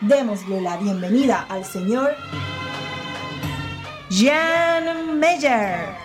Démosle 0.00 0.60
la 0.60 0.76
bienvenida 0.76 1.46
al 1.48 1.64
señor 1.64 2.10
Jan 4.10 5.18
Meyer. 5.18 6.04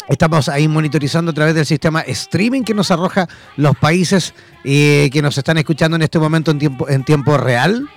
Estamos 0.08 0.48
ahí 0.48 0.68
monitorizando 0.68 1.32
a 1.32 1.34
través 1.34 1.54
del 1.54 1.66
sistema 1.66 2.00
streaming 2.02 2.62
que 2.62 2.74
nos 2.74 2.90
arroja 2.90 3.28
los 3.56 3.76
países 3.76 4.34
eh, 4.64 5.10
que 5.12 5.20
nos 5.20 5.36
están 5.36 5.58
escuchando 5.58 5.96
en 5.96 6.02
este 6.02 6.18
momento 6.18 6.52
en 6.52 6.58
tiempo, 6.58 6.88
en 6.88 7.04
tiempo 7.04 7.36
real. 7.36 7.88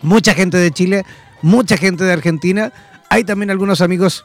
Mucha 0.00 0.34
gente 0.34 0.56
de 0.56 0.70
Chile, 0.70 1.04
mucha 1.42 1.76
gente 1.76 2.04
de 2.04 2.12
Argentina. 2.12 2.72
Hay 3.10 3.24
también 3.24 3.50
algunos 3.50 3.82
amigos 3.82 4.24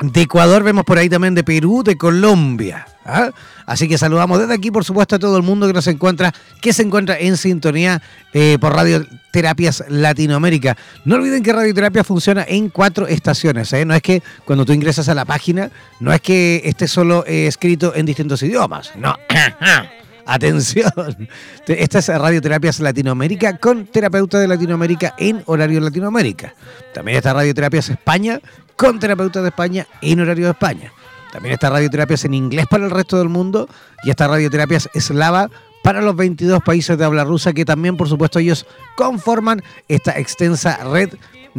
de 0.00 0.22
Ecuador, 0.22 0.62
vemos 0.62 0.84
por 0.84 0.98
ahí 0.98 1.08
también 1.08 1.34
de 1.34 1.42
Perú, 1.42 1.82
de 1.82 1.96
Colombia. 1.96 2.86
¿ah? 3.04 3.30
Así 3.64 3.88
que 3.88 3.96
saludamos 3.96 4.38
desde 4.38 4.54
aquí, 4.54 4.70
por 4.70 4.84
supuesto, 4.84 5.16
a 5.16 5.18
todo 5.18 5.36
el 5.36 5.42
mundo 5.42 5.66
que 5.66 5.72
nos 5.72 5.86
encuentra, 5.86 6.34
que 6.60 6.72
se 6.72 6.82
encuentra 6.82 7.18
en 7.18 7.36
sintonía 7.36 8.02
eh, 8.34 8.58
por 8.60 8.74
Radio 8.74 9.06
Terapias 9.30 9.84
Latinoamérica. 9.88 10.76
No 11.04 11.16
olviden 11.16 11.42
que 11.42 11.52
Radioterapia 11.52 12.04
funciona 12.04 12.44
en 12.46 12.68
cuatro 12.68 13.06
estaciones. 13.06 13.72
¿eh? 13.72 13.84
No 13.84 13.94
es 13.94 14.02
que 14.02 14.22
cuando 14.44 14.66
tú 14.66 14.72
ingresas 14.72 15.08
a 15.08 15.14
la 15.14 15.24
página, 15.24 15.70
no 16.00 16.12
es 16.12 16.20
que 16.20 16.62
esté 16.64 16.88
solo 16.88 17.24
eh, 17.26 17.46
escrito 17.46 17.94
en 17.94 18.06
distintos 18.06 18.42
idiomas. 18.42 18.92
No. 18.96 19.16
Atención. 20.26 21.28
Esta 21.66 21.98
es 22.00 22.08
Radioterapias 22.08 22.80
Latinoamérica 22.80 23.58
con 23.58 23.86
terapeuta 23.86 24.40
de 24.40 24.48
Latinoamérica 24.48 25.14
en 25.18 25.42
horario 25.46 25.80
Latinoamérica. 25.80 26.54
También 26.92 27.18
está 27.18 27.32
Radioterapias 27.32 27.90
España 27.90 28.40
con 28.76 28.98
terapeutas 28.98 29.42
de 29.42 29.48
España 29.50 29.86
en 30.02 30.20
horario 30.20 30.46
de 30.46 30.50
España. 30.50 30.92
También 31.32 31.54
está 31.54 31.70
Radioterapias 31.70 32.24
en 32.24 32.34
inglés 32.34 32.66
para 32.68 32.84
el 32.84 32.90
resto 32.90 33.18
del 33.18 33.28
mundo 33.28 33.68
y 34.02 34.10
está 34.10 34.26
Radioterapias 34.26 34.88
eslava 34.94 35.48
para 35.82 36.00
los 36.00 36.16
22 36.16 36.62
países 36.64 36.98
de 36.98 37.04
habla 37.04 37.22
rusa 37.22 37.52
que 37.52 37.64
también, 37.64 37.96
por 37.96 38.08
supuesto, 38.08 38.40
ellos 38.40 38.66
conforman 38.96 39.62
esta 39.86 40.18
extensa 40.18 40.82
red 40.84 41.10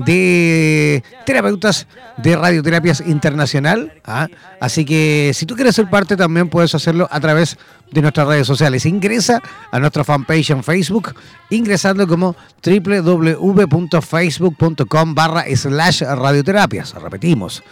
de 0.06 1.04
terapeutas 1.26 1.88
de 2.18 2.36
radioterapias 2.36 3.02
internacional. 3.06 3.94
¿ah? 4.06 4.28
Así 4.60 4.86
que 4.86 5.32
si 5.34 5.46
tú 5.46 5.56
quieres 5.56 5.76
ser 5.76 5.90
parte 5.90 6.16
también 6.16 6.50
puedes 6.50 6.76
hacerlo 6.76 7.08
a 7.12 7.20
través 7.20 7.58
de 7.92 8.02
nuestras 8.02 8.28
redes 8.28 8.48
sociales. 8.48 8.86
Ingresa 8.86 9.42
a 9.72 9.80
nuestra 9.80 10.04
fanpage 10.04 10.50
en 10.52 10.62
Facebook 10.64 11.16
ingresando 11.50 12.08
como 12.08 12.36
www.facebook.com 12.64 15.16
barra 15.16 15.46
slash 15.56 16.04
radioterapias. 16.04 16.94
Repetimos, 16.94 17.64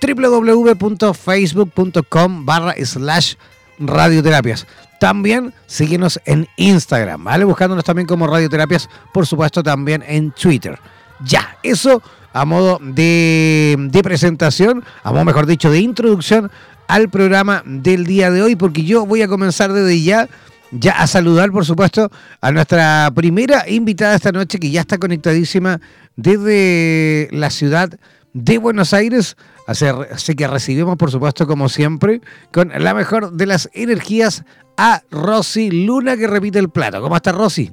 www.facebook.com 0.00 2.46
barra 2.46 2.74
slash 2.84 3.34
radioterapias. 3.78 4.66
También 4.98 5.54
síguenos 5.66 6.20
en 6.26 6.48
Instagram, 6.56 7.22
¿vale? 7.24 7.44
Buscándonos 7.44 7.84
también 7.84 8.06
como 8.06 8.26
radioterapias, 8.26 8.90
por 9.14 9.26
supuesto 9.26 9.62
también 9.62 10.04
en 10.06 10.32
Twitter. 10.32 10.78
Ya, 11.24 11.56
eso 11.62 12.02
a 12.32 12.44
modo 12.44 12.78
de, 12.80 14.00
presentación, 14.02 14.84
a 15.02 15.12
modo 15.12 15.24
mejor 15.24 15.46
dicho, 15.46 15.70
de 15.70 15.80
introducción 15.80 16.50
al 16.88 17.08
programa 17.08 17.62
del 17.64 18.04
día 18.06 18.30
de 18.30 18.42
hoy, 18.42 18.56
porque 18.56 18.84
yo 18.84 19.06
voy 19.06 19.22
a 19.22 19.28
comenzar 19.28 19.72
desde 19.72 20.02
ya, 20.02 20.28
ya 20.70 20.92
a 20.92 21.06
saludar, 21.06 21.50
por 21.50 21.64
supuesto, 21.64 22.10
a 22.40 22.52
nuestra 22.52 23.10
primera 23.14 23.68
invitada 23.68 24.14
esta 24.14 24.32
noche, 24.32 24.58
que 24.58 24.70
ya 24.70 24.80
está 24.80 24.98
conectadísima 24.98 25.80
desde 26.16 27.28
la 27.32 27.50
ciudad 27.50 27.90
de 28.32 28.58
Buenos 28.58 28.92
Aires. 28.92 29.36
Así 29.66 30.34
que 30.34 30.48
recibimos, 30.48 30.96
por 30.96 31.12
supuesto, 31.12 31.46
como 31.46 31.68
siempre, 31.68 32.20
con 32.52 32.72
la 32.76 32.92
mejor 32.92 33.32
de 33.32 33.46
las 33.46 33.70
energías 33.72 34.44
a 34.76 35.02
Rosy 35.12 35.70
Luna, 35.70 36.16
que 36.16 36.26
repite 36.26 36.58
el 36.58 36.70
plato. 36.70 37.00
¿Cómo 37.00 37.14
está 37.14 37.30
Rosy? 37.30 37.70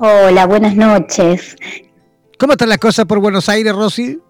Hola, 0.00 0.46
buenas 0.46 0.76
noches. 0.76 1.56
¿Cómo 2.38 2.52
están 2.52 2.68
las 2.68 2.78
cosas 2.78 3.04
por 3.06 3.18
Buenos 3.18 3.48
Aires, 3.48 3.74
Rosy? 3.74 4.20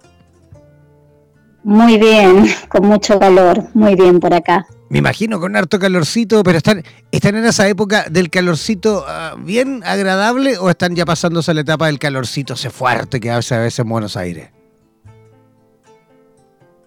Muy 1.63 1.99
bien, 1.99 2.47
con 2.69 2.87
mucho 2.87 3.19
calor, 3.19 3.65
muy 3.75 3.95
bien 3.95 4.19
por 4.19 4.33
acá. 4.33 4.67
Me 4.89 5.01
imagino 5.01 5.39
con 5.39 5.55
harto 5.57 5.79
calorcito, 5.79 6.43
pero 6.43 6.57
están, 6.57 6.83
están 7.13 7.37
en 7.37 7.45
esa 7.45 7.69
época 7.69 8.07
del 8.11 8.31
calorcito 8.31 9.05
ah, 9.07 9.35
bien 9.39 9.83
agradable 9.85 10.57
o 10.57 10.71
están 10.71 10.97
ya 10.97 11.05
pasándose 11.05 11.51
a 11.51 11.55
la 11.55 11.61
etapa 11.61 11.87
del 11.87 11.99
calorcito 11.99 12.55
ese 12.55 12.71
fuerte 12.71 13.21
que 13.21 13.31
hace 13.31 13.55
a 13.55 13.59
veces 13.59 13.81
en 13.81 13.91
Buenos 13.91 14.17
Aires. 14.17 14.49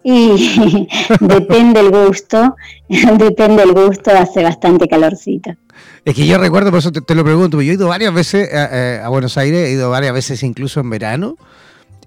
Y 0.04 0.88
depende 1.20 1.80
el 1.80 1.90
gusto, 1.90 2.56
depende 2.88 3.62
el 3.62 3.72
gusto, 3.72 4.10
hace 4.10 4.42
bastante 4.42 4.88
calorcito. 4.88 5.50
Es 6.04 6.14
que 6.14 6.26
yo 6.26 6.38
recuerdo, 6.38 6.70
por 6.70 6.80
eso 6.80 6.90
te, 6.90 7.14
lo 7.14 7.24
pregunto, 7.24 7.62
yo 7.62 7.72
he 7.72 7.74
ido 7.74 7.88
varias 7.88 8.12
veces 8.12 8.52
a, 8.52 9.08
Buenos 9.08 9.38
Aires, 9.38 9.68
he 9.68 9.72
ido 9.72 9.90
varias 9.90 10.12
veces 10.12 10.42
incluso 10.42 10.80
en 10.80 10.90
verano. 10.90 11.36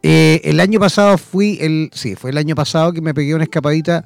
Eh, 0.04 0.42
el 0.44 0.60
año 0.60 0.80
pasado 0.80 1.18
fui, 1.18 1.58
el, 1.62 1.90
sí, 1.94 2.16
fue 2.16 2.32
el 2.32 2.38
año 2.38 2.56
pasado 2.56 2.92
que 2.94 3.02
me 3.02 3.14
pegué 3.14 3.34
una 3.34 3.46
escapadita 3.46 4.04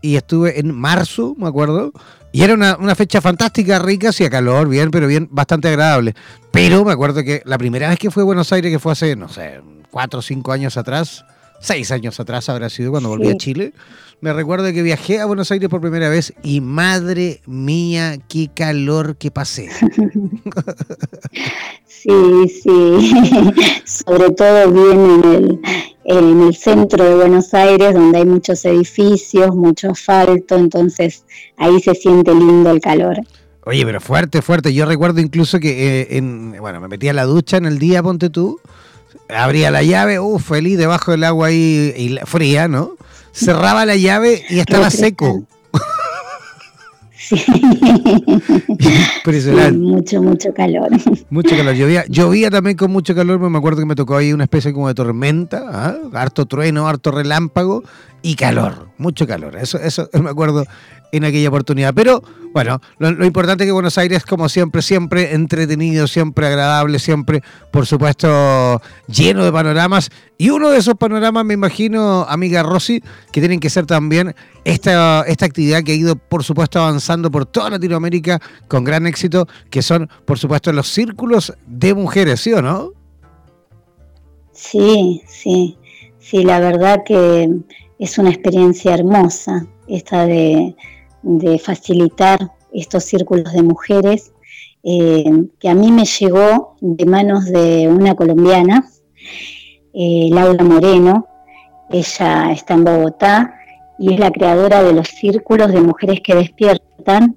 y 0.00 0.16
estuve 0.16 0.58
en 0.58 0.74
marzo, 0.74 1.34
me 1.38 1.48
acuerdo. 1.48 1.92
Y 2.32 2.42
era 2.42 2.54
una, 2.54 2.76
una, 2.76 2.94
fecha 2.94 3.20
fantástica, 3.20 3.78
rica, 3.78 4.08
hacía 4.08 4.28
calor, 4.28 4.68
bien, 4.68 4.90
pero 4.90 5.06
bien, 5.06 5.28
bastante 5.30 5.68
agradable. 5.68 6.14
Pero 6.50 6.84
me 6.84 6.92
acuerdo 6.92 7.22
que 7.22 7.42
la 7.44 7.58
primera 7.58 7.88
vez 7.88 7.98
que 7.98 8.10
fui 8.10 8.22
a 8.22 8.24
Buenos 8.24 8.52
Aires, 8.52 8.72
que 8.72 8.78
fue 8.78 8.92
hace, 8.92 9.16
no 9.16 9.28
sé, 9.28 9.60
cuatro 9.90 10.20
o 10.20 10.22
cinco 10.22 10.52
años 10.52 10.76
atrás, 10.76 11.24
seis 11.60 11.90
años 11.90 12.18
atrás 12.20 12.48
habrá 12.48 12.68
sido 12.70 12.90
cuando 12.90 13.08
volví 13.08 13.28
a 13.28 13.36
Chile. 13.36 13.72
Me 14.20 14.32
recuerdo 14.32 14.72
que 14.72 14.82
viajé 14.82 15.20
a 15.20 15.26
Buenos 15.26 15.50
Aires 15.50 15.68
por 15.68 15.80
primera 15.80 16.08
vez 16.08 16.32
y 16.42 16.60
madre 16.60 17.42
mía, 17.46 18.18
qué 18.28 18.50
calor 18.54 19.16
que 19.16 19.30
pasé. 19.30 19.68
Sí, 22.06 22.62
sí, 22.62 23.14
sobre 23.84 24.30
todo 24.30 24.70
bien 24.70 25.22
en 25.24 25.32
el, 25.32 25.60
en 26.04 26.42
el 26.42 26.54
centro 26.54 27.02
de 27.04 27.16
Buenos 27.16 27.52
Aires, 27.52 27.94
donde 27.94 28.18
hay 28.18 28.24
muchos 28.24 28.64
edificios, 28.64 29.56
mucho 29.56 29.90
asfalto, 29.90 30.56
entonces 30.56 31.24
ahí 31.56 31.80
se 31.80 31.94
siente 31.94 32.32
lindo 32.32 32.70
el 32.70 32.80
calor. 32.80 33.16
Oye, 33.64 33.84
pero 33.84 34.00
fuerte, 34.00 34.40
fuerte. 34.40 34.72
Yo 34.72 34.86
recuerdo 34.86 35.20
incluso 35.20 35.58
que, 35.58 36.02
eh, 36.02 36.16
en, 36.16 36.56
bueno, 36.60 36.80
me 36.80 36.86
metía 36.86 37.10
a 37.10 37.14
la 37.14 37.24
ducha 37.24 37.56
en 37.56 37.66
el 37.66 37.80
día, 37.80 38.04
ponte 38.04 38.30
tú, 38.30 38.60
abría 39.28 39.70
la 39.70 39.82
llave, 39.82 40.18
uff, 40.20 40.48
feliz 40.48 40.78
debajo 40.78 41.12
del 41.12 41.24
agua 41.24 41.48
ahí 41.48 41.92
y 41.96 42.16
fría, 42.26 42.68
¿no? 42.68 42.96
Cerraba 43.32 43.84
la 43.86 43.96
llave 43.96 44.44
y 44.48 44.58
estaba 44.60 44.90
seco. 44.90 45.44
Sí. 47.28 47.44
mucho, 49.74 50.22
mucho 50.22 50.54
calor. 50.54 50.88
Mucho 51.28 51.56
calor. 51.56 51.74
Llovía, 51.74 52.04
llovía 52.08 52.52
también 52.52 52.76
con 52.76 52.92
mucho 52.92 53.16
calor, 53.16 53.40
me 53.40 53.58
acuerdo 53.58 53.80
que 53.80 53.86
me 53.86 53.96
tocó 53.96 54.16
ahí 54.16 54.32
una 54.32 54.44
especie 54.44 54.72
como 54.72 54.86
de 54.86 54.94
tormenta, 54.94 55.64
¿ah? 55.68 55.96
harto 56.12 56.46
trueno, 56.46 56.86
harto 56.86 57.10
relámpago 57.10 57.82
y 58.22 58.36
calor, 58.36 58.90
mucho 58.98 59.26
calor. 59.26 59.56
Eso, 59.56 59.78
eso 59.78 60.08
me 60.22 60.30
acuerdo 60.30 60.66
en 61.10 61.24
aquella 61.24 61.48
oportunidad. 61.48 61.94
Pero 61.94 62.22
bueno, 62.56 62.80
lo, 62.96 63.26
importante 63.26 63.64
es 63.64 63.68
que 63.68 63.72
Buenos 63.72 63.98
Aires, 63.98 64.24
como 64.24 64.48
siempre, 64.48 64.80
siempre 64.80 65.34
entretenido, 65.34 66.06
siempre 66.06 66.46
agradable, 66.46 66.98
siempre, 66.98 67.42
por 67.70 67.84
supuesto, 67.84 68.80
lleno 69.08 69.44
de 69.44 69.52
panoramas. 69.52 70.08
Y 70.38 70.48
uno 70.48 70.70
de 70.70 70.78
esos 70.78 70.94
panoramas, 70.94 71.44
me 71.44 71.52
imagino, 71.52 72.24
amiga 72.26 72.62
Rosy, 72.62 73.02
que 73.30 73.40
tienen 73.40 73.60
que 73.60 73.68
ser 73.68 73.84
también 73.84 74.34
esta, 74.64 75.22
esta 75.26 75.44
actividad 75.44 75.82
que 75.82 75.92
ha 75.92 75.96
ido, 75.96 76.16
por 76.16 76.44
supuesto, 76.44 76.80
avanzando 76.80 77.30
por 77.30 77.44
toda 77.44 77.68
Latinoamérica 77.68 78.40
con 78.68 78.84
gran 78.84 79.06
éxito, 79.06 79.46
que 79.68 79.82
son, 79.82 80.08
por 80.24 80.38
supuesto, 80.38 80.72
los 80.72 80.88
círculos 80.88 81.52
de 81.66 81.92
mujeres, 81.92 82.40
¿sí 82.40 82.54
o 82.54 82.62
no? 82.62 82.92
Sí, 84.52 85.20
sí, 85.28 85.76
sí, 86.18 86.42
la 86.42 86.58
verdad 86.60 87.02
que 87.04 87.50
es 87.98 88.16
una 88.16 88.30
experiencia 88.30 88.94
hermosa 88.94 89.66
esta 89.88 90.24
de 90.24 90.74
de 91.26 91.58
facilitar 91.58 92.38
estos 92.72 93.04
círculos 93.04 93.52
de 93.52 93.62
mujeres, 93.62 94.32
eh, 94.84 95.24
que 95.58 95.68
a 95.68 95.74
mí 95.74 95.90
me 95.90 96.04
llegó 96.04 96.76
de 96.80 97.04
manos 97.04 97.46
de 97.46 97.88
una 97.88 98.14
colombiana, 98.14 98.88
eh, 99.92 100.28
Laura 100.30 100.62
Moreno. 100.62 101.26
Ella 101.90 102.52
está 102.52 102.74
en 102.74 102.84
Bogotá 102.84 103.54
y 103.98 104.14
es 104.14 104.20
la 104.20 104.30
creadora 104.30 104.84
de 104.84 104.92
los 104.92 105.08
círculos 105.08 105.72
de 105.72 105.80
mujeres 105.80 106.20
que 106.22 106.36
despiertan. 106.36 107.36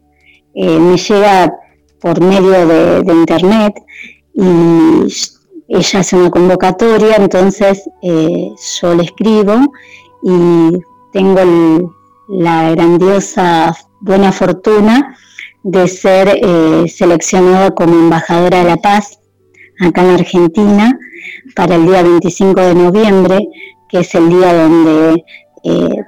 Eh, 0.54 0.80
me 0.80 0.96
llega 0.98 1.52
por 2.00 2.22
medio 2.22 2.68
de, 2.68 3.02
de, 3.02 3.14
internet 3.14 3.74
y 4.36 5.08
ella 5.68 6.00
hace 6.00 6.16
una 6.16 6.30
convocatoria, 6.30 7.16
entonces 7.16 7.90
yo 8.02 8.96
le 8.96 9.04
escribo 9.04 9.54
y 10.24 10.80
tengo 11.12 11.40
el, 11.40 11.90
la 12.30 12.72
grandiosa 12.72 13.76
buena 14.02 14.32
fortuna 14.32 15.18
de 15.64 15.88
ser 15.88 16.40
eh, 16.42 16.86
seleccionada 16.88 17.72
como 17.72 17.94
embajadora 17.94 18.60
de 18.60 18.70
la 18.70 18.78
paz 18.78 19.20
acá 19.80 20.04
en 20.04 20.12
Argentina 20.12 20.98
para 21.56 21.76
el 21.76 21.86
día 21.86 22.04
25 22.04 22.62
de 22.62 22.76
noviembre, 22.76 23.50
que 23.90 24.00
es 24.00 24.14
el 24.16 24.30
día 24.30 24.54
donde 24.54 25.26
eh, 25.64 26.04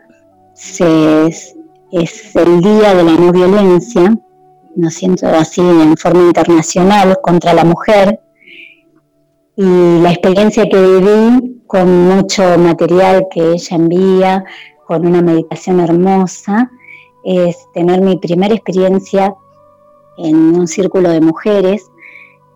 es 1.92 2.36
el 2.36 2.62
día 2.62 2.94
de 2.94 3.04
la 3.04 3.14
no 3.14 3.32
violencia, 3.32 4.16
no 4.76 4.90
siento 4.90 5.28
así 5.28 5.62
en 5.62 5.98
forma 5.98 6.22
internacional, 6.28 7.18
contra 7.22 7.54
la 7.54 7.64
mujer. 7.64 8.20
Y 9.56 10.00
la 10.02 10.12
experiencia 10.12 10.70
que 10.70 10.82
viví 10.82 11.62
con 11.68 12.08
mucho 12.08 12.58
material 12.58 13.28
que 13.30 13.54
ella 13.54 13.76
envía, 13.76 14.46
con 14.92 15.08
una 15.08 15.22
meditación 15.22 15.80
hermosa, 15.80 16.70
es 17.24 17.56
tener 17.74 18.02
mi 18.02 18.18
primera 18.18 18.54
experiencia 18.54 19.34
en 20.18 20.36
un 20.36 20.68
círculo 20.68 21.10
de 21.12 21.22
mujeres, 21.22 21.90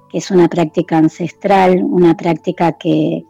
que 0.10 0.18
es 0.18 0.30
una 0.32 0.50
práctica 0.50 0.98
ancestral, 0.98 1.82
una 1.82 2.18
práctica 2.18 2.74
que 2.74 3.24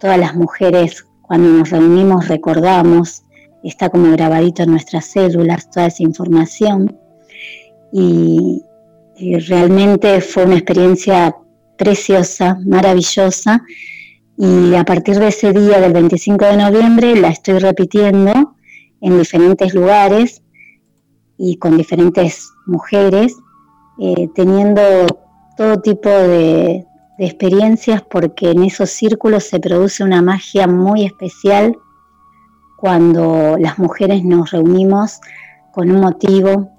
todas 0.00 0.18
las 0.18 0.34
mujeres 0.34 1.06
cuando 1.22 1.50
nos 1.50 1.70
reunimos 1.70 2.26
recordamos, 2.26 3.22
está 3.62 3.90
como 3.90 4.10
grabadito 4.10 4.64
en 4.64 4.72
nuestras 4.72 5.04
células 5.04 5.70
toda 5.70 5.86
esa 5.86 6.02
información. 6.02 6.98
Y, 7.92 8.64
y 9.14 9.38
realmente 9.38 10.20
fue 10.20 10.46
una 10.46 10.56
experiencia 10.56 11.32
preciosa, 11.76 12.58
maravillosa 12.66 13.62
y 14.38 14.76
a 14.76 14.84
partir 14.84 15.18
de 15.18 15.28
ese 15.28 15.52
día 15.52 15.80
del 15.80 15.92
25 15.92 16.44
de 16.44 16.56
noviembre 16.56 17.16
la 17.16 17.28
estoy 17.28 17.58
repitiendo 17.58 18.54
en 19.00 19.18
diferentes 19.18 19.74
lugares 19.74 20.42
y 21.36 21.56
con 21.56 21.76
diferentes 21.76 22.52
mujeres, 22.64 23.36
eh, 24.00 24.28
teniendo 24.36 24.80
todo 25.56 25.80
tipo 25.80 26.08
de, 26.08 26.84
experiencias 27.20 28.00
porque 28.02 28.52
en 28.52 28.62
esos 28.62 28.90
círculos 28.90 29.42
se 29.42 29.58
produce 29.58 30.04
una 30.04 30.22
magia 30.22 30.68
muy 30.68 31.04
especial 31.04 31.76
cuando 32.76 33.56
las 33.58 33.76
mujeres 33.76 34.22
nos 34.22 34.52
reunimos 34.52 35.20
con 35.72 35.90
un 35.90 36.00
motivo, 36.00 36.70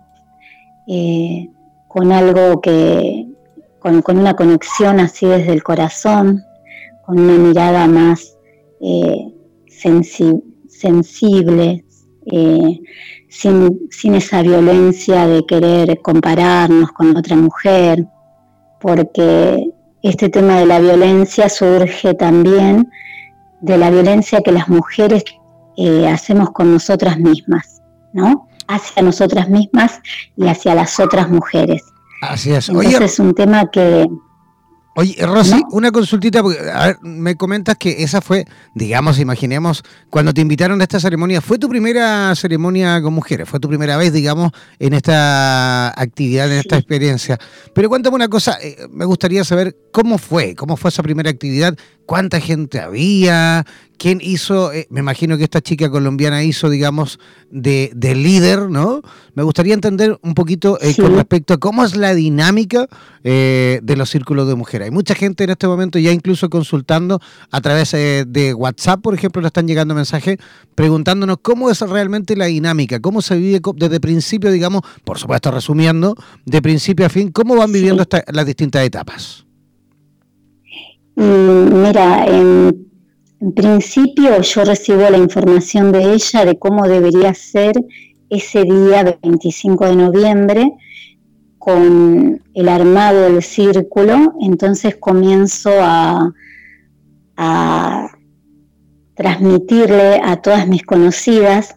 eh, 0.88 1.50
con 1.90 2.14
algo 2.14 2.62
que, 2.62 3.28
con, 3.80 4.02
una 4.18 4.34
conexión 4.34 5.02
así 5.02 5.26
desde 5.26 5.52
el 5.52 5.62
corazón, 5.62 6.46
con 7.10 7.20
una 7.22 7.40
mirada 7.40 7.88
más 7.88 8.38
eh, 8.82 9.34
sensible, 9.68 10.44
eh, 12.32 12.80
sin, 13.28 13.90
sin, 13.90 14.14
esa 14.14 14.44
violencia 14.44 15.26
de 15.26 15.44
querer 15.48 16.00
compararnos 16.04 16.92
con 16.92 17.18
otra 17.18 17.36
mujer, 17.36 18.06
porque 18.80 19.72
este 20.04 20.30
tema 20.30 20.60
de 20.60 20.68
la 20.68 20.80
violencia 20.80 21.50
surge 21.50 22.14
también 22.14 22.88
de 23.62 23.80
la 23.80 23.90
violencia 23.90 24.42
que 24.42 24.52
las 24.52 24.70
mujeres 24.70 25.24
eh, 25.78 26.08
hacemos 26.08 26.52
con 26.52 26.72
nosotras 26.72 27.18
mismas, 27.18 27.82
¿no? 28.14 28.48
Hacia 28.68 29.02
nosotras 29.02 29.50
mismas 29.50 30.00
y 30.38 30.48
hacia 30.48 30.76
las 30.76 31.00
otras 31.00 31.28
mujeres. 31.28 31.82
Así 32.22 32.52
es. 32.52 32.70
Entonces 32.70 33.02
es 33.02 33.20
un 33.20 33.34
tema 33.34 33.72
que, 33.72 34.08
Oye, 35.00 35.16
Rosy, 35.26 35.64
una 35.72 35.94
consultita, 35.94 36.44
porque 36.44 36.60
a 36.60 36.88
ver, 36.88 36.98
me 37.02 37.38
comentas 37.38 37.78
que 37.78 38.04
esa 38.04 38.20
fue, 38.20 38.44
digamos, 38.76 39.18
imaginemos, 39.18 39.82
cuando 40.10 40.34
te 40.34 40.42
invitaron 40.42 40.82
a 40.82 40.84
esta 40.84 41.00
ceremonia, 41.00 41.40
¿fue 41.40 41.58
tu 41.58 41.70
primera 41.70 42.36
ceremonia 42.36 43.02
con 43.02 43.14
mujeres? 43.14 43.48
¿Fue 43.48 43.62
tu 43.62 43.70
primera 43.70 43.96
vez, 43.96 44.12
digamos, 44.12 44.52
en 44.78 44.94
esta 44.94 45.88
actividad, 45.98 46.52
en 46.52 46.60
esta 46.60 46.76
experiencia? 46.76 47.40
Pero 47.74 47.88
cuéntame 47.88 48.18
una 48.18 48.28
cosa, 48.28 48.58
eh, 48.62 48.76
me 48.92 49.06
gustaría 49.06 49.46
saber 49.46 49.74
cómo 49.94 50.18
fue, 50.18 50.54
cómo 50.54 50.76
fue 50.76 50.90
esa 50.90 51.02
primera 51.02 51.30
actividad, 51.30 51.78
cuánta 52.10 52.42
gente 52.42 52.80
había, 52.80 53.68
quién 54.00 54.18
hizo, 54.20 54.74
eh, 54.74 54.88
me 54.90 55.02
imagino 55.02 55.38
que 55.38 55.44
esta 55.44 55.62
chica 55.62 55.92
colombiana 55.92 56.42
hizo, 56.42 56.68
digamos, 56.68 57.20
de, 57.52 57.92
líder, 58.02 58.62
¿no? 58.72 59.04
Me 59.36 59.44
gustaría 59.44 59.76
entender 59.76 60.18
un 60.24 60.34
poquito 60.34 60.80
eh, 60.82 60.96
con 60.96 61.14
respecto 61.14 61.54
a 61.54 61.58
cómo 61.60 61.86
es 61.86 61.96
la 61.96 62.16
dinámica 62.16 62.88
eh, 63.24 63.80
de 63.84 63.96
los 63.96 64.10
círculos 64.10 64.48
de 64.48 64.56
mujeres. 64.56 64.86
Hay 64.86 64.92
mucha 64.92 65.14
gente 65.14 65.44
en 65.44 65.52
este 65.52 65.68
momento 65.68 66.00
ya 66.00 66.12
incluso 66.12 66.50
consultando 66.50 67.22
a 67.52 67.62
través 67.62 67.92
de 67.92 68.56
WhatsApp, 68.58 69.02
por 69.02 69.14
ejemplo, 69.14 69.44
le 69.44 69.50
están 69.50 69.68
llegando 69.68 69.94
mensajes 69.94 70.40
preguntándonos 70.74 71.38
cómo 71.44 71.70
es 71.70 71.80
realmente 71.82 72.36
la 72.36 72.46
dinámica, 72.46 73.00
cómo 73.00 73.22
se 73.22 73.38
vive 73.38 73.62
desde 73.76 74.00
principio, 74.00 74.50
digamos, 74.50 74.82
por 75.04 75.20
supuesto 75.20 75.52
resumiendo, 75.52 76.16
de 76.44 76.60
principio 76.60 77.06
a 77.06 77.10
fin, 77.10 77.32
cómo 77.32 77.56
van 77.56 77.72
viviendo 77.72 78.04
las 78.34 78.46
distintas 78.48 78.84
etapas. 78.84 79.46
Mm, 81.20 81.82
mira, 81.84 82.26
en 82.28 82.88
principio 83.54 84.40
yo 84.42 84.64
recibo 84.64 85.02
la 85.10 85.18
información 85.18 85.92
de 85.92 86.14
ella 86.14 86.46
de 86.46 86.58
cómo 86.58 86.88
debería 86.88 87.34
ser 87.34 87.74
ese 88.30 88.64
día 88.64 89.18
25 89.22 89.86
de 89.86 89.96
noviembre 89.98 90.72
con 91.58 92.42
el 92.54 92.70
armado 92.70 93.24
del 93.24 93.44
círculo, 93.44 94.34
entonces 94.40 94.96
comienzo 94.96 95.72
a, 95.82 96.32
transmitirle 99.14 100.22
a 100.24 100.42
todas 100.42 100.70
mis 100.70 100.84
conocidas 100.84 101.76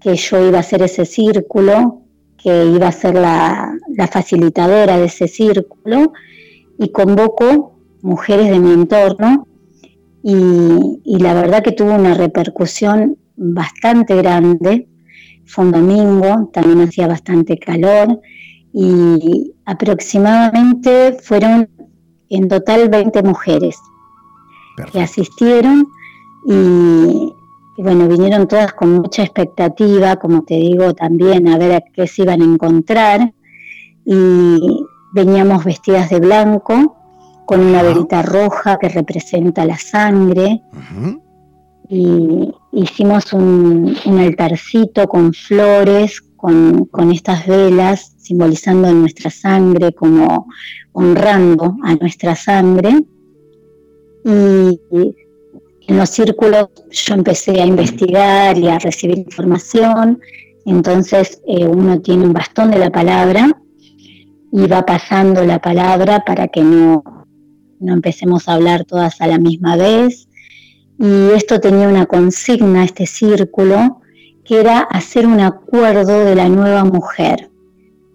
que 0.00 0.16
yo 0.16 0.48
iba 0.48 0.56
a 0.56 0.60
hacer 0.60 0.80
ese 0.80 1.04
círculo, 1.04 2.04
que 2.42 2.64
iba 2.64 2.88
a 2.88 2.92
ser 2.92 3.16
la 3.16 4.08
facilitadora 4.10 4.96
de 4.96 5.06
ese 5.06 5.28
círculo 5.28 6.14
y 6.78 6.90
convoco 6.90 7.75
mujeres 8.02 8.50
de 8.50 8.58
mi 8.58 8.72
entorno 8.72 9.46
y, 10.22 11.18
la 11.18 11.34
verdad 11.34 11.62
que 11.62 11.70
tuvo 11.70 11.94
una 11.94 12.14
repercusión 12.14 13.16
bastante 13.36 14.16
grande. 14.16 14.88
Fue 15.44 15.64
un 15.64 15.70
domingo, 15.70 16.50
también 16.52 16.80
hacía 16.80 17.06
bastante 17.06 17.56
calor 17.58 18.20
y 18.72 19.54
aproximadamente 19.64 21.16
fueron 21.22 21.68
en 22.28 22.48
total 22.48 22.88
20 22.88 23.22
mujeres 23.22 23.78
que 24.92 25.00
asistieron 25.00 25.86
y, 26.44 27.32
bueno, 27.78 28.08
vinieron 28.08 28.48
todas 28.48 28.72
con 28.72 28.94
mucha 28.94 29.22
expectativa, 29.22 30.16
como 30.16 30.42
te 30.42 30.54
digo, 30.54 30.92
también 30.94 31.46
a 31.46 31.56
ver 31.56 31.72
a 31.72 31.80
qué 31.80 32.08
se 32.08 32.22
iban 32.22 32.42
a 32.42 32.44
encontrar 32.44 33.32
y 34.04 34.84
veníamos 35.12 35.64
vestidas 35.64 36.10
de 36.10 36.18
blanco 36.18 36.96
con 37.46 37.60
una 37.60 37.82
verita 37.82 38.22
roja 38.22 38.76
que 38.78 38.88
representa 38.88 39.64
la 39.64 39.78
sangre. 39.78 40.60
Y 41.88 42.52
hicimos 42.72 43.32
un, 43.32 43.96
altarcito 44.18 45.06
con 45.06 45.32
flores, 45.32 46.20
con, 46.36 46.88
estas 47.12 47.46
velas, 47.46 48.14
simbolizando 48.18 48.92
nuestra 48.92 49.30
sangre, 49.30 49.92
como 49.92 50.48
honrando 50.92 51.76
a 51.84 51.94
nuestra 51.94 52.34
sangre. 52.34 53.04
Y, 54.24 54.80
en 55.88 55.98
los 55.98 56.10
círculos 56.10 56.66
yo 56.90 57.14
empecé 57.14 57.60
a 57.62 57.64
investigar 57.64 58.58
y 58.58 58.66
a 58.66 58.80
recibir 58.80 59.18
información. 59.18 60.20
Entonces 60.64 61.40
eh, 61.46 61.64
uno 61.64 62.00
tiene 62.00 62.24
un 62.24 62.32
bastón 62.32 62.72
de 62.72 62.78
la 62.78 62.90
palabra 62.90 63.56
y 64.50 64.66
va 64.66 64.84
pasando 64.84 65.44
la 65.44 65.60
palabra 65.60 66.24
para 66.26 66.48
que 66.48 66.62
no 66.62 67.04
no 67.80 67.92
empecemos 67.92 68.48
a 68.48 68.54
hablar 68.54 68.84
todas 68.84 69.20
a 69.20 69.26
la 69.26 69.38
misma 69.38 69.76
vez. 69.76 70.28
Y 70.98 71.30
esto 71.34 71.60
tenía 71.60 71.88
una 71.88 72.06
consigna, 72.06 72.84
este 72.84 73.06
círculo, 73.06 74.00
que 74.44 74.60
era 74.60 74.80
hacer 74.80 75.26
un 75.26 75.40
acuerdo 75.40 76.24
de 76.24 76.34
la 76.34 76.48
nueva 76.48 76.84
mujer. 76.84 77.50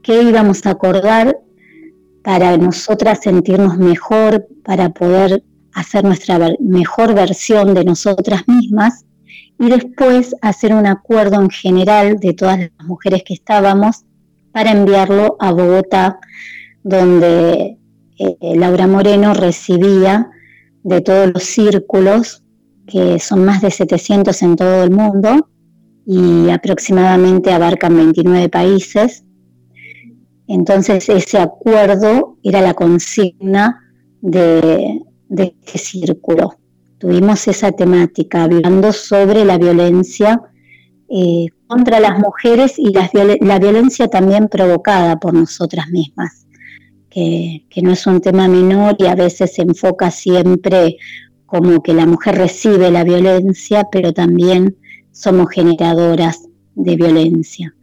¿Qué 0.01 0.23
íbamos 0.23 0.65
a 0.65 0.71
acordar 0.71 1.37
para 2.23 2.57
nosotras 2.57 3.19
sentirnos 3.21 3.77
mejor, 3.77 4.47
para 4.63 4.89
poder 4.89 5.43
hacer 5.73 6.03
nuestra 6.03 6.39
mejor 6.59 7.13
versión 7.13 7.73
de 7.73 7.85
nosotras 7.85 8.47
mismas? 8.47 9.05
Y 9.59 9.69
después 9.69 10.35
hacer 10.41 10.73
un 10.73 10.87
acuerdo 10.87 11.39
en 11.39 11.49
general 11.49 12.19
de 12.19 12.33
todas 12.33 12.59
las 12.59 12.87
mujeres 12.87 13.23
que 13.23 13.35
estábamos 13.35 14.05
para 14.51 14.71
enviarlo 14.71 15.37
a 15.39 15.51
Bogotá, 15.51 16.19
donde 16.83 17.77
eh, 18.21 18.55
Laura 18.55 18.85
Moreno 18.85 19.33
recibía 19.33 20.29
de 20.83 21.01
todos 21.01 21.31
los 21.33 21.43
círculos, 21.43 22.43
que 22.85 23.19
son 23.19 23.45
más 23.45 23.61
de 23.61 23.71
700 23.71 24.41
en 24.43 24.55
todo 24.55 24.83
el 24.83 24.91
mundo 24.91 25.49
y 26.05 26.49
aproximadamente 26.49 27.51
abarcan 27.51 27.95
29 27.95 28.49
países. 28.49 29.23
Entonces 30.47 31.09
ese 31.09 31.39
acuerdo 31.39 32.37
era 32.43 32.61
la 32.61 32.73
consigna 32.73 33.79
de, 34.21 35.01
este 35.29 35.77
círculo. 35.77 36.57
Tuvimos 36.99 37.47
esa 37.47 37.71
temática 37.71 38.43
hablando 38.43 38.91
sobre 38.91 39.45
la 39.45 39.57
violencia 39.57 40.41
eh, 41.09 41.47
contra 41.65 41.99
las 41.99 42.19
mujeres 42.19 42.77
y 42.77 42.93
la 42.93 43.59
violencia 43.59 44.07
también 44.07 44.47
provocada 44.47 45.19
por 45.19 45.33
nosotras 45.33 45.89
mismas 45.89 46.45
que, 47.11 47.81
no 47.83 47.91
es 47.91 48.07
un 48.07 48.21
tema 48.21 48.47
menor 48.47 48.95
y 48.97 49.05
a 49.05 49.15
veces 49.15 49.53
se 49.53 49.61
enfoca 49.61 50.09
siempre 50.09 50.97
como 51.45 51.83
que 51.83 51.93
la 51.93 52.05
mujer 52.05 52.35
recibe 52.35 52.89
la 52.89 53.03
violencia, 53.03 53.87
pero 53.91 54.13
también 54.13 54.77
somos 55.11 55.49
generadoras 55.51 56.47
de 56.75 56.95
violencia. 56.95 57.75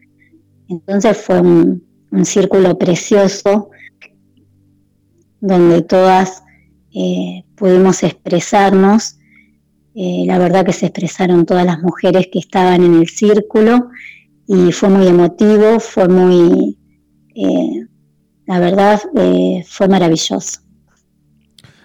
Entonces 0.69 1.17
fue 1.17 1.41
un, 1.41 1.87
círculo 2.23 2.79
precioso 2.79 3.69
donde 5.41 5.83
todas 5.83 6.43
eh, 6.95 7.45
pudimos 7.55 8.03
expresarnos. 8.03 9.19
Eh, 9.95 10.25
la 10.27 10.39
verdad 10.39 10.65
que 10.65 10.73
se 10.73 10.87
expresaron 10.87 11.45
todas 11.45 11.67
las 11.67 11.83
mujeres 11.83 12.29
que 12.33 12.39
estaban 12.39 12.83
en 12.83 12.95
el 12.95 13.09
círculo 13.09 13.91
y 14.47 14.73
fue 14.73 14.89
muy 14.89 15.07
emotivo, 15.07 15.81
fue 15.81 16.09
muy 16.09 16.79
eh, 17.35 17.87
la 18.49 18.59
verdad 18.61 19.01
eh, 19.15 19.63
fue 19.69 19.89
maravilloso. 19.89 20.61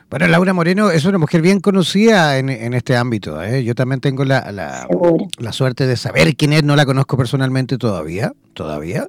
Bueno, 0.09 0.27
Laura 0.27 0.53
Moreno 0.53 0.91
es 0.91 1.03
una 1.03 1.17
mujer 1.17 1.41
bien 1.41 1.59
conocida 1.59 2.37
en, 2.37 2.49
este 2.73 2.95
ámbito. 2.95 3.41
¿eh? 3.43 3.63
Yo 3.63 3.75
también 3.75 3.99
tengo 3.99 4.23
la, 4.23 4.51
la, 4.51 5.51
suerte 5.51 5.87
de 5.87 5.97
saber 5.97 6.35
quién 6.35 6.53
es, 6.53 6.63
no 6.63 6.75
la 6.75 6.85
conozco 6.85 7.17
personalmente 7.17 7.77
todavía, 7.77 8.31
todavía. 8.53 9.07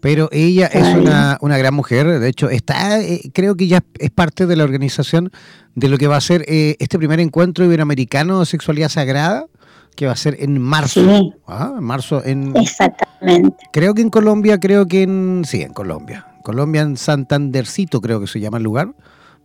Pero 0.00 0.28
ella 0.30 0.66
es 0.66 0.94
una, 0.94 1.38
una, 1.40 1.58
gran 1.58 1.74
mujer, 1.74 2.20
de 2.20 2.28
hecho 2.28 2.50
está, 2.50 3.00
eh, 3.00 3.30
creo 3.32 3.56
que 3.56 3.66
ya 3.66 3.82
es 3.98 4.10
parte 4.10 4.46
de 4.46 4.54
la 4.54 4.62
organización 4.62 5.32
de 5.74 5.88
lo 5.88 5.98
que 5.98 6.06
va 6.06 6.18
a 6.18 6.20
ser 6.20 6.44
este 6.46 6.98
primer 6.98 7.18
encuentro 7.18 7.64
iberoamericano 7.64 8.40
de 8.40 8.46
sexualidad 8.46 8.90
sagrada, 8.90 9.46
que 9.96 10.06
va 10.06 10.12
a 10.12 10.16
ser 10.16 10.36
en 10.38 10.60
marzo. 10.60 11.00
Sí. 11.00 11.32
Ah, 11.48 11.74
en 11.78 11.82
marzo 11.82 12.22
en... 12.24 12.54
Exactamente. 12.56 13.56
Creo 13.72 13.94
que 13.94 14.02
en 14.02 14.10
Colombia, 14.10 14.60
creo 14.60 14.86
que 14.86 15.02
en... 15.02 15.42
Sí, 15.44 15.62
en 15.62 15.72
Colombia. 15.72 16.26
Colombia, 16.46 16.82
en 16.82 16.96
Santandercito 16.96 18.00
creo 18.00 18.20
que 18.20 18.28
se 18.28 18.38
llama 18.38 18.58
el 18.58 18.62
lugar, 18.62 18.94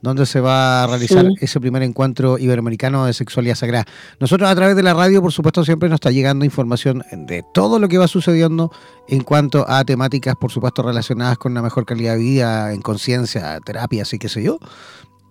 donde 0.04 0.28
se 0.28 0.40
va 0.40 0.84
a 0.84 0.88
realizar 0.88 1.26
ese 1.40 1.60
primer 1.60 1.82
encuentro 1.82 2.38
iberoamericano 2.38 3.08
de 3.08 3.14
sexualidad 3.14 3.56
sagrada. 3.56 3.86
Nosotros 4.20 4.48
a 4.48 4.54
través 4.54 4.76
de 4.76 4.84
la 4.84 4.94
radio, 4.94 5.20
por 5.20 5.32
supuesto, 5.32 5.66
siempre 5.66 5.90
nos 5.90 5.98
está 5.98 6.12
llegando 6.12 6.46
información 6.46 7.04
de 7.12 7.44
todo 7.56 7.80
lo 7.80 7.88
que 7.88 7.98
va 7.98 8.08
sucediendo 8.08 8.72
en 9.08 9.24
cuanto 9.24 9.66
a 9.68 9.84
temáticas, 9.84 10.36
por 10.40 10.52
supuesto, 10.52 10.84
relacionadas 10.84 11.40
con 11.40 11.54
una 11.54 11.64
mejor 11.64 11.88
calidad 11.88 12.14
de 12.14 12.20
vida, 12.20 12.72
en 12.72 12.82
conciencia, 12.84 13.60
terapia, 13.66 14.04
así 14.04 14.20
que 14.20 14.30
sé 14.30 14.44
yo. 14.44 14.60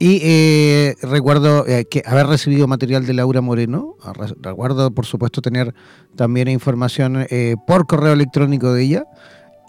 Y 0.03 0.19
eh, 0.23 0.97
recuerdo 1.03 1.67
eh, 1.69 1.85
que 1.85 2.03
haber 2.05 2.27
recibido 2.27 2.67
material 2.67 3.07
de 3.07 3.13
Laura 3.13 3.43
Moreno. 3.43 3.97
Recuerdo, 4.41 4.91
por 4.93 5.07
supuesto, 5.07 5.41
tener 5.41 5.73
también 6.17 6.49
información 6.49 7.27
eh, 7.29 7.55
por 7.65 7.87
correo 7.87 8.15
electrónico 8.15 8.73
de 8.73 8.83
ella. 8.83 9.05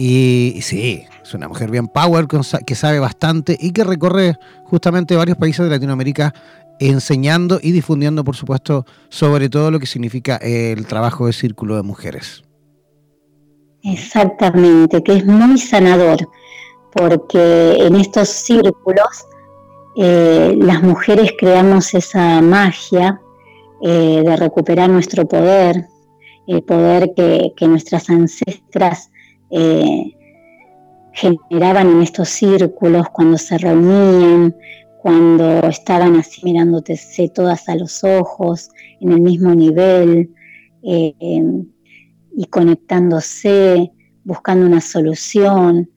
Y, 0.03 0.62
sí, 0.63 1.05
es 1.22 1.34
una 1.36 1.48
mujer 1.48 1.70
bien 1.70 1.88
power, 1.88 2.25
que 2.25 2.74
sabe 2.74 2.98
bastante 2.98 3.55
y 3.60 3.72
que 3.72 3.84
recorre 3.84 4.34
justamente 4.63 5.15
varios 5.15 5.38
países 5.38 5.63
de 5.63 5.70
Latinoamérica 5.70 6.34
enseñando 6.79 7.60
y 7.62 7.72
difundiendo, 7.72 8.24
por 8.24 8.36
supuesto, 8.36 8.84
sobre 9.10 9.48
todo 9.48 9.70
lo 9.70 9.79
que 9.79 9.86
significa 9.86 10.38
el 10.38 10.88
trabajo 10.88 11.27
de 11.27 11.34
círculo 11.34 11.75
de 11.75 11.84
mujeres. 11.84 12.43
Exactamente, 13.84 15.03
que 15.03 15.17
es 15.17 15.25
muy 15.27 15.60
sanador, 15.60 16.27
porque 16.93 17.75
en 17.86 17.96
estos 17.96 18.27
círculos 18.27 19.27
eh, 19.98 20.55
las 20.58 20.81
mujeres 20.81 21.34
creamos 21.38 21.93
esa 21.93 22.41
magia 22.41 23.22
eh, 23.84 24.24
de 24.25 24.36
recuperar 24.36 24.89
nuestro 24.89 25.27
poder, 25.27 25.86
el 26.48 26.63
poder 26.63 27.12
que, 27.15 27.53
que 27.55 27.67
nuestras 27.67 28.10
ancestras 28.10 29.12
eh, 29.51 30.15
generaban 31.13 31.89
en 31.89 32.01
estos 32.01 32.29
círculos 32.29 33.10
cuando 33.10 33.38
se 33.38 33.58
reunían, 33.58 34.55
cuando 35.01 35.67
estaban 35.67 36.15
así 36.15 36.41
mirándote 36.43 37.00
todas 37.34 37.67
a 37.67 37.75
los 37.75 38.03
ojos, 38.03 38.70
en 39.00 39.12
el 39.12 39.22
mismo 39.22 39.53
nivel, 39.53 40.34
eh, 40.84 41.13
y 42.38 42.46
conectándose, 42.46 43.91
buscando 44.24 44.65
una 44.65 44.81
solución, 44.81 45.89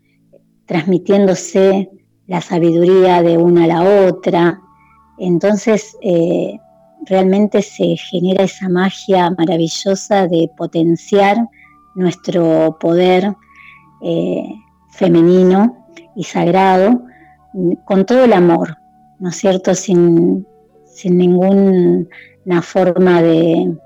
transmitiéndose 0.66 1.90
la 2.26 2.40
sabiduría 2.40 3.23
de 3.23 3.37
una 3.37 3.64
a 3.64 3.68
la 3.68 4.06
otra. 4.08 4.61
Entonces, 5.18 5.96
eh, 6.02 6.58
realmente 7.06 7.62
se 7.62 7.96
genera 7.96 8.44
esa 8.44 8.68
magia 8.68 9.30
maravillosa 9.30 10.26
de 10.26 10.50
potenciar 10.56 11.37
nuestro 11.94 12.76
poder 12.80 13.34
eh, 14.04 14.54
femenino 14.90 15.88
y 16.14 16.25
sagrado 16.25 17.02
con 17.84 18.04
todo 18.04 18.25
el 18.25 18.32
amor, 18.32 18.76
¿no 19.18 19.30
es 19.30 19.37
cierto? 19.37 19.75
Sin, 19.75 20.46
ninguna 21.04 22.06
forma 22.62 23.23
de, 23.23 23.76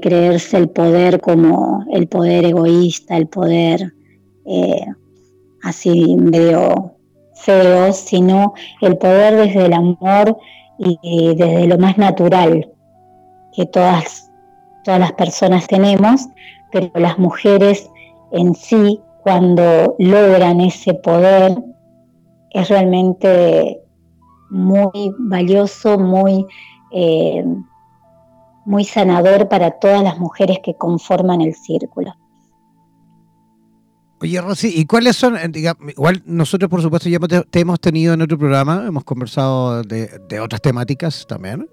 creerse 0.00 0.58
el 0.58 0.68
poder 0.70 1.20
como 1.20 1.84
el 1.92 2.08
poder 2.08 2.44
egoísta, 2.46 3.16
el 3.16 3.28
poder 3.28 3.94
eh, 4.44 4.86
así 5.62 6.16
medio 6.16 6.96
feo, 7.34 7.92
sino 7.92 8.54
el 8.80 8.98
poder 8.98 9.36
desde 9.36 9.66
el 9.66 9.72
amor 9.72 10.36
y 10.78 11.34
desde 11.36 11.66
lo 11.68 11.78
más 11.78 11.96
natural 11.96 12.68
que 13.52 13.66
todas, 13.66 14.30
todas 14.82 14.98
las 14.98 15.12
personas 15.12 15.66
tenemos, 15.68 16.26
pero 16.72 16.90
las 16.94 17.18
mujeres 17.18 17.88
en 18.32 18.54
sí, 18.54 19.00
cuando 19.22 19.94
logran 19.98 20.60
ese 20.60 20.94
poder, 20.94 21.56
es 22.50 22.68
realmente 22.68 23.80
muy 24.50 25.14
valioso, 25.18 25.98
muy, 25.98 26.44
eh, 26.92 27.44
muy 28.66 28.84
sanador 28.84 29.48
para 29.48 29.70
todas 29.78 30.02
las 30.02 30.18
mujeres 30.18 30.58
que 30.62 30.74
conforman 30.74 31.40
el 31.40 31.54
círculo. 31.54 32.14
Oye, 34.20 34.40
Rosy, 34.40 34.72
¿y 34.76 34.86
cuáles 34.86 35.16
son? 35.16 35.36
Eh, 35.36 35.50
igual 35.88 36.22
nosotros, 36.26 36.70
por 36.70 36.82
supuesto, 36.82 37.08
ya 37.08 37.18
te 37.18 37.60
hemos 37.60 37.80
tenido 37.80 38.14
en 38.14 38.22
otro 38.22 38.38
programa, 38.38 38.84
hemos 38.86 39.04
conversado 39.04 39.82
de, 39.82 40.20
de 40.28 40.40
otras 40.40 40.60
temáticas 40.60 41.26
también. 41.26 41.68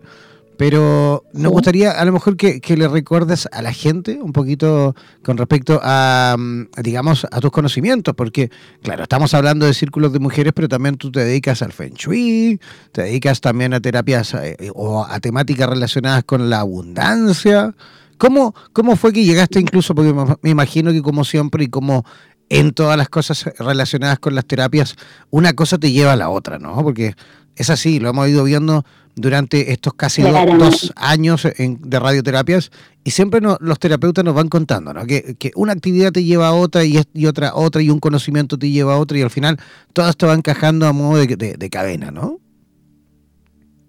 Pero 0.60 1.24
nos 1.32 1.54
gustaría 1.54 1.92
a 1.92 2.04
lo 2.04 2.12
mejor 2.12 2.36
que, 2.36 2.60
le 2.76 2.90
recuerdes 2.90 3.48
a 3.54 3.62
la 3.62 3.72
gente 3.72 4.20
un 4.22 4.34
poquito 4.34 4.94
con 5.24 5.38
respecto 5.38 5.80
a, 5.82 6.36
mm, 6.38 6.82
digamos, 6.84 7.26
a 7.32 7.40
tus 7.40 7.50
conocimientos, 7.50 8.14
porque, 8.14 8.52
claro, 8.84 9.04
estamos 9.04 9.34
hablando 9.34 9.66
de 9.66 9.74
círculos 9.74 10.12
de 10.12 10.20
mujeres, 10.20 10.52
pero 10.54 10.68
también 10.68 10.98
tú 10.98 11.14
te 11.14 11.22
dedicas 11.22 11.62
al 11.62 11.72
Feng 11.72 11.94
Shui, 11.94 12.60
te 12.92 13.04
dedicas 13.04 13.40
también 13.40 13.74
a 13.74 13.80
terapias 13.80 14.34
eh, 14.34 14.70
o 14.76 15.06
a 15.06 15.22
temáticas 15.22 15.70
relacionadas 15.70 16.26
con 16.26 16.50
la 16.50 16.60
abundancia. 16.60 17.74
¿Cómo, 18.18 18.54
¿Cómo 18.74 18.98
fue 18.98 19.14
que 19.14 19.24
llegaste 19.24 19.62
incluso? 19.62 19.96
Porque 19.96 20.14
me 20.42 20.50
imagino 20.50 20.92
que 20.92 21.02
como 21.02 21.24
siempre 21.24 21.64
y 21.64 21.68
como 21.70 22.04
en 22.50 22.74
todas 22.74 22.98
las 22.98 23.08
cosas 23.08 23.46
relacionadas 23.60 24.20
con 24.20 24.36
las 24.36 24.46
terapias, 24.46 24.96
una 25.30 25.54
cosa 25.54 25.78
te 25.78 25.92
lleva 25.92 26.14
a 26.14 26.18
la 26.18 26.30
otra, 26.30 26.60
¿no? 26.60 26.76
Porque 26.84 27.16
es 27.60 27.70
así, 27.70 28.00
lo 28.00 28.10
hemos 28.10 28.28
ido 28.30 28.46
viendo 28.46 28.86
durante 29.16 29.74
estos 29.74 29.94
casi 29.94 30.22
dos, 30.22 30.94
años 30.96 31.46
de 31.58 32.00
radioterapias 32.00 32.72
y 33.04 33.12
siempre 33.12 33.42
los 33.42 33.80
terapeutas 33.80 34.24
nos 34.24 34.34
van 34.34 34.48
contando 34.48 34.94
¿no? 34.94 35.06
que, 35.06 35.52
una 35.56 35.74
actividad 35.74 36.14
te 36.14 36.24
lleva 36.24 36.48
a 36.48 36.54
otra 36.54 36.86
y, 36.86 37.02
y, 37.14 37.26
otra 37.26 37.54
otra 37.54 37.82
y 37.82 37.90
un 37.90 38.00
conocimiento 38.00 38.58
te 38.58 38.70
lleva 38.70 38.94
a 38.94 38.98
otra 38.98 39.18
y 39.18 39.22
al 39.22 39.30
final 39.30 39.58
todo 39.92 40.10
esto 40.10 40.28
va 40.28 40.36
encajando 40.36 40.88
a 40.88 40.94
modo 40.94 41.18
de, 41.18 41.70
cadena, 41.70 42.12
¿no? 42.12 42.40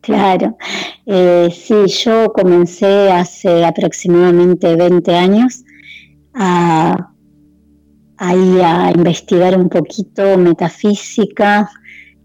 Claro, 0.00 0.56
eh, 1.06 1.48
sí, 1.54 1.86
yo 2.04 2.32
comencé 2.32 3.12
hace 3.12 3.64
aproximadamente 3.64 4.74
20 4.74 5.14
años 5.14 5.62
a, 6.34 7.12
a 8.16 8.34
investigar 8.96 9.56
un 9.56 9.68
poquito 9.68 10.38
metafísica, 10.38 11.70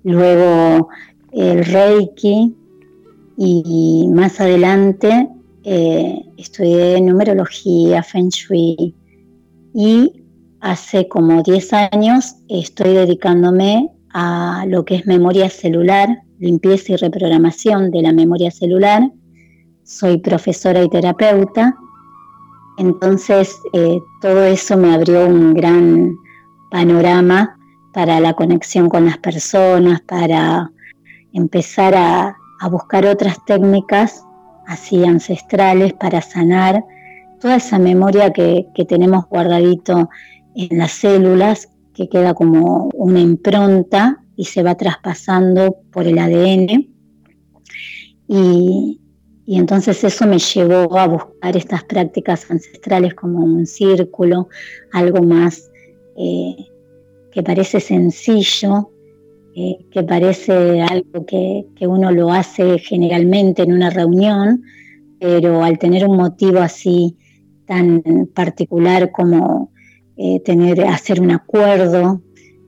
luego 0.04 0.89
el 1.36 1.65
Reiki, 1.65 2.56
y 3.38 4.08
más 4.13 4.39
adelante 4.39 5.30
eh, 5.63 6.21
estudié 6.38 7.02
numerología, 7.02 8.02
Feng 8.04 8.30
Shui 8.30 8.95
y 9.74 10.24
hace 10.62 11.08
como 11.08 11.43
10 11.43 11.74
años 11.74 12.36
estoy 12.48 12.93
dedicándome 12.93 13.91
a 14.13 14.65
lo 14.67 14.86
que 14.86 14.95
es 14.95 15.06
memoria 15.06 15.50
celular, 15.50 16.08
limpieza 16.39 16.93
y 16.93 16.95
reprogramación 16.95 17.91
de 17.91 18.02
la 18.02 18.13
memoria 18.13 18.52
celular. 18.52 19.12
Soy 19.84 20.17
profesora 20.19 20.82
y 20.82 20.89
terapeuta, 20.89 21.76
entonces 22.78 23.56
eh, 23.74 24.00
todo 24.21 24.45
eso 24.45 24.78
me 24.78 24.93
abrió 24.93 25.28
un 25.28 25.54
gran 25.54 26.15
panorama 26.71 27.58
para 27.93 28.19
la 28.21 28.34
conexión 28.34 28.89
con 28.89 29.06
las 29.06 29.17
personas, 29.17 30.02
para 30.02 30.71
empezar 31.36 31.93
a, 31.95 32.38
buscar 32.71 33.06
otras 33.06 33.38
técnicas 33.45 34.24
así 34.65 35.06
ancestrales 35.06 35.93
para 35.93 36.19
sanar 36.19 36.84
toda 37.39 37.58
esa 37.58 37.78
memoria 37.78 38.34
que, 38.34 38.65
tenemos 38.88 39.28
guardadito 39.28 40.10
en 40.56 40.78
las 40.80 40.93
células, 40.93 41.69
que 41.93 42.10
queda 42.10 42.34
como 42.34 42.89
una 42.95 43.19
impronta 43.19 44.24
y 44.36 44.45
se 44.45 44.63
va 44.63 44.76
traspasando 44.76 45.76
por 45.91 46.08
el 46.08 46.17
ADN. 46.17 46.89
Y, 48.28 49.00
entonces 49.45 50.04
eso 50.04 50.26
me 50.26 50.39
llevó 50.39 50.98
a 50.98 51.08
buscar 51.08 51.56
estas 51.56 51.84
prácticas 51.84 52.50
ancestrales 52.50 53.13
como 53.13 53.43
un 53.43 53.67
círculo, 53.67 54.48
algo 54.91 55.21
más 55.21 55.69
eh, 56.17 56.56
que 57.32 57.43
parece 57.43 57.80
sencillo, 57.80 58.89
que 59.56 60.04
parece 60.04 60.82
algo 60.82 61.26
que, 61.26 61.65
uno 61.88 62.12
lo 62.12 62.32
hace 62.32 62.78
generalmente 62.78 63.62
en 63.63 63.72
una 63.72 63.89
reunión, 63.89 64.63
pero 65.20 65.63
al 65.63 65.80
tener 65.80 66.06
un 66.06 66.18
motivo 66.18 66.60
así 66.60 67.15
tan 67.65 68.04
particular 68.34 69.12
como 69.12 69.72
eh, 70.18 70.41
tener, 70.41 70.82
hacer 70.82 71.22
un 71.22 71.32
acuerdo, 71.32 72.22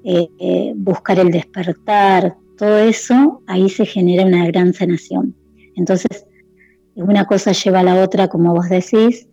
eh, 0.05 0.29
eh, 0.39 0.73
buscar 0.77 1.19
el 1.19 1.29
despertar, 1.29 2.37
todo 2.57 2.77
eso, 2.77 3.41
ahí 3.47 3.69
se 3.69 3.85
genera 3.85 4.25
una 4.25 4.47
gran 4.47 4.73
sanación. 4.73 5.35
Entonces, 5.75 6.25
una 6.95 7.25
cosa 7.25 7.51
lleva 7.51 7.81
a 7.81 7.83
la 7.83 8.01
otra, 8.01 8.29
como 8.29 8.53
vos 8.53 8.69
decís, 8.69 9.27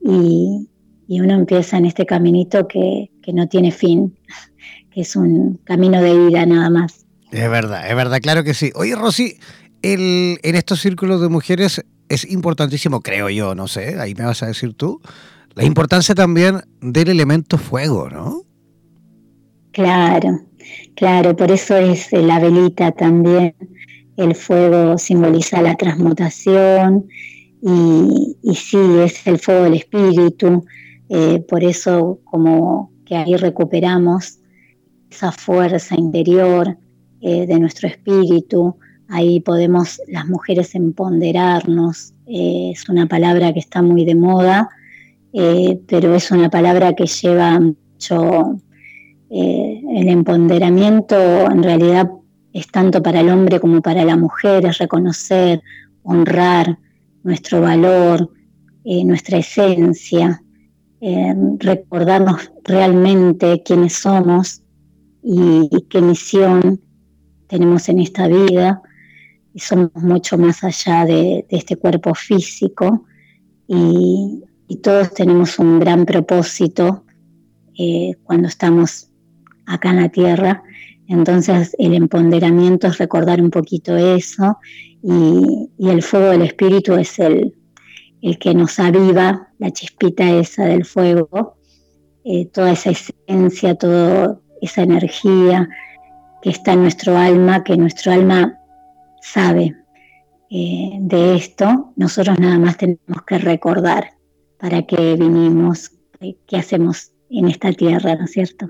y, 0.00 0.68
uno 1.08 1.34
empieza 1.34 1.76
en 1.76 1.86
este 1.86 2.06
caminito 2.06 2.68
que, 2.68 3.10
que 3.20 3.32
no 3.32 3.48
tiene 3.48 3.72
fin, 3.72 4.16
que 4.92 5.00
es 5.00 5.16
un 5.16 5.58
camino 5.64 6.00
de 6.00 6.16
vida 6.16 6.46
nada 6.46 6.70
más. 6.70 6.99
Es 7.32 7.50
verdad, 7.50 7.88
es 7.88 7.96
verdad, 7.96 8.20
claro 8.20 8.44
que 8.44 8.54
sí. 8.54 8.72
Oye, 8.74 8.94
Rosy, 8.96 9.38
el, 9.82 10.38
en 10.42 10.54
estos 10.56 10.80
círculos 10.80 11.20
de 11.20 11.28
mujeres 11.28 11.84
es 12.08 12.30
importantísimo, 12.30 13.00
creo 13.00 13.28
yo, 13.30 13.54
no 13.54 13.68
sé, 13.68 13.98
ahí 14.00 14.14
me 14.14 14.24
vas 14.24 14.42
a 14.42 14.46
decir 14.46 14.74
tú, 14.74 15.00
la 15.54 15.64
importancia 15.64 16.14
también 16.14 16.62
del 16.80 17.08
elemento 17.08 17.58
fuego, 17.58 18.08
¿no? 18.08 18.42
Claro, 19.72 20.40
claro, 20.96 21.36
por 21.36 21.50
eso 21.50 21.76
es 21.76 22.12
la 22.12 22.40
velita 22.40 22.92
también. 22.92 23.54
El 24.16 24.34
fuego 24.34 24.98
simboliza 24.98 25.62
la 25.62 25.76
transmutación 25.76 27.06
y, 27.62 28.36
y 28.42 28.54
sí, 28.54 28.78
es 29.04 29.26
el 29.26 29.38
fuego 29.38 29.64
del 29.64 29.74
espíritu. 29.74 30.64
Eh, 31.08 31.44
por 31.48 31.64
eso 31.64 32.20
como 32.24 32.92
que 33.04 33.16
ahí 33.16 33.36
recuperamos 33.36 34.38
esa 35.10 35.32
fuerza 35.32 35.96
interior, 35.96 36.76
eh, 37.22 37.46
de 37.46 37.58
nuestro 37.58 37.86
espíritu. 37.86 38.76
Ahí 39.08 39.40
podemos 39.40 40.00
las 40.08 40.26
mujeres 40.26 40.74
empoderarnos. 40.74 42.14
Eh, 42.26 42.70
es 42.72 42.88
una 42.88 43.06
palabra 43.06 43.52
que 43.52 43.60
está 43.60 43.82
muy 43.82 44.06
de 44.06 44.14
moda, 44.14 44.70
eh, 45.34 45.78
pero 45.86 46.14
es 46.14 46.30
una 46.30 46.48
palabra 46.48 46.94
que 46.94 47.06
lleva 47.06 47.60
mucho... 47.60 48.56
el 49.28 50.08
empoderamiento 50.08 51.16
en 51.50 51.62
realidad 51.62 52.10
es 52.52 52.66
tanto 52.68 53.02
para 53.02 53.20
el 53.20 53.28
hombre 53.28 53.60
como 53.60 53.80
para 53.82 54.02
la 54.04 54.16
mujer, 54.16 54.64
es 54.64 54.78
reconocer, 54.78 55.60
honrar 56.02 56.78
nuestro 57.22 57.60
valor, 57.60 58.30
nuestra 58.84 59.38
esencia, 59.38 60.42
recordarnos 61.58 62.50
realmente 62.64 63.62
quiénes 63.62 63.92
somos 63.92 64.62
y, 65.22 65.68
qué 65.90 66.00
misión 66.00 66.80
tenemos 67.50 67.88
en 67.88 67.98
esta 67.98 68.28
vida 68.28 68.80
y 69.52 69.58
somos 69.58 69.90
mucho 69.96 70.38
más 70.38 70.62
allá 70.62 71.04
de, 71.04 71.44
este 71.48 71.76
cuerpo 71.76 72.14
físico 72.14 73.04
y, 73.66 74.44
todos 74.84 75.12
tenemos 75.12 75.58
un 75.58 75.80
gran 75.80 76.06
propósito 76.06 77.04
eh, 77.76 78.14
cuando 78.22 78.46
estamos 78.46 79.10
acá 79.66 79.90
en 79.90 79.96
la 79.96 80.08
tierra. 80.08 80.62
Entonces 81.08 81.74
el 81.76 81.94
empoderamiento 81.94 82.86
es 82.86 82.98
recordar 82.98 83.42
un 83.42 83.50
poquito 83.50 83.96
eso 83.96 84.58
y, 85.02 85.68
el 85.76 86.02
fuego 86.02 86.30
del 86.30 86.42
espíritu 86.42 86.94
es 86.94 87.18
el, 87.18 87.52
el, 88.22 88.38
que 88.38 88.54
nos 88.54 88.78
aviva, 88.78 89.48
la 89.58 89.72
chispita 89.72 90.30
esa 90.30 90.66
del 90.66 90.84
fuego, 90.84 91.56
eh, 92.24 92.46
toda 92.46 92.70
esa 92.70 92.90
esencia, 92.90 93.74
toda 93.74 94.40
esa 94.62 94.82
energía 94.82 95.68
que 96.42 96.50
está 96.50 96.72
en 96.72 96.82
nuestro 96.82 97.16
alma, 97.16 97.64
que 97.64 97.76
nuestro 97.76 98.12
alma 98.12 98.58
sabe 99.20 99.74
eh, 100.50 100.98
de 101.00 101.36
esto, 101.36 101.92
nosotros 101.96 102.38
nada 102.38 102.58
más 102.58 102.76
tenemos 102.76 103.22
que 103.26 103.38
recordar 103.38 104.14
para 104.58 104.82
qué 104.82 105.16
vinimos, 105.16 105.92
qué 106.46 106.56
hacemos 106.56 107.12
en 107.30 107.48
esta 107.48 107.72
tierra, 107.72 108.16
¿no 108.16 108.24
es 108.24 108.32
cierto? 108.32 108.68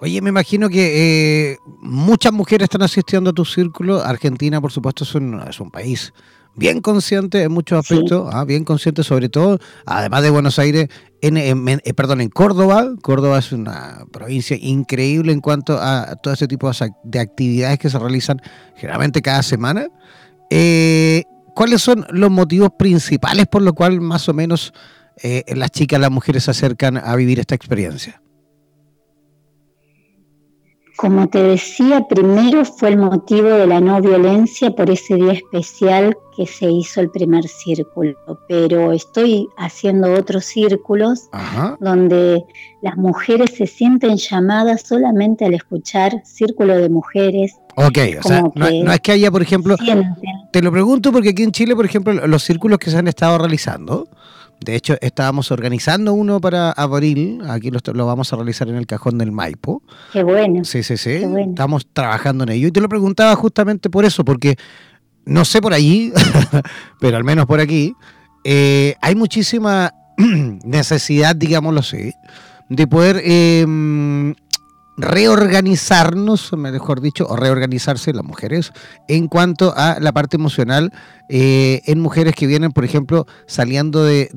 Oye, 0.00 0.20
me 0.20 0.30
imagino 0.30 0.68
que 0.68 1.52
eh, 1.52 1.58
muchas 1.80 2.32
mujeres 2.32 2.64
están 2.64 2.82
asistiendo 2.82 3.30
a 3.30 3.32
tu 3.32 3.44
círculo. 3.44 4.02
Argentina, 4.02 4.60
por 4.60 4.72
supuesto, 4.72 5.04
es 5.04 5.14
un, 5.14 5.40
es 5.48 5.60
un 5.60 5.70
país 5.70 6.12
bien 6.56 6.80
consciente 6.80 7.42
en 7.42 7.52
muchos 7.52 7.78
aspectos, 7.78 8.28
ah, 8.32 8.44
bien 8.44 8.64
consciente 8.64 9.02
sobre 9.02 9.28
todo, 9.28 9.58
además 9.86 10.22
de 10.22 10.30
Buenos 10.30 10.58
Aires, 10.58 10.88
en, 11.20 11.36
eh, 11.36 11.94
perdón, 11.94 12.20
en 12.20 12.28
Córdoba. 12.28 12.90
Córdoba 13.02 13.38
es 13.38 13.52
una 13.52 14.04
provincia 14.12 14.56
increíble 14.60 15.32
en 15.32 15.40
cuanto 15.40 15.78
a 15.80 16.16
todo 16.16 16.34
ese 16.34 16.46
tipo 16.46 16.70
de 17.04 17.18
actividades 17.18 17.78
que 17.78 17.90
se 17.90 17.98
realizan 17.98 18.40
generalmente 18.76 19.22
cada 19.22 19.42
semana. 19.42 19.88
Eh, 20.50 21.24
¿Cuáles 21.54 21.82
son 21.82 22.06
los 22.10 22.30
motivos 22.30 22.70
principales 22.78 23.46
por 23.46 23.62
los 23.62 23.74
cuales 23.74 24.00
más 24.00 24.28
o 24.28 24.34
menos 24.34 24.72
las 25.46 25.70
chicas, 25.70 26.00
las 26.00 26.10
mujeres 26.10 26.44
se 26.44 26.50
acercan 26.50 26.96
a 26.96 27.14
vivir 27.14 27.38
esta 27.38 27.54
experiencia? 27.54 28.23
Como 30.96 31.28
te 31.28 31.42
decía, 31.42 32.06
primero 32.08 32.64
fue 32.64 32.90
el 32.90 32.98
motivo 32.98 33.48
de 33.48 33.66
la 33.66 33.80
no 33.80 34.00
violencia 34.00 34.70
por 34.70 34.90
ese 34.90 35.16
día 35.16 35.32
especial 35.32 36.16
que 36.36 36.46
se 36.46 36.70
hizo 36.70 37.00
el 37.00 37.10
primer 37.10 37.48
círculo, 37.48 38.16
pero 38.48 38.92
estoy 38.92 39.48
haciendo 39.56 40.12
otros 40.12 40.44
círculos 40.44 41.28
donde 41.80 42.44
las 42.82 42.96
mujeres 42.96 43.54
se 43.56 43.66
sienten 43.66 44.16
llamadas 44.16 44.82
solamente 44.82 45.44
al 45.44 45.54
escuchar 45.54 46.22
círculo 46.24 46.76
de 46.76 46.88
mujeres. 46.88 47.54
Ok, 47.76 47.98
o 48.20 48.28
sea, 48.28 48.42
no, 48.54 48.92
es 48.92 49.00
que 49.00 49.12
haya, 49.12 49.30
por 49.30 49.42
ejemplo, 49.42 49.76
te 50.52 50.62
lo 50.62 50.70
pregunto 50.70 51.12
porque 51.12 51.30
aquí 51.30 51.42
en 51.42 51.52
Chile, 51.52 51.74
por 51.74 51.84
ejemplo, 51.84 52.12
los 52.26 52.42
círculos 52.42 52.78
que 52.78 52.90
se 52.90 52.98
han 52.98 53.08
estado 53.08 53.38
realizando, 53.38 54.08
de 54.60 54.76
hecho, 54.76 54.96
estábamos 55.00 55.50
organizando 55.50 56.14
uno 56.14 56.40
para 56.40 56.70
abril. 56.72 57.42
Aquí 57.48 57.70
lo, 57.70 58.06
vamos 58.06 58.32
a 58.32 58.36
realizar 58.36 58.68
en 58.68 58.76
el 58.76 58.86
cajón 58.86 59.18
del 59.18 59.32
Maipo. 59.32 59.82
Qué 60.12 60.22
bueno. 60.22 60.64
Sí, 60.64 60.82
sí, 60.82 60.96
sí. 60.96 61.22
Estamos 61.48 61.86
trabajando 61.92 62.44
en 62.44 62.50
ello. 62.50 62.68
Y 62.68 62.72
te 62.72 62.80
lo 62.80 62.88
preguntaba 62.88 63.34
justamente 63.36 63.90
por 63.90 64.04
eso, 64.04 64.24
porque 64.24 64.56
no 65.26 65.44
sé 65.44 65.60
por 65.60 65.74
allí, 65.74 66.12
pero 67.00 67.16
al 67.16 67.24
menos 67.24 67.46
por 67.46 67.60
aquí, 67.60 67.94
eh, 68.44 68.94
hay 69.00 69.14
muchísima 69.14 69.92
necesidad, 70.64 71.36
digámoslo 71.36 71.80
así, 71.80 72.12
de 72.68 72.86
poder 72.86 73.20
eh, 73.24 73.66
reorganizarnos, 74.96 76.52
mejor 76.52 77.00
dicho, 77.00 77.26
o 77.28 77.36
reorganizarse 77.36 78.12
las 78.12 78.24
mujeres 78.24 78.72
en 79.08 79.28
cuanto 79.28 79.74
a 79.76 79.98
la 80.00 80.12
parte 80.12 80.36
emocional 80.36 80.92
eh, 81.28 81.82
en 81.86 82.00
mujeres 82.00 82.34
que 82.34 82.46
vienen, 82.46 82.70
por 82.72 82.84
ejemplo, 82.84 83.26
saliendo 83.46 84.04
de, 84.04 84.28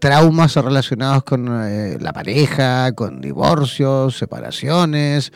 traumas 0.00 0.56
relacionados 0.56 1.22
con 1.22 1.48
eh, 1.64 1.98
la 2.00 2.12
pareja, 2.12 2.92
con 2.92 3.20
divorcios, 3.20 4.18
separaciones, 4.18 5.32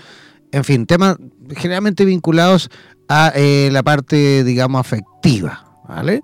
en 0.52 0.64
fin, 0.64 0.86
temas 0.86 1.16
generalmente 1.56 2.04
vinculados 2.04 2.68
a 3.08 3.32
eh, 3.36 3.68
la 3.70 3.82
parte, 3.82 4.42
digamos, 4.42 4.80
afectiva, 4.80 5.64
¿vale? 5.88 6.22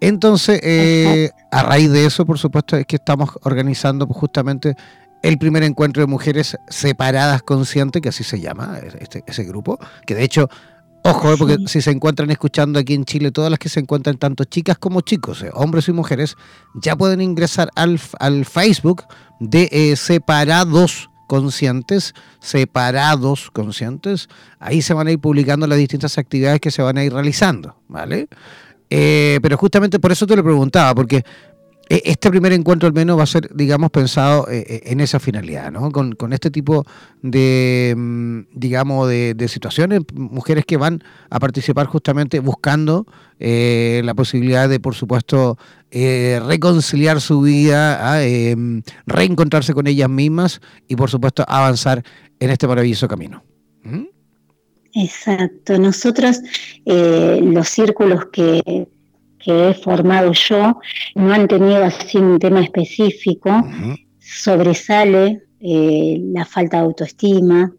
Entonces, 0.00 1.32
a 1.50 1.62
raíz 1.62 1.90
de 1.90 2.04
eso, 2.04 2.26
por 2.26 2.38
supuesto, 2.38 2.76
es 2.76 2.84
que 2.84 2.96
estamos 2.96 3.30
organizando 3.42 4.06
justamente 4.06 4.74
el 5.26 5.38
primer 5.38 5.64
encuentro 5.64 6.02
de 6.02 6.06
mujeres 6.06 6.56
separadas 6.68 7.42
conscientes, 7.42 8.00
que 8.00 8.10
así 8.10 8.22
se 8.22 8.40
llama 8.40 8.78
este, 9.00 9.24
ese 9.26 9.42
grupo, 9.42 9.76
que 10.06 10.14
de 10.14 10.22
hecho, 10.22 10.48
ojo, 11.02 11.32
eh, 11.32 11.36
porque 11.36 11.56
si 11.66 11.82
se 11.82 11.90
encuentran 11.90 12.30
escuchando 12.30 12.78
aquí 12.78 12.94
en 12.94 13.04
Chile, 13.04 13.32
todas 13.32 13.50
las 13.50 13.58
que 13.58 13.68
se 13.68 13.80
encuentran, 13.80 14.18
tanto 14.18 14.44
chicas 14.44 14.78
como 14.78 15.00
chicos, 15.00 15.42
eh, 15.42 15.50
hombres 15.52 15.88
y 15.88 15.92
mujeres, 15.92 16.36
ya 16.80 16.94
pueden 16.94 17.20
ingresar 17.20 17.70
al, 17.74 17.98
al 18.20 18.44
Facebook 18.44 19.02
de 19.40 19.68
eh, 19.72 19.96
Separados 19.96 21.10
Conscientes, 21.26 22.14
Separados 22.38 23.50
Conscientes, 23.50 24.28
ahí 24.60 24.80
se 24.80 24.94
van 24.94 25.08
a 25.08 25.10
ir 25.10 25.18
publicando 25.18 25.66
las 25.66 25.78
distintas 25.78 26.18
actividades 26.18 26.60
que 26.60 26.70
se 26.70 26.82
van 26.82 26.98
a 26.98 27.04
ir 27.04 27.12
realizando, 27.12 27.80
¿vale? 27.88 28.28
pero 28.88 29.56
justamente 29.56 29.98
por 29.98 30.12
eso 30.12 30.28
te 30.28 30.36
lo 30.36 30.44
preguntaba, 30.44 30.94
porque 30.94 31.24
este 31.88 32.30
primer 32.30 32.52
encuentro 32.52 32.88
al 32.88 32.92
menos 32.92 33.18
va 33.18 33.22
a 33.22 33.26
ser, 33.26 33.54
digamos, 33.54 33.90
pensado 33.90 34.48
eh, 34.50 34.64
eh, 34.68 34.80
en 34.86 35.00
esa 35.00 35.20
finalidad, 35.20 35.70
¿no? 35.70 35.92
Con, 35.92 36.32
este 36.32 36.50
tipo 36.50 36.84
de, 37.22 37.94
mm, 37.96 38.40
digamos, 38.52 39.08
de, 39.08 39.48
situaciones, 39.48 40.00
mujeres 40.12 40.64
que 40.66 40.76
van 40.76 41.02
a 41.30 41.38
participar 41.38 41.86
justamente 41.86 42.40
buscando 42.40 43.06
eh, 43.38 44.02
la 44.04 44.14
posibilidad 44.14 44.68
de, 44.68 44.80
por 44.80 44.94
supuesto, 44.94 45.58
reconciliar 45.90 47.20
su 47.20 47.40
vida, 47.42 48.22
em, 48.24 48.82
reencontrarse 49.06 49.72
con 49.72 49.86
ellas 49.86 50.10
mismas 50.10 50.60
y, 50.88 50.96
por 50.96 51.08
supuesto, 51.08 51.44
avanzar 51.46 52.02
en 52.40 52.50
este 52.50 52.66
maravilloso 52.66 53.06
camino. 53.06 53.44
¿Mm? 53.84 54.04
Exacto. 54.94 55.78
Nosotros, 55.78 56.40
los 56.84 57.68
círculos 57.68 58.26
que 58.32 58.88
que 59.46 59.68
he 59.68 59.74
formado 59.74 60.32
yo 60.32 60.80
no 61.14 61.32
han 61.32 61.46
tenido 61.46 61.84
así 61.84 62.18
un 62.18 62.36
tema 62.40 62.60
específico, 62.64 63.50
sobresale 64.18 65.42
eh, 65.60 66.18
la 66.20 66.44
falta 66.44 66.78
de 66.78 66.82
autoestima, 66.82 67.72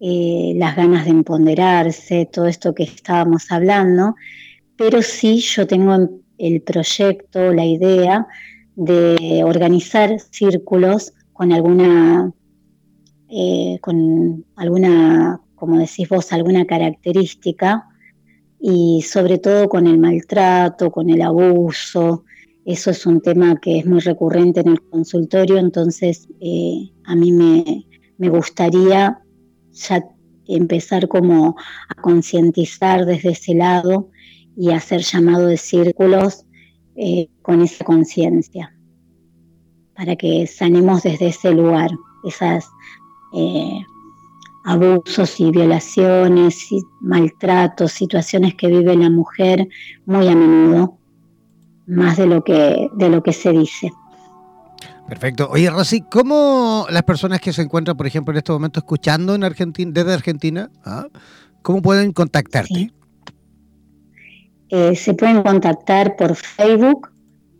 eh, 0.00 0.54
las 0.56 0.74
ganas 0.74 1.04
de 1.04 1.12
empoderarse, 1.12 2.28
todo 2.32 2.46
esto 2.46 2.74
que 2.74 2.82
estábamos 2.82 3.52
hablando, 3.52 4.16
pero 4.76 5.00
sí 5.00 5.38
yo 5.38 5.64
tengo 5.68 5.94
el 6.38 6.62
proyecto, 6.62 7.52
la 7.52 7.64
idea 7.64 8.26
de 8.74 9.44
organizar 9.44 10.18
círculos 10.18 11.12
con 11.32 11.52
alguna, 11.52 12.32
eh, 13.28 13.78
con 13.80 14.44
alguna, 14.56 15.40
como 15.54 15.78
decís 15.78 16.08
vos, 16.08 16.32
alguna 16.32 16.64
característica 16.64 17.86
y 18.60 19.02
sobre 19.02 19.38
todo 19.38 19.68
con 19.68 19.86
el 19.86 19.98
maltrato, 19.98 20.90
con 20.90 21.10
el 21.10 21.22
abuso. 21.22 22.24
Eso 22.64 22.90
es 22.90 23.06
un 23.06 23.20
tema 23.20 23.60
que 23.60 23.78
es 23.78 23.86
muy 23.86 24.00
recurrente 24.00 24.60
en 24.60 24.68
el 24.68 24.82
consultorio, 24.82 25.58
entonces 25.58 26.28
eh, 26.40 26.90
a 27.04 27.14
mí 27.14 27.32
me, 27.32 28.28
gustaría 28.28 29.20
ya 29.72 30.04
empezar 30.48 31.06
como 31.06 31.56
a 31.88 31.94
concientizar 32.00 33.04
desde 33.04 33.30
ese 33.30 33.54
lado 33.54 34.10
y 34.56 34.70
hacer 34.70 35.02
llamado 35.02 35.46
de 35.46 35.58
círculos 35.58 36.44
eh, 36.96 37.28
con 37.42 37.62
esa 37.62 37.84
conciencia, 37.84 38.74
para 39.94 40.16
que 40.16 40.46
sanemos 40.46 41.02
desde 41.02 41.28
ese 41.28 41.52
lugar 41.52 41.90
esas 42.24 42.66
eh, 43.34 43.80
abusos 44.66 45.38
y 45.38 45.50
violaciones 45.52 46.72
y 46.72 46.82
maltratos, 47.00 47.92
situaciones 47.92 48.56
que 48.56 48.66
vive 48.66 48.96
la 48.96 49.08
mujer 49.08 49.68
muy 50.06 50.26
a 50.26 50.34
menudo, 50.34 50.98
más 51.86 52.16
de 52.16 52.26
lo 52.26 52.42
que, 52.42 52.88
de 52.94 53.08
lo 53.08 53.22
que 53.22 53.32
se 53.32 53.52
dice. 53.52 53.92
Perfecto. 55.08 55.48
Oye, 55.52 55.70
Rosy, 55.70 56.02
¿cómo 56.10 56.84
las 56.90 57.04
personas 57.04 57.40
que 57.40 57.52
se 57.52 57.62
encuentran, 57.62 57.96
por 57.96 58.08
ejemplo, 58.08 58.32
en 58.32 58.38
este 58.38 58.50
momento 58.50 58.80
escuchando 58.80 59.36
en 59.36 59.44
Argentina, 59.44 59.92
desde 59.94 60.12
Argentina, 60.12 60.68
¿ah? 60.84 61.06
cómo 61.62 61.80
pueden 61.80 62.12
contactarte? 62.12 62.90
Eh, 64.70 64.96
se 64.96 65.14
pueden 65.14 65.44
contactar 65.44 66.16
por 66.16 66.34
Facebook, 66.34 67.08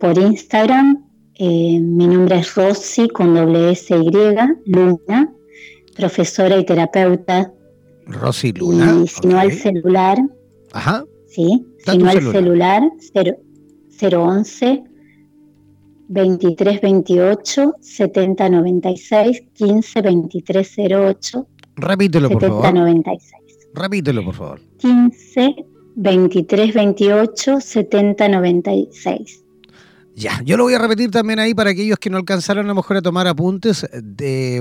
por 0.01 0.19
Instagram. 0.19 1.05
Eh, 1.35 1.79
mi 1.79 2.09
nombre 2.09 2.41
es 2.41 2.53
Rosy 2.57 3.09
con 3.11 3.33
doble 3.37 3.71
S 3.71 3.97
Y, 3.97 4.11
Luna 4.65 5.36
profesora 5.97 6.57
y 6.59 6.65
terapeuta. 6.65 7.53
Rosy 8.07 8.53
Luna. 8.53 9.03
Y 9.03 9.09
si 9.09 9.27
no 9.27 9.39
al 9.39 9.53
celular. 9.53 10.19
Ajá. 10.73 11.05
Sí, 11.29 11.67
si 11.79 11.99
no 11.99 12.09
al 12.09 12.23
celular, 12.33 12.83
011 14.01 14.85
2328 16.09 17.75
7096 17.81 19.43
15 19.55 20.03
23 20.03 20.77
08 20.79 21.47
Repítelo, 21.77 22.31
por 22.31 22.43
favor. 22.43 22.75
96. 22.75 23.43
Repítelo, 23.75 24.25
por 24.25 24.35
favor. 24.35 24.61
15 24.79 25.55
23 25.97 26.75
28 26.75 27.61
70 27.61 28.29
96. 28.29 29.46
Ya, 30.19 30.41
yo 30.47 30.57
lo 30.57 30.65
voy 30.65 30.73
a 30.73 30.79
repetir 30.79 31.11
también 31.11 31.39
ahí 31.39 31.53
para 31.53 31.69
aquellos 31.69 31.99
que 31.99 32.09
no 32.09 32.17
alcanzaron 32.17 32.65
a 32.65 32.69
lo 32.69 32.75
mejor 32.75 32.97
a 32.97 33.03
tomar 33.03 33.27
apuntes. 33.27 33.87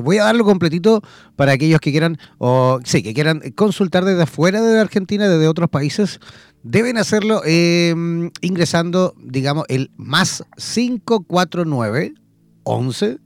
Voy 0.03 0.17
a 0.17 0.25
darlo 0.25 0.43
completito 0.43 1.01
para 1.37 1.53
aquellos 1.53 1.79
que 1.79 1.91
quieran, 1.91 2.17
o 2.39 2.81
sí, 2.83 3.01
que 3.01 3.53
consultar 3.55 4.03
desde 4.03 4.23
afuera 4.23 4.61
de 4.61 4.77
Argentina, 4.81 5.29
desde 5.29 5.47
otros 5.47 5.69
países. 5.69 6.19
Deben 6.63 6.97
hacerlo 6.97 7.41
em, 7.45 8.31
ingresando, 8.41 9.15
digamos, 9.17 9.63
el 9.69 9.91
más 9.95 10.43
549 10.57 12.15
11 12.63 13.19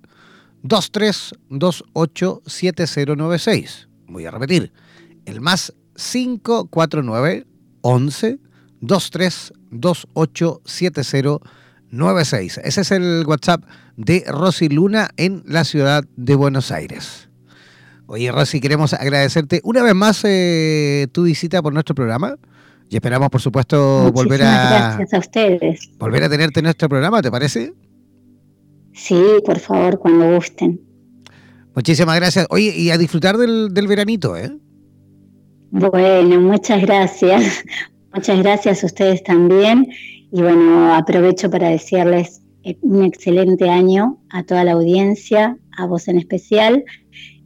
2328 0.61 2.43
7096. 2.45 3.89
Voy 4.07 4.27
a 4.27 4.31
repetir, 4.31 4.71
el 5.25 5.41
más 5.41 5.73
549 5.95 7.47
11 7.81 8.39
2328 8.81 10.61
7096. 10.63 11.58
96. 11.91 12.59
Ese 12.63 12.81
es 12.81 12.91
el 12.91 13.23
WhatsApp 13.27 13.63
de 13.97 14.23
Rosy 14.27 14.69
Luna 14.69 15.09
en 15.17 15.43
la 15.45 15.63
ciudad 15.63 16.03
de 16.15 16.35
Buenos 16.35 16.71
Aires. 16.71 17.29
Oye, 18.05 18.31
Rosy, 18.31 18.59
queremos 18.59 18.93
agradecerte 18.93 19.61
una 19.63 19.83
vez 19.83 19.93
más 19.93 20.21
eh, 20.23 21.07
tu 21.11 21.23
visita 21.23 21.61
por 21.61 21.73
nuestro 21.73 21.93
programa 21.93 22.37
y 22.89 22.95
esperamos, 22.95 23.29
por 23.29 23.41
supuesto, 23.41 24.11
volver 24.11 24.41
a, 24.41 24.95
gracias 24.95 25.13
a 25.13 25.19
ustedes. 25.19 25.91
volver 25.99 26.23
a 26.23 26.29
tenerte 26.29 26.59
en 26.59 26.63
nuestro 26.63 26.89
programa, 26.89 27.21
¿te 27.21 27.29
parece? 27.29 27.73
Sí, 28.93 29.21
por 29.45 29.59
favor, 29.59 29.99
cuando 29.99 30.33
gusten. 30.33 30.81
Muchísimas 31.75 32.15
gracias. 32.15 32.47
Oye, 32.49 32.73
y 32.75 32.89
a 32.89 32.97
disfrutar 32.97 33.37
del, 33.37 33.73
del 33.73 33.87
veranito, 33.87 34.35
¿eh? 34.35 34.51
Bueno, 35.71 36.41
muchas 36.41 36.81
gracias. 36.81 37.63
Muchas 38.13 38.39
gracias 38.39 38.81
a 38.81 38.87
ustedes 38.87 39.23
también 39.23 39.87
y 40.31 40.41
bueno, 40.41 40.93
aprovecho 40.93 41.49
para 41.49 41.69
desearles 41.69 42.41
eh, 42.63 42.77
un 42.81 43.03
excelente 43.03 43.69
año 43.69 44.19
a 44.29 44.43
toda 44.43 44.63
la 44.63 44.73
audiencia, 44.73 45.57
a 45.77 45.85
vos 45.85 46.07
en 46.07 46.17
especial. 46.17 46.83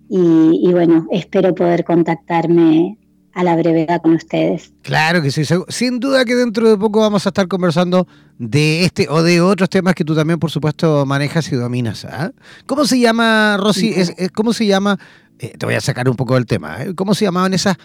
Y, 0.09 0.69
bueno, 0.71 1.07
espero 1.11 1.55
poder 1.55 1.83
contactarme 1.83 2.99
a 3.33 3.43
la 3.43 3.55
brevedad 3.55 3.99
con 3.99 4.13
ustedes. 4.13 4.71
Claro 4.83 5.23
que 5.23 5.31
sí, 5.31 5.41
sin 5.69 5.99
duda 5.99 6.23
que 6.23 6.35
dentro 6.35 6.69
de 6.69 6.77
poco 6.77 6.99
vamos 6.99 7.25
a 7.25 7.29
estar 7.29 7.47
conversando 7.47 8.07
de 8.37 8.85
este 8.85 9.07
o 9.09 9.23
de 9.23 9.41
otros 9.41 9.69
temas 9.71 9.95
que 9.95 10.05
tú 10.05 10.13
también, 10.13 10.37
por 10.37 10.51
supuesto, 10.51 11.03
manejas 11.07 11.51
y 11.51 11.55
dominas. 11.55 12.05
¿ah? 12.05 12.31
¿Cómo 12.67 12.85
se 12.85 12.99
llama, 12.99 13.57
Rosy? 13.57 13.95
¿Cómo 14.35 14.53
se 14.53 14.67
llama 14.67 14.99
eh, 15.43 15.57
te 15.57 15.65
voy 15.65 15.75
a 15.75 15.81
sacar 15.81 16.07
un 16.07 16.15
poco 16.15 16.35
del 16.35 16.45
tema. 16.45 16.81
¿eh? 16.81 16.95
¿Cómo 16.95 17.13
se 17.13 17.25
llamaban 17.25 17.53
esas, 17.53 17.75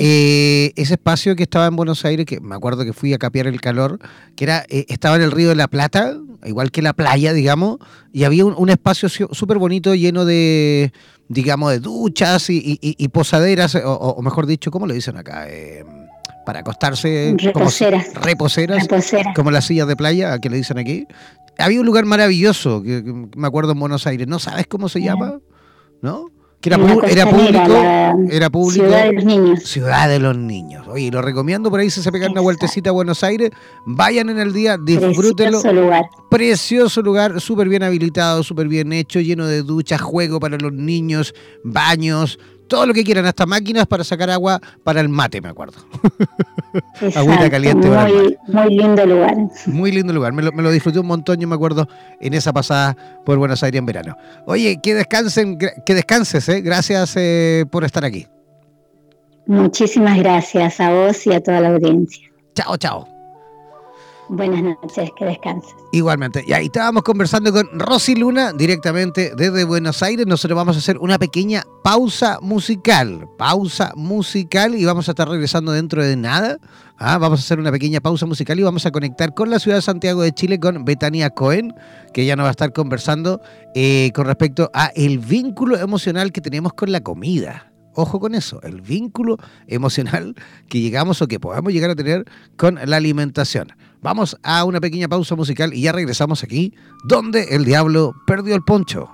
eh, 0.00 0.72
ese 0.74 0.94
espacio 0.94 1.36
que 1.36 1.44
estaba 1.44 1.66
en 1.66 1.76
Buenos 1.76 2.04
Aires, 2.04 2.26
que 2.26 2.40
me 2.40 2.56
acuerdo 2.56 2.84
que 2.84 2.92
fui 2.92 3.14
a 3.14 3.18
capear 3.18 3.46
el 3.46 3.60
calor, 3.60 4.00
que 4.34 4.42
era 4.42 4.66
estaba 4.68 5.14
en 5.14 5.22
el 5.22 5.30
río 5.30 5.50
de 5.50 5.54
la 5.54 5.68
Plata, 5.68 6.16
igual 6.44 6.72
que 6.72 6.82
la 6.82 6.94
playa, 6.94 7.32
digamos, 7.32 7.78
y 8.12 8.24
había 8.24 8.44
un, 8.44 8.70
espacio 8.70 9.08
súper 9.08 9.58
bonito 9.58 9.94
lleno 9.94 10.24
de, 10.24 10.92
digamos, 11.28 11.70
de 11.70 11.78
duchas 11.78 12.46
y, 12.48 13.08
posaderas, 13.12 13.78
o, 13.84 14.20
mejor 14.20 14.46
dicho, 14.46 14.72
¿cómo 14.72 14.88
le 14.88 14.94
dicen 14.94 15.16
acá? 15.16 15.46
para 16.44 16.60
acostarse. 16.60 17.36
Reposeras. 17.38 18.06
Como, 18.08 18.24
reposeras, 18.24 18.88
como 19.36 19.52
las 19.52 19.64
sillas 19.64 19.86
de 19.86 19.94
playa, 19.94 20.40
que 20.40 20.50
le 20.50 20.56
dicen 20.56 20.78
aquí. 20.78 21.06
Había 21.56 21.78
un 21.78 21.86
lugar 21.86 22.04
maravilloso, 22.04 22.82
que, 22.82 23.02
me 23.36 23.46
acuerdo 23.46 23.72
en 23.72 23.78
Buenos 23.78 24.08
Aires. 24.08 24.26
¿No 24.26 24.40
sabes 24.40 24.66
cómo 24.66 24.88
se 24.88 25.00
llama? 25.00 25.38
¿No? 26.02 26.30
Era, 26.66 26.78
público, 26.78 27.06
era 28.30 28.50
público. 28.50 28.86
Ciudad 28.86 29.04
de 29.04 29.12
los 29.12 29.24
Niños. 29.24 29.62
Ciudad 29.64 30.08
de 30.08 30.18
los 30.18 30.36
Niños. 30.36 30.86
Oye, 30.88 31.10
lo 31.10 31.22
recomiendo 31.22 31.70
por 31.70 31.80
ahí 31.80 31.90
si 31.90 32.02
se 32.02 32.12
pegan 32.12 32.32
una 32.32 32.40
vueltecita 32.40 32.90
a 32.90 32.92
Buenos 32.92 33.22
Aires, 33.24 33.50
vayan 33.84 34.28
en 34.30 34.38
el 34.38 34.52
día, 34.52 34.76
disfrútenlo. 34.78 35.60
Precioso 35.60 35.72
lugar. 35.72 36.04
Precioso 36.30 37.02
lugar, 37.02 37.40
súper 37.40 37.68
bien 37.68 37.82
habilitado, 37.82 38.42
súper 38.42 38.68
bien 38.68 38.92
hecho, 38.92 39.20
lleno 39.20 39.46
de 39.46 39.62
duchas, 39.62 40.00
juego 40.00 40.40
para 40.40 40.56
los 40.58 40.72
niños, 40.72 41.34
baños, 41.62 42.38
todo 42.68 42.86
lo 42.86 42.94
que 42.94 43.04
quieran, 43.04 43.26
hasta 43.26 43.46
máquinas 43.46 43.86
para 43.86 44.04
sacar 44.04 44.30
agua 44.30 44.60
para 44.84 45.00
el 45.00 45.08
mate, 45.08 45.40
me 45.40 45.48
acuerdo. 45.48 45.78
Agüita 47.14 47.50
caliente 47.50 47.86
muy, 47.86 47.96
para 47.96 48.08
el 48.08 48.14
mate. 48.14 48.38
Muy 48.48 48.74
lindo 48.76 49.06
lugar. 49.06 49.36
Muy 49.66 49.92
lindo 49.92 50.12
lugar, 50.12 50.32
me 50.32 50.42
lo, 50.42 50.70
disfruté 50.70 50.98
un 50.98 51.06
montón, 51.06 51.38
yo 51.38 51.48
me 51.48 51.54
acuerdo, 51.54 51.88
en 52.20 52.34
esa 52.34 52.52
pasada 52.52 52.96
por 53.24 53.38
Buenos 53.38 53.62
Aires 53.62 53.78
en 53.78 53.86
verano. 53.86 54.16
Oye, 54.46 54.80
que 54.82 54.94
descansen, 54.94 55.58
que 55.58 55.94
descanses, 55.94 56.48
¿eh? 56.48 56.60
gracias 56.60 57.14
eh, 57.16 57.64
por 57.70 57.84
estar 57.84 58.04
aquí. 58.04 58.26
Muchísimas 59.46 60.18
gracias 60.18 60.80
a 60.80 60.92
vos 60.92 61.26
y 61.26 61.32
a 61.32 61.40
toda 61.40 61.60
la 61.60 61.68
audiencia. 61.68 62.28
Chao, 62.54 62.76
chao. 62.76 63.15
Buenas 64.28 64.62
noches, 64.62 65.10
que 65.16 65.24
descanses. 65.24 65.74
Igualmente. 65.92 66.44
Y 66.46 66.52
ahí 66.52 66.66
estábamos 66.66 67.04
conversando 67.04 67.52
con 67.52 67.78
Rosy 67.78 68.16
Luna 68.16 68.52
directamente 68.52 69.32
desde 69.36 69.64
Buenos 69.64 70.02
Aires. 70.02 70.26
Nosotros 70.26 70.56
vamos 70.56 70.74
a 70.74 70.80
hacer 70.80 70.98
una 70.98 71.16
pequeña 71.18 71.62
pausa 71.84 72.38
musical. 72.42 73.28
Pausa 73.38 73.92
musical 73.94 74.74
y 74.74 74.84
vamos 74.84 75.08
a 75.08 75.12
estar 75.12 75.28
regresando 75.28 75.70
dentro 75.70 76.02
de 76.04 76.16
nada. 76.16 76.58
Ah, 76.98 77.18
vamos 77.18 77.38
a 77.38 77.42
hacer 77.42 77.60
una 77.60 77.70
pequeña 77.70 78.00
pausa 78.00 78.26
musical 78.26 78.58
y 78.58 78.64
vamos 78.64 78.84
a 78.84 78.90
conectar 78.90 79.32
con 79.32 79.48
la 79.48 79.60
ciudad 79.60 79.78
de 79.78 79.82
Santiago 79.82 80.22
de 80.22 80.32
Chile 80.32 80.58
con 80.58 80.84
Betania 80.84 81.30
Cohen, 81.30 81.72
que 82.12 82.26
ya 82.26 82.34
nos 82.34 82.44
va 82.44 82.48
a 82.48 82.52
estar 82.52 82.72
conversando 82.72 83.40
eh, 83.74 84.10
con 84.14 84.26
respecto 84.26 84.70
a 84.74 84.86
el 84.96 85.18
vínculo 85.18 85.78
emocional 85.78 86.32
que 86.32 86.40
tenemos 86.40 86.72
con 86.72 86.90
la 86.90 87.00
comida. 87.00 87.70
Ojo 87.94 88.20
con 88.20 88.34
eso, 88.34 88.60
el 88.62 88.82
vínculo 88.82 89.38
emocional 89.68 90.34
que 90.68 90.80
llegamos 90.80 91.22
o 91.22 91.28
que 91.28 91.40
podamos 91.40 91.72
llegar 91.72 91.90
a 91.90 91.94
tener 91.94 92.26
con 92.56 92.78
la 92.84 92.96
alimentación. 92.96 93.72
Vamos 94.06 94.36
a 94.44 94.62
una 94.62 94.80
pequeña 94.80 95.08
pausa 95.08 95.34
musical 95.34 95.74
y 95.74 95.80
ya 95.80 95.90
regresamos 95.90 96.44
aquí, 96.44 96.72
donde 97.02 97.56
el 97.56 97.64
diablo 97.64 98.14
perdió 98.24 98.54
el 98.54 98.62
poncho. 98.62 99.10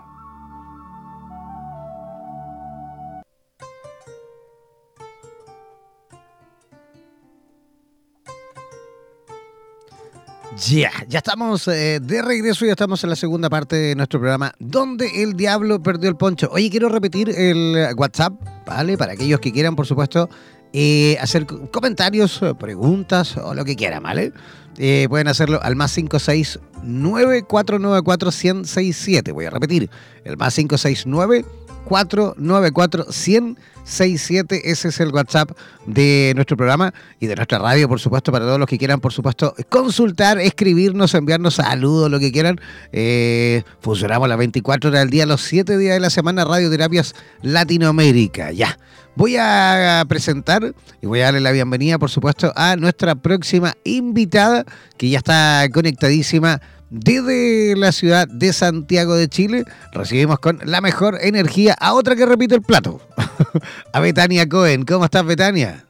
Ya, 10.68 10.90
ya 11.08 11.20
estamos 11.20 11.66
eh, 11.68 11.98
de 11.98 12.20
regreso, 12.20 12.66
ya 12.66 12.72
estamos 12.72 13.02
en 13.02 13.08
la 13.08 13.16
segunda 13.16 13.48
parte 13.48 13.76
de 13.76 13.94
nuestro 13.94 14.20
programa, 14.20 14.52
donde 14.58 15.22
el 15.22 15.32
diablo 15.38 15.82
perdió 15.82 16.10
el 16.10 16.16
poncho. 16.16 16.50
Oye, 16.52 16.68
quiero 16.68 16.90
repetir 16.90 17.30
el 17.30 17.94
WhatsApp, 17.96 18.34
¿vale? 18.66 18.98
Para 18.98 19.14
aquellos 19.14 19.40
que 19.40 19.52
quieran, 19.52 19.74
por 19.74 19.86
supuesto, 19.86 20.28
eh, 20.74 21.16
hacer 21.18 21.46
comentarios, 21.46 22.40
preguntas 22.58 23.38
o 23.38 23.54
lo 23.54 23.64
que 23.64 23.74
quieran, 23.74 24.02
¿vale? 24.02 24.32
Eh, 24.78 25.06
pueden 25.08 25.28
hacerlo 25.28 25.60
al 25.62 25.76
más 25.76 25.94
569 25.94 27.42
494 27.42 28.30
1067. 28.30 29.32
Voy 29.32 29.44
a 29.44 29.50
repetir, 29.50 29.90
el 30.24 30.36
más 30.36 30.54
569 30.54 31.44
494 31.84 33.06
1067 33.06 34.70
Ese 34.70 34.88
es 34.88 35.00
el 35.00 35.10
WhatsApp 35.12 35.50
de 35.86 36.32
nuestro 36.34 36.56
programa 36.56 36.94
y 37.20 37.26
de 37.26 37.36
nuestra 37.36 37.58
radio, 37.58 37.88
por 37.88 38.00
supuesto, 38.00 38.32
para 38.32 38.44
todos 38.44 38.58
los 38.58 38.68
que 38.68 38.78
quieran, 38.78 39.00
por 39.00 39.12
supuesto, 39.12 39.54
consultar, 39.68 40.38
escribirnos, 40.38 41.14
enviarnos 41.14 41.54
saludos, 41.54 42.10
lo 42.10 42.18
que 42.18 42.32
quieran. 42.32 42.60
Eh, 42.92 43.62
funcionamos 43.80 44.28
las 44.28 44.38
24 44.38 44.90
horas 44.90 45.02
del 45.02 45.10
día, 45.10 45.26
los 45.26 45.42
7 45.42 45.76
días 45.78 45.94
de 45.94 46.00
la 46.00 46.10
semana, 46.10 46.44
Radioterapias 46.44 47.14
Latinoamérica. 47.42 48.52
Ya. 48.52 48.78
Voy 49.14 49.36
a 49.36 50.02
presentar 50.08 50.74
y 51.02 51.06
voy 51.06 51.20
a 51.20 51.24
darle 51.24 51.40
la 51.40 51.52
bienvenida, 51.52 51.98
por 51.98 52.08
supuesto, 52.08 52.50
a 52.56 52.76
nuestra 52.76 53.14
próxima 53.14 53.74
invitada, 53.84 54.64
que 54.96 55.10
ya 55.10 55.18
está 55.18 55.68
conectadísima 55.70 56.62
desde 56.92 57.74
la 57.74 57.90
ciudad 57.90 58.28
de 58.28 58.52
Santiago 58.52 59.14
de 59.14 59.26
Chile. 59.26 59.64
Recibimos 59.92 60.38
con 60.38 60.58
la 60.62 60.82
mejor 60.82 61.16
energía 61.22 61.74
a 61.80 61.94
otra 61.94 62.14
que 62.14 62.26
repite 62.26 62.54
el 62.54 62.62
plato, 62.62 63.00
a 63.92 64.00
Betania 64.00 64.46
Cohen. 64.46 64.84
¿Cómo 64.84 65.06
estás, 65.06 65.24
Betania? 65.24 65.84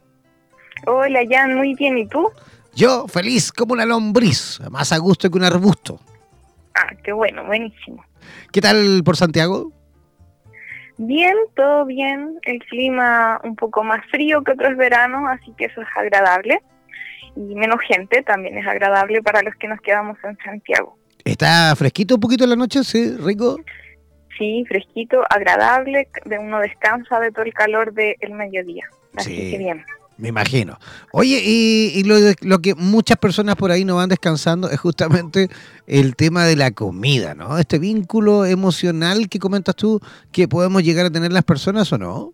Hola, 0.87 1.19
Jan, 1.29 1.55
muy 1.55 1.75
bien. 1.75 1.97
¿Y 1.97 2.07
tú? 2.07 2.29
Yo, 2.73 3.07
feliz 3.07 3.51
como 3.51 3.73
una 3.73 3.85
lombriz, 3.85 4.61
más 4.71 4.93
a 4.93 4.97
gusto 4.97 5.29
que 5.29 5.37
un 5.37 5.43
arbusto. 5.43 5.99
Ah, 6.73 6.87
qué 7.03 7.11
bueno, 7.11 7.45
buenísimo. 7.45 8.03
¿Qué 8.51 8.61
tal 8.61 9.03
por 9.03 9.17
Santiago? 9.17 9.71
Bien, 10.97 11.35
todo 11.55 11.85
bien. 11.85 12.39
El 12.43 12.59
clima 12.59 13.41
un 13.43 13.55
poco 13.57 13.83
más 13.83 14.05
frío 14.09 14.41
que 14.43 14.53
otros 14.53 14.77
veranos, 14.77 15.23
así 15.29 15.53
que 15.57 15.65
eso 15.65 15.81
es 15.81 15.87
agradable 15.97 16.61
y 17.35 17.55
menos 17.55 17.79
gente 17.87 18.21
también 18.23 18.57
es 18.57 18.67
agradable 18.67 19.21
para 19.21 19.41
los 19.41 19.55
que 19.55 19.67
nos 19.67 19.79
quedamos 19.81 20.17
en 20.23 20.37
Santiago. 20.43 20.97
¿Está 21.23 21.75
fresquito 21.75 22.15
un 22.15 22.21
poquito 22.21 22.43
en 22.43 22.51
la 22.51 22.55
noche? 22.55 22.83
Sí, 22.83 23.15
rico. 23.17 23.57
Sí, 24.37 24.65
fresquito, 24.67 25.21
agradable, 25.29 26.07
de 26.25 26.39
uno 26.39 26.59
descansa 26.59 27.19
de 27.19 27.31
todo 27.31 27.45
el 27.45 27.53
calor 27.53 27.93
del 27.93 28.31
mediodía. 28.31 28.89
Así 29.15 29.51
que 29.51 29.57
bien. 29.57 29.85
Me 30.17 30.29
imagino. 30.29 30.77
Oye, 31.11 31.41
y, 31.43 32.03
lo, 32.03 32.15
lo, 32.41 32.59
que 32.59 32.75
muchas 32.75 33.17
personas 33.17 33.55
por 33.55 33.71
ahí 33.71 33.83
no 33.83 33.95
van 33.95 34.09
descansando 34.09 34.69
es 34.69 34.79
justamente 34.79 35.49
el 35.87 36.15
tema 36.15 36.45
de 36.45 36.55
la 36.55 36.71
comida, 36.71 37.33
¿no? 37.33 37.57
Este 37.57 37.79
vínculo 37.79 38.45
emocional 38.45 39.27
que 39.27 39.39
comentas 39.39 39.75
tú 39.75 39.99
que 40.31 40.47
podemos 40.47 40.83
llegar 40.83 41.07
a 41.07 41.11
tener 41.11 41.31
las 41.31 41.43
personas 41.43 41.91
o 41.93 41.97
no. 41.97 42.33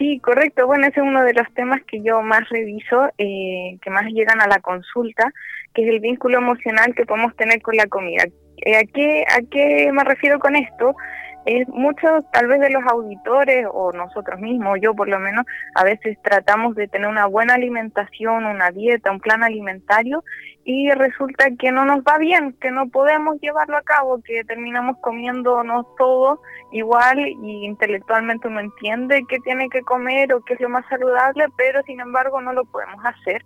Sí, 0.00 0.18
correcto. 0.20 0.66
Bueno, 0.66 0.86
ese 0.86 1.00
es 1.00 1.06
uno 1.06 1.22
de 1.22 1.34
los 1.34 1.46
temas 1.52 1.82
que 1.84 2.00
yo 2.00 2.22
más 2.22 2.48
reviso, 2.48 3.10
eh, 3.18 3.76
que 3.82 3.90
más 3.90 4.06
llegan 4.06 4.40
a 4.40 4.48
la 4.48 4.58
consulta, 4.58 5.30
que 5.74 5.82
es 5.82 5.88
el 5.90 6.00
vínculo 6.00 6.38
emocional 6.38 6.94
que 6.94 7.04
podemos 7.04 7.36
tener 7.36 7.60
con 7.60 7.76
la 7.76 7.86
comida. 7.86 8.24
Eh, 8.64 8.76
¿A 8.76 8.82
qué, 8.94 9.24
¿A 9.28 9.40
qué 9.50 9.90
me 9.92 10.02
refiero 10.04 10.38
con 10.38 10.56
esto? 10.56 10.96
Es 11.46 11.68
muchos 11.68 12.24
tal 12.32 12.46
vez 12.46 12.60
de 12.60 12.70
los 12.70 12.82
auditores 12.90 13.66
o 13.72 13.92
nosotros 13.92 14.40
mismos, 14.40 14.78
yo 14.80 14.94
por 14.94 15.08
lo 15.08 15.18
menos, 15.18 15.44
a 15.74 15.84
veces 15.84 16.18
tratamos 16.22 16.74
de 16.74 16.88
tener 16.88 17.08
una 17.08 17.26
buena 17.26 17.54
alimentación, 17.54 18.44
una 18.44 18.70
dieta, 18.70 19.10
un 19.10 19.20
plan 19.20 19.42
alimentario 19.42 20.22
y 20.64 20.90
resulta 20.90 21.48
que 21.58 21.72
no 21.72 21.84
nos 21.84 22.00
va 22.00 22.18
bien, 22.18 22.54
que 22.60 22.70
no 22.70 22.88
podemos 22.88 23.40
llevarlo 23.40 23.76
a 23.76 23.82
cabo, 23.82 24.20
que 24.22 24.44
terminamos 24.44 24.98
comiéndonos 25.00 25.86
todo 25.96 26.40
igual 26.72 27.18
y 27.18 27.64
intelectualmente 27.64 28.48
uno 28.48 28.60
entiende 28.60 29.24
qué 29.28 29.38
tiene 29.40 29.68
que 29.68 29.80
comer 29.82 30.32
o 30.34 30.42
qué 30.42 30.54
es 30.54 30.60
lo 30.60 30.68
más 30.68 30.84
saludable, 30.88 31.46
pero 31.56 31.82
sin 31.84 32.00
embargo 32.00 32.40
no 32.40 32.52
lo 32.52 32.64
podemos 32.64 33.02
hacer. 33.04 33.42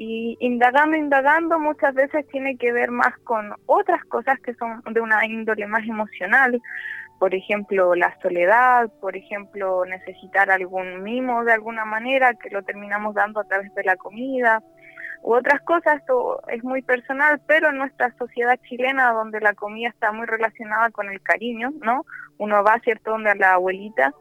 Y 0.00 0.36
indagando, 0.38 0.96
indagando, 0.96 1.58
muchas 1.58 1.92
veces 1.92 2.26
tiene 2.28 2.56
que 2.56 2.72
ver 2.72 2.92
más 2.92 3.18
con 3.24 3.52
otras 3.66 4.04
cosas 4.04 4.38
que 4.40 4.54
son 4.54 4.80
de 4.92 5.00
una 5.00 5.26
índole 5.26 5.66
más 5.66 5.84
emocional, 5.84 6.62
por 7.18 7.34
ejemplo, 7.34 7.94
la 7.94 8.16
soledad, 8.20 8.88
por 9.00 9.16
ejemplo, 9.16 9.84
necesitar 9.84 10.50
algún 10.50 11.02
mimo 11.02 11.44
de 11.44 11.52
alguna 11.52 11.84
manera 11.84 12.34
que 12.34 12.50
lo 12.50 12.62
terminamos 12.62 13.14
dando 13.14 13.40
a 13.40 13.44
través 13.44 13.74
de 13.74 13.84
la 13.84 13.96
comida, 13.96 14.62
u 15.22 15.34
otras 15.34 15.60
cosas, 15.62 15.96
esto 15.96 16.40
es 16.48 16.62
muy 16.62 16.82
personal, 16.82 17.40
pero 17.46 17.70
en 17.70 17.78
nuestra 17.78 18.14
sociedad 18.18 18.58
chilena, 18.68 19.12
donde 19.12 19.40
la 19.40 19.54
comida 19.54 19.88
está 19.88 20.12
muy 20.12 20.26
relacionada 20.26 20.90
con 20.90 21.08
el 21.08 21.20
cariño, 21.20 21.72
¿no? 21.82 22.04
Uno 22.38 22.62
va, 22.62 22.78
¿cierto?, 22.84 23.10
donde 23.10 23.30
a 23.30 23.34
la 23.34 23.54
abuelita 23.54 24.14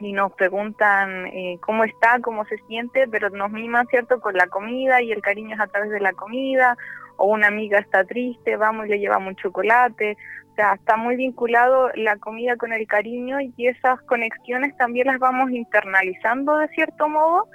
y 0.00 0.12
nos 0.12 0.32
preguntan 0.32 1.26
eh, 1.26 1.58
cómo 1.62 1.84
está, 1.84 2.20
cómo 2.20 2.44
se 2.46 2.56
siente, 2.66 3.06
pero 3.08 3.30
nos 3.30 3.50
miman, 3.50 3.86
¿cierto?, 3.88 4.20
con 4.20 4.34
la 4.34 4.46
comida 4.46 5.02
y 5.02 5.12
el 5.12 5.20
cariño 5.20 5.54
es 5.54 5.60
a 5.60 5.66
través 5.66 5.90
de 5.90 6.00
la 6.00 6.12
comida, 6.12 6.76
o 7.16 7.26
una 7.26 7.48
amiga 7.48 7.78
está 7.78 8.04
triste, 8.04 8.56
vamos 8.56 8.86
y 8.86 8.90
le 8.90 8.98
llevamos 8.98 9.28
un 9.28 9.36
chocolate, 9.36 10.16
sea, 10.56 10.74
está 10.74 10.96
muy 10.96 11.16
vinculado 11.16 11.90
la 11.94 12.16
comida 12.16 12.56
con 12.56 12.72
el 12.72 12.86
cariño 12.86 13.38
y 13.40 13.66
esas 13.66 14.00
conexiones 14.02 14.76
también 14.76 15.06
las 15.06 15.18
vamos 15.18 15.50
internalizando 15.50 16.56
de 16.56 16.68
cierto 16.68 17.08
modo 17.08 17.48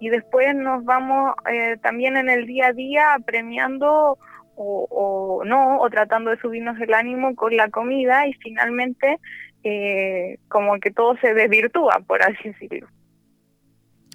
y 0.00 0.10
después 0.10 0.54
nos 0.54 0.84
vamos 0.84 1.34
eh, 1.50 1.76
también 1.82 2.16
en 2.16 2.28
el 2.28 2.46
día 2.46 2.68
a 2.68 2.72
día 2.72 3.16
premiando 3.24 4.18
o, 4.62 5.42
no, 5.46 5.80
o 5.80 5.88
tratando 5.88 6.30
de 6.30 6.38
subirnos 6.38 6.78
el 6.80 6.92
ánimo 6.92 7.34
con 7.34 7.56
la 7.56 7.70
comida 7.70 8.26
y 8.26 8.34
finalmente 8.34 9.18
eh, 9.64 10.36
como 10.48 10.78
que 10.80 10.90
todo 10.90 11.16
se 11.22 11.32
desvirtúa, 11.32 12.02
por 12.06 12.22
así 12.22 12.50
decirlo. 12.50 12.86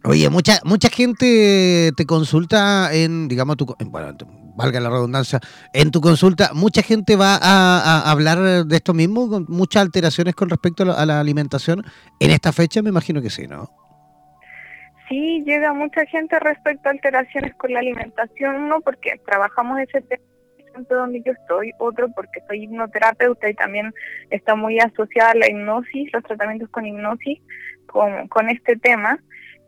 Oye, 0.03 0.29
mucha 0.29 0.59
mucha 0.63 0.89
gente 0.89 1.91
te 1.97 2.05
consulta 2.05 2.93
en, 2.93 3.27
digamos, 3.27 3.57
tu, 3.57 3.65
bueno, 3.87 4.15
valga 4.55 4.79
la 4.79 4.89
redundancia, 4.89 5.39
en 5.73 5.91
tu 5.91 6.01
consulta, 6.01 6.51
mucha 6.53 6.81
gente 6.81 7.15
va 7.15 7.37
a, 7.41 8.09
hablar 8.09 8.65
de 8.65 8.75
esto 8.75 8.93
mismo, 8.93 9.29
con 9.29 9.45
muchas 9.47 9.83
alteraciones 9.83 10.35
con 10.35 10.49
respecto 10.49 10.83
a 10.83 11.05
la, 11.05 11.19
alimentación. 11.19 11.83
En 12.19 12.31
esta 12.31 12.51
fecha 12.51 12.81
me 12.81 12.89
imagino 12.89 13.21
que 13.21 13.29
sí, 13.29 13.47
¿no? 13.47 13.69
Sí, 15.07 15.43
llega 15.45 15.73
mucha 15.73 16.05
gente 16.05 16.39
respecto 16.39 16.89
a 16.89 16.91
alteraciones 16.91 17.53
con 17.55 17.71
la 17.73 17.79
alimentación, 17.79 18.55
uno 18.55 18.81
porque 18.81 19.19
trabajamos 19.25 19.79
ese 19.79 20.01
tema 20.01 20.23
donde 20.89 21.21
yo 21.25 21.31
estoy, 21.31 21.71
otro 21.79 22.09
porque 22.15 22.41
soy 22.47 22.63
hipnoterapeuta 22.63 23.49
y 23.49 23.53
también 23.53 23.93
está 24.29 24.55
muy 24.55 24.79
asociada 24.79 25.31
a 25.31 25.35
la 25.35 25.49
hipnosis, 25.49 26.11
los 26.11 26.23
tratamientos 26.23 26.69
con 26.69 26.85
hipnosis, 26.85 27.39
con, 27.87 28.27
con 28.27 28.49
este 28.49 28.75
tema. 28.75 29.19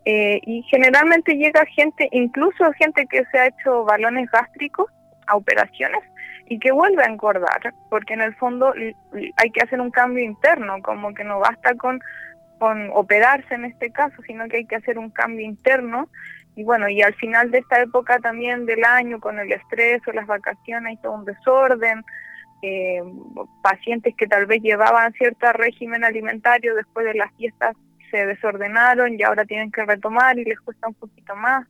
Eh, 0.10 0.40
y 0.46 0.64
generalmente 0.64 1.36
llega 1.36 1.66
gente, 1.66 2.08
incluso 2.14 2.72
gente 2.78 3.06
que 3.08 3.26
se 3.26 3.40
ha 3.40 3.48
hecho 3.48 3.84
balones 3.84 4.32
gástricos 4.32 4.90
a 5.26 5.36
operaciones 5.36 6.02
y 6.46 6.60
que 6.60 6.72
vuelve 6.72 7.04
a 7.04 7.08
engordar, 7.08 7.74
porque 7.90 8.14
en 8.14 8.22
el 8.22 8.34
fondo 8.36 8.74
hay 9.36 9.52
que 9.52 9.62
hacer 9.62 9.82
un 9.82 9.92
cambio 9.92 10.24
interno, 10.24 10.82
como 10.82 11.14
que 11.14 11.26
no 11.26 11.40
basta 11.40 11.76
con, 11.76 12.00
con 12.58 12.90
operarse 12.94 13.54
en 13.54 13.66
este 13.66 13.92
caso, 13.92 14.16
sino 14.26 14.48
que 14.48 14.56
hay 14.58 14.66
que 14.66 14.78
hacer 14.78 14.98
un 14.98 15.10
cambio 15.10 15.46
interno. 15.46 16.08
Y 16.56 16.64
bueno, 16.64 16.88
y 16.88 17.02
al 17.02 17.14
final 17.16 17.52
de 17.52 17.58
esta 17.58 17.82
época 17.82 18.20
también 18.20 18.66
del 18.66 18.86
año, 18.86 19.20
con 19.20 19.40
el 19.40 19.52
estrés 19.52 20.02
o 20.08 20.14
las 20.14 20.26
vacaciones, 20.26 20.92
hay 20.92 20.98
todo 21.02 21.16
un 21.16 21.26
desorden, 21.26 22.02
eh, 22.62 23.04
pacientes 23.62 24.16
que 24.16 24.28
tal 24.28 24.46
vez 24.46 24.62
llevaban 24.62 25.12
cierto 25.12 25.52
régimen 25.52 26.06
alimentario 26.06 26.76
después 26.76 27.06
de 27.06 27.16
las 27.16 27.34
fiestas 27.36 27.76
se 28.12 28.26
desordenaron 28.26 29.20
y 29.20 29.24
ahora 29.24 29.46
tienen 29.46 29.72
que 29.72 29.86
retomar 29.86 30.38
y 30.38 30.46
les 30.46 30.60
cuesta 30.60 30.88
un 30.88 30.96
poquito 30.96 31.36
más. 31.36 31.68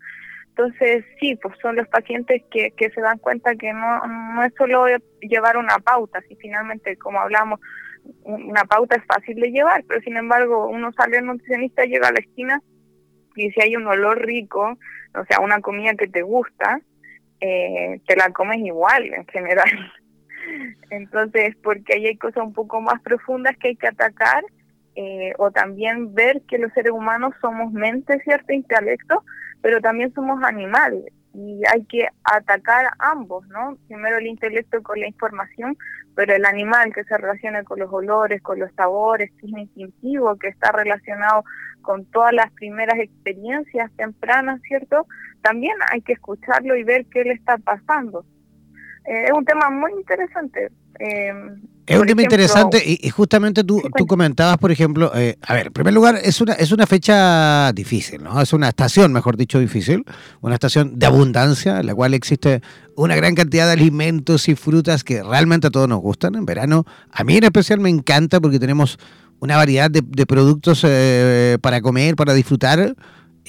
Entonces, 0.49 1.05
sí, 1.19 1.35
pues 1.35 1.55
son 1.61 1.75
los 1.75 1.87
pacientes 1.87 2.41
que, 2.49 2.71
que 2.71 2.89
se 2.89 3.01
dan 3.01 3.19
cuenta 3.19 3.55
que 3.55 3.71
no, 3.73 4.07
no 4.07 4.43
es 4.43 4.51
solo 4.57 4.85
llevar 5.21 5.55
una 5.57 5.77
pauta, 5.77 6.19
si 6.27 6.35
finalmente, 6.35 6.97
como 6.97 7.19
hablamos, 7.19 7.59
una 8.23 8.65
pauta 8.65 8.95
es 8.95 9.03
fácil 9.05 9.35
de 9.39 9.51
llevar, 9.51 9.83
pero 9.87 10.01
sin 10.01 10.17
embargo, 10.17 10.67
uno 10.67 10.91
sale 10.93 11.19
al 11.19 11.25
nutricionista, 11.25 11.83
llega 11.83 12.07
a 12.07 12.11
la 12.11 12.19
esquina 12.19 12.61
y 13.35 13.51
si 13.51 13.61
hay 13.61 13.75
un 13.75 13.85
olor 13.85 14.25
rico, 14.25 14.77
o 15.13 15.25
sea, 15.25 15.41
una 15.41 15.61
comida 15.61 15.93
que 15.93 16.07
te 16.07 16.23
gusta, 16.23 16.81
eh, 17.39 18.01
te 18.07 18.15
la 18.15 18.31
comes 18.31 18.57
igual 18.57 19.13
en 19.13 19.27
general. 19.27 19.69
Entonces, 20.89 21.55
porque 21.61 21.95
ahí 21.95 22.07
hay 22.07 22.17
cosas 22.17 22.43
un 22.43 22.53
poco 22.53 22.81
más 22.81 22.99
profundas 23.01 23.55
que 23.57 23.69
hay 23.69 23.75
que 23.75 23.87
atacar 23.87 24.43
eh, 24.99 25.33
o 25.37 25.51
también 25.51 26.15
ver 26.15 26.41
que 26.47 26.57
los 26.57 26.73
seres 26.73 26.91
humanos 26.91 27.35
somos 27.39 27.71
mente, 27.71 28.19
¿cierto? 28.23 28.51
Intelecto, 28.51 29.23
pero 29.61 29.79
también 29.79 30.11
somos 30.15 30.43
animales 30.43 31.13
y 31.35 31.61
hay 31.71 31.85
que 31.85 32.07
atacar 32.23 32.87
ambos, 32.97 33.47
¿no? 33.49 33.77
Primero 33.87 34.17
el 34.17 34.25
intelecto 34.25 34.81
con 34.81 34.99
la 34.99 35.05
información, 35.05 35.77
pero 36.15 36.33
el 36.33 36.45
animal 36.45 36.91
que 36.95 37.03
se 37.03 37.15
relaciona 37.15 37.63
con 37.63 37.77
los 37.77 37.93
olores, 37.93 38.41
con 38.41 38.57
los 38.59 38.73
sabores, 38.73 39.29
que 39.39 39.45
es 39.45 39.51
instintivo, 39.51 40.35
que 40.37 40.47
está 40.47 40.71
relacionado 40.71 41.43
con 41.83 42.05
todas 42.05 42.33
las 42.33 42.51
primeras 42.53 42.97
experiencias 42.97 43.91
tempranas, 43.97 44.59
¿cierto? 44.63 45.05
También 45.43 45.75
hay 45.91 46.01
que 46.01 46.13
escucharlo 46.13 46.75
y 46.75 46.83
ver 46.83 47.05
qué 47.05 47.23
le 47.23 47.33
está 47.33 47.59
pasando. 47.59 48.25
Eh, 49.05 49.25
es 49.25 49.31
un 49.31 49.45
tema 49.45 49.69
muy 49.69 49.91
interesante. 49.91 50.71
Eh, 50.97 51.33
es 51.87 51.97
un 51.97 52.05
tema 52.05 52.21
interesante 52.21 52.83
y, 52.85 53.09
justamente 53.09 53.63
tú, 53.63 53.81
tú 53.95 54.05
comentabas, 54.05 54.57
por 54.57 54.71
ejemplo, 54.71 55.11
eh, 55.15 55.37
a 55.41 55.53
ver, 55.53 55.67
en 55.67 55.73
primer 55.73 55.93
lugar, 55.93 56.19
es 56.21 56.41
una, 56.41 56.53
es 56.53 56.73
una 56.73 56.85
fecha 56.85 57.71
difícil, 57.71 58.23
¿no? 58.23 58.41
Es 58.41 58.51
una 58.51 58.67
estación, 58.67 59.13
mejor 59.13 59.37
dicho, 59.37 59.57
difícil, 59.57 60.03
una 60.41 60.55
estación 60.55 60.99
de 60.99 61.05
abundancia, 61.05 61.79
en 61.79 61.87
la 61.87 61.95
cual 61.95 62.13
existe 62.13 62.61
una 62.95 63.15
gran 63.15 63.35
cantidad 63.35 63.67
de 63.67 63.71
alimentos 63.71 64.49
y 64.49 64.55
frutas 64.55 65.05
que 65.05 65.23
realmente 65.23 65.67
a 65.67 65.69
todos 65.69 65.87
nos 65.87 66.01
gustan. 66.01 66.35
En 66.35 66.45
verano, 66.45 66.85
a 67.09 67.23
mí 67.23 67.37
en 67.37 67.45
especial 67.45 67.79
me 67.79 67.89
encanta 67.89 68.41
porque 68.41 68.59
tenemos 68.59 68.99
una 69.39 69.55
variedad 69.55 69.89
de, 69.89 70.03
de 70.05 70.25
productos 70.25 70.81
eh, 70.83 71.57
para 71.61 71.79
comer, 71.79 72.17
para 72.17 72.33
disfrutar 72.33 72.95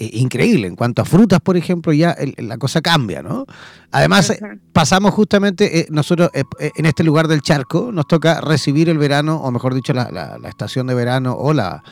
eh, 0.00 0.10
increíble. 0.12 0.68
En 0.68 0.76
cuanto 0.76 1.02
a 1.02 1.04
frutas, 1.04 1.40
por 1.40 1.56
ejemplo, 1.56 1.92
ya 1.92 2.16
la 2.36 2.56
cosa 2.56 2.80
cambia, 2.80 3.20
¿no? 3.20 3.46
Además, 3.90 4.32
pasamos 4.72 5.12
justamente, 5.12 5.80
eh, 5.80 5.86
nosotros 5.90 6.30
eh, 6.34 6.44
en 6.76 6.86
este 6.86 7.02
lugar 7.02 7.26
del 7.26 7.42
charco, 7.42 7.90
nos 7.92 8.06
toca 8.06 8.40
recibir 8.40 8.88
el 8.88 8.98
verano, 8.98 9.36
o 9.36 9.50
mejor 9.50 9.74
dicho, 9.74 9.92
la, 9.92 10.38
estación 10.44 10.86
de 10.86 10.94
verano 10.94 11.34
o 11.34 11.52
la, 11.52 11.82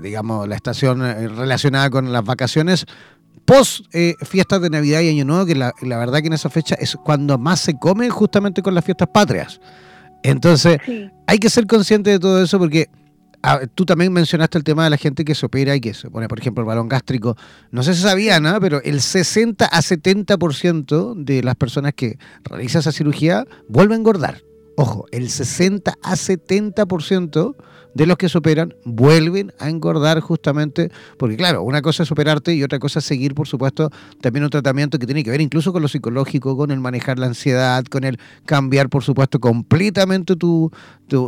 digamos, 0.00 0.46
la 0.46 0.54
estación 0.54 1.00
relacionada 1.36 1.90
con 1.90 2.12
las 2.12 2.24
vacaciones 2.24 2.86
post 3.44 3.86
fiestas 4.24 4.60
de 4.60 4.70
Navidad 4.70 5.00
y 5.00 5.08
Año 5.08 5.24
Nuevo, 5.24 5.46
que 5.46 5.54
la, 5.54 5.74
la, 5.82 5.98
verdad 5.98 6.20
que 6.20 6.28
en 6.28 6.34
esa 6.34 6.50
fecha 6.50 6.76
es 6.78 6.96
cuando 6.96 7.38
más 7.38 7.60
se 7.60 7.78
come 7.78 8.08
justamente 8.08 8.62
con 8.62 8.74
las 8.74 8.84
fiestas 8.84 9.08
patrias. 9.12 9.60
Entonces, 10.22 10.78
hay 11.26 11.38
que 11.38 11.50
ser 11.50 11.66
consciente 11.66 12.10
de 12.10 12.18
todo 12.18 12.42
eso 12.42 12.58
porque 12.58 12.88
Ah, 13.42 13.60
tú 13.72 13.84
también 13.84 14.12
mencionaste 14.12 14.58
el 14.58 14.64
tema 14.64 14.84
de 14.84 14.90
la 14.90 14.96
gente 14.96 15.24
que 15.24 15.34
se 15.34 15.46
opera 15.46 15.74
y 15.76 15.80
que 15.80 15.94
se 15.94 16.10
pone, 16.10 16.26
por 16.26 16.40
ejemplo, 16.40 16.62
el 16.62 16.66
balón 16.66 16.88
gástrico. 16.88 17.36
No 17.70 17.82
sé 17.82 17.94
si 17.94 18.02
sabía, 18.02 18.40
¿no? 18.40 18.60
pero 18.60 18.82
el 18.82 19.00
60 19.00 19.64
a 19.64 19.80
70% 19.80 21.14
de 21.14 21.42
las 21.42 21.54
personas 21.54 21.94
que 21.94 22.18
realizan 22.44 22.80
esa 22.80 22.92
cirugía 22.92 23.46
vuelven 23.68 23.94
a 23.94 24.00
engordar. 24.00 24.42
Ojo, 24.76 25.06
el 25.12 25.30
60 25.30 25.94
a 26.02 26.12
70% 26.14 27.56
de 27.98 28.06
los 28.06 28.16
que 28.16 28.28
se 28.28 28.38
operan 28.38 28.74
vuelven 28.84 29.52
a 29.58 29.68
engordar 29.68 30.20
justamente 30.20 30.92
porque, 31.18 31.36
claro, 31.36 31.64
una 31.64 31.82
cosa 31.82 32.04
es 32.04 32.12
operarte 32.12 32.54
y 32.54 32.62
otra 32.62 32.78
cosa 32.78 33.00
es 33.00 33.04
seguir, 33.04 33.34
por 33.34 33.48
supuesto, 33.48 33.90
también 34.20 34.44
un 34.44 34.50
tratamiento 34.50 35.00
que 35.00 35.06
tiene 35.06 35.24
que 35.24 35.30
ver 35.32 35.40
incluso 35.40 35.72
con 35.72 35.82
lo 35.82 35.88
psicológico, 35.88 36.56
con 36.56 36.70
el 36.70 36.78
manejar 36.78 37.18
la 37.18 37.26
ansiedad, 37.26 37.84
con 37.84 38.04
el 38.04 38.20
cambiar, 38.46 38.88
por 38.88 39.02
supuesto, 39.02 39.40
completamente 39.40 40.36
tu, 40.36 40.70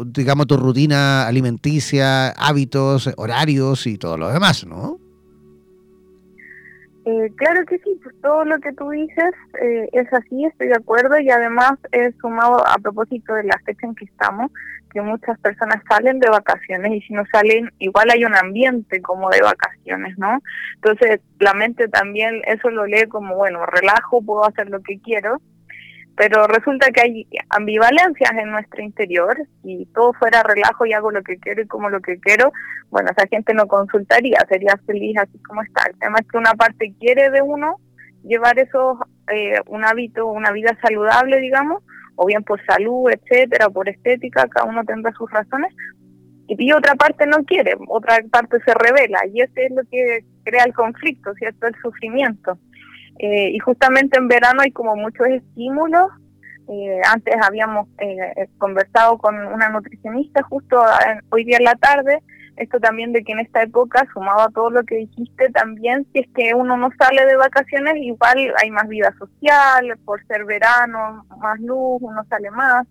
digamos, 0.06 0.46
tu 0.46 0.56
rutina 0.56 1.26
alimenticia, 1.26 2.28
hábitos, 2.28 3.10
horarios 3.16 3.88
y 3.88 3.98
todo 3.98 4.16
lo 4.16 4.28
demás, 4.28 4.64
¿no? 4.64 5.09
Eh, 7.06 7.32
claro 7.36 7.64
que 7.64 7.78
sí, 7.78 7.98
pues 8.02 8.14
todo 8.20 8.44
lo 8.44 8.58
que 8.58 8.72
tú 8.72 8.90
dices 8.90 9.32
eh, 9.62 9.88
es 9.92 10.12
así, 10.12 10.44
estoy 10.44 10.68
de 10.68 10.76
acuerdo 10.76 11.18
y 11.18 11.30
además 11.30 11.72
he 11.92 12.12
sumado 12.20 12.62
a 12.66 12.76
propósito 12.76 13.32
de 13.34 13.44
la 13.44 13.58
fecha 13.64 13.86
en 13.86 13.94
que 13.94 14.04
estamos, 14.04 14.50
que 14.92 15.00
muchas 15.00 15.38
personas 15.40 15.82
salen 15.88 16.18
de 16.18 16.28
vacaciones 16.28 16.92
y 16.92 17.00
si 17.00 17.14
no 17.14 17.22
salen, 17.32 17.70
igual 17.78 18.10
hay 18.10 18.24
un 18.24 18.36
ambiente 18.36 19.00
como 19.00 19.30
de 19.30 19.40
vacaciones, 19.40 20.18
¿no? 20.18 20.42
Entonces 20.74 21.20
la 21.38 21.54
mente 21.54 21.88
también 21.88 22.42
eso 22.46 22.68
lo 22.68 22.84
lee 22.84 23.08
como, 23.08 23.34
bueno, 23.34 23.64
relajo, 23.64 24.20
puedo 24.20 24.44
hacer 24.44 24.68
lo 24.68 24.82
que 24.82 25.00
quiero 25.00 25.40
pero 26.16 26.46
resulta 26.46 26.90
que 26.90 27.00
hay 27.00 27.26
ambivalencias 27.50 28.30
en 28.32 28.50
nuestro 28.50 28.82
interior. 28.82 29.36
Si 29.62 29.86
todo 29.94 30.12
fuera 30.14 30.42
relajo 30.42 30.84
y 30.86 30.92
hago 30.92 31.10
lo 31.10 31.22
que 31.22 31.38
quiero 31.38 31.62
y 31.62 31.66
como 31.66 31.88
lo 31.88 32.00
que 32.00 32.18
quiero, 32.18 32.52
bueno, 32.90 33.10
esa 33.10 33.26
gente 33.28 33.54
no 33.54 33.66
consultaría, 33.66 34.38
sería 34.48 34.78
feliz 34.86 35.16
así 35.18 35.38
como 35.42 35.62
está. 35.62 35.84
El 35.88 35.98
tema 35.98 36.18
es 36.20 36.28
que 36.28 36.38
una 36.38 36.54
parte 36.54 36.92
quiere 36.98 37.30
de 37.30 37.42
uno 37.42 37.76
llevar 38.24 38.58
eso, 38.58 38.98
eh, 39.32 39.60
un 39.68 39.84
hábito, 39.84 40.26
una 40.26 40.52
vida 40.52 40.76
saludable, 40.82 41.40
digamos, 41.40 41.82
o 42.16 42.26
bien 42.26 42.42
por 42.44 42.64
salud, 42.66 43.10
etcétera, 43.10 43.70
por 43.70 43.88
estética, 43.88 44.46
cada 44.48 44.66
uno 44.66 44.84
tendrá 44.84 45.12
sus 45.12 45.30
razones, 45.30 45.74
y 46.46 46.72
otra 46.72 46.94
parte 46.96 47.26
no 47.26 47.44
quiere, 47.44 47.74
otra 47.88 48.18
parte 48.30 48.58
se 48.64 48.74
revela, 48.74 49.20
y 49.32 49.40
ese 49.40 49.66
es 49.66 49.72
lo 49.72 49.82
que 49.90 50.24
crea 50.44 50.64
el 50.64 50.74
conflicto, 50.74 51.32
¿cierto? 51.34 51.68
El 51.68 51.74
sufrimiento. 51.80 52.58
Eh, 53.22 53.50
y 53.54 53.58
justamente 53.58 54.16
en 54.16 54.28
verano 54.28 54.62
hay 54.62 54.72
como 54.72 54.96
muchos 54.96 55.26
estímulos. 55.26 56.10
Eh, 56.68 57.00
antes 57.04 57.34
habíamos 57.42 57.86
eh, 57.98 58.48
conversado 58.56 59.18
con 59.18 59.34
una 59.36 59.68
nutricionista 59.68 60.42
justo 60.44 60.80
hoy 61.30 61.44
día 61.44 61.58
en 61.58 61.64
la 61.64 61.74
tarde, 61.74 62.22
esto 62.56 62.80
también 62.80 63.12
de 63.12 63.22
que 63.22 63.32
en 63.32 63.40
esta 63.40 63.62
época, 63.62 64.06
sumado 64.14 64.40
a 64.40 64.50
todo 64.50 64.70
lo 64.70 64.84
que 64.84 64.96
dijiste, 64.96 65.50
también 65.50 66.06
si 66.12 66.20
es 66.20 66.28
que 66.34 66.54
uno 66.54 66.78
no 66.78 66.88
sale 66.98 67.26
de 67.26 67.36
vacaciones, 67.36 67.96
igual 67.96 68.38
hay 68.62 68.70
más 68.70 68.88
vida 68.88 69.12
social, 69.18 69.98
por 70.04 70.24
ser 70.26 70.46
verano, 70.46 71.26
más 71.40 71.60
luz, 71.60 71.98
uno 72.00 72.24
sale 72.30 72.50
más. 72.50 72.86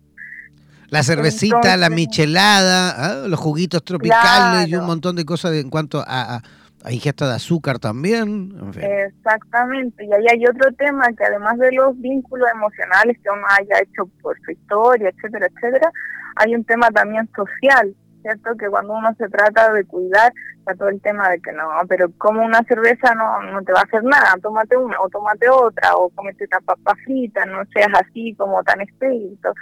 La 0.90 1.02
cervecita, 1.02 1.76
la 1.76 1.90
michelada, 1.90 2.90
¿ah? 2.90 3.26
los 3.26 3.40
juguitos 3.40 3.82
tropicales 3.82 4.68
y 4.68 4.76
un 4.76 4.86
montón 4.86 5.16
de 5.16 5.24
cosas 5.24 5.54
en 5.54 5.70
cuanto 5.70 6.04
a 6.06 6.40
hay 6.84 6.94
ingesta 6.94 7.28
de 7.28 7.34
azúcar 7.34 7.78
también. 7.78 8.52
Exactamente, 8.80 10.04
y 10.04 10.12
ahí 10.12 10.24
hay 10.30 10.44
otro 10.46 10.72
tema 10.72 11.06
que 11.16 11.24
además 11.24 11.58
de 11.58 11.72
los 11.72 11.98
vínculos 12.00 12.48
emocionales 12.54 13.18
que 13.22 13.30
uno 13.30 13.46
haya 13.58 13.82
hecho 13.82 14.06
por 14.22 14.38
su 14.44 14.52
historia, 14.52 15.10
etcétera, 15.10 15.46
etcétera, 15.46 15.90
hay 16.36 16.54
un 16.54 16.64
tema 16.64 16.88
también 16.90 17.28
social, 17.34 17.94
¿cierto? 18.22 18.56
Que 18.56 18.68
cuando 18.68 18.94
uno 18.94 19.14
se 19.18 19.28
trata 19.28 19.72
de 19.72 19.84
cuidar, 19.84 20.32
está 20.58 20.74
todo 20.74 20.88
el 20.88 21.00
tema 21.00 21.28
de 21.28 21.40
que 21.40 21.52
no, 21.52 21.68
pero 21.88 22.10
como 22.18 22.44
una 22.44 22.62
cerveza 22.64 23.14
no, 23.14 23.42
no 23.42 23.62
te 23.62 23.72
va 23.72 23.80
a 23.80 23.84
hacer 23.84 24.02
nada, 24.04 24.34
tómate 24.42 24.76
una 24.76 25.00
o 25.00 25.08
tómate 25.08 25.48
otra, 25.48 25.94
o 25.96 26.08
comete 26.10 26.46
una 26.50 26.60
papa 26.60 26.94
frita, 27.04 27.44
no 27.44 27.64
seas 27.74 27.90
así 27.94 28.34
como 28.34 28.62
tan 28.62 28.80
estricto 28.80 29.52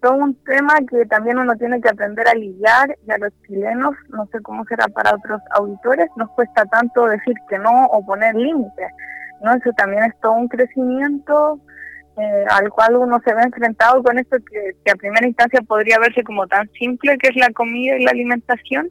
todo 0.00 0.14
un 0.14 0.34
tema 0.44 0.74
que 0.90 1.04
también 1.06 1.38
uno 1.38 1.54
tiene 1.56 1.80
que 1.80 1.88
aprender 1.88 2.26
a 2.28 2.34
lidiar 2.34 2.96
y 3.06 3.10
a 3.10 3.18
los 3.18 3.32
chilenos, 3.46 3.94
no 4.08 4.26
sé 4.32 4.40
cómo 4.42 4.64
será 4.64 4.86
para 4.88 5.14
otros 5.14 5.40
auditores, 5.52 6.08
nos 6.16 6.30
cuesta 6.30 6.64
tanto 6.66 7.06
decir 7.06 7.34
que 7.48 7.58
no 7.58 7.86
o 7.86 8.04
poner 8.04 8.34
límites, 8.34 8.90
¿no? 9.42 9.54
Eso 9.54 9.70
también 9.76 10.04
es 10.04 10.18
todo 10.20 10.32
un 10.32 10.48
crecimiento 10.48 11.60
eh, 12.16 12.44
al 12.50 12.70
cual 12.70 12.96
uno 12.96 13.20
se 13.24 13.34
ve 13.34 13.42
enfrentado 13.42 14.02
con 14.02 14.18
esto 14.18 14.36
que, 14.38 14.72
que, 14.84 14.90
a 14.90 14.96
primera 14.96 15.26
instancia 15.26 15.60
podría 15.62 15.98
verse 15.98 16.24
como 16.24 16.46
tan 16.46 16.68
simple 16.72 17.16
que 17.18 17.28
es 17.28 17.36
la 17.36 17.50
comida 17.50 17.96
y 17.96 18.04
la 18.04 18.10
alimentación, 18.10 18.90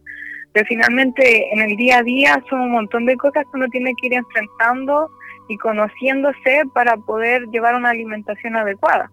pero 0.54 0.66
finalmente 0.68 1.54
en 1.54 1.62
el 1.62 1.76
día 1.76 2.00
a 2.00 2.04
día 2.04 2.42
son 2.50 2.62
un 2.62 2.72
montón 2.72 3.06
de 3.06 3.18
cosas 3.18 3.44
que 3.44 3.58
uno 3.58 3.68
tiene 3.68 3.92
que 4.00 4.08
ir 4.08 4.14
enfrentando 4.14 5.10
y 5.50 5.58
conociéndose 5.58 6.64
para 6.74 6.98
poder 6.98 7.44
llevar 7.48 7.76
una 7.76 7.90
alimentación 7.90 8.56
adecuada. 8.56 9.12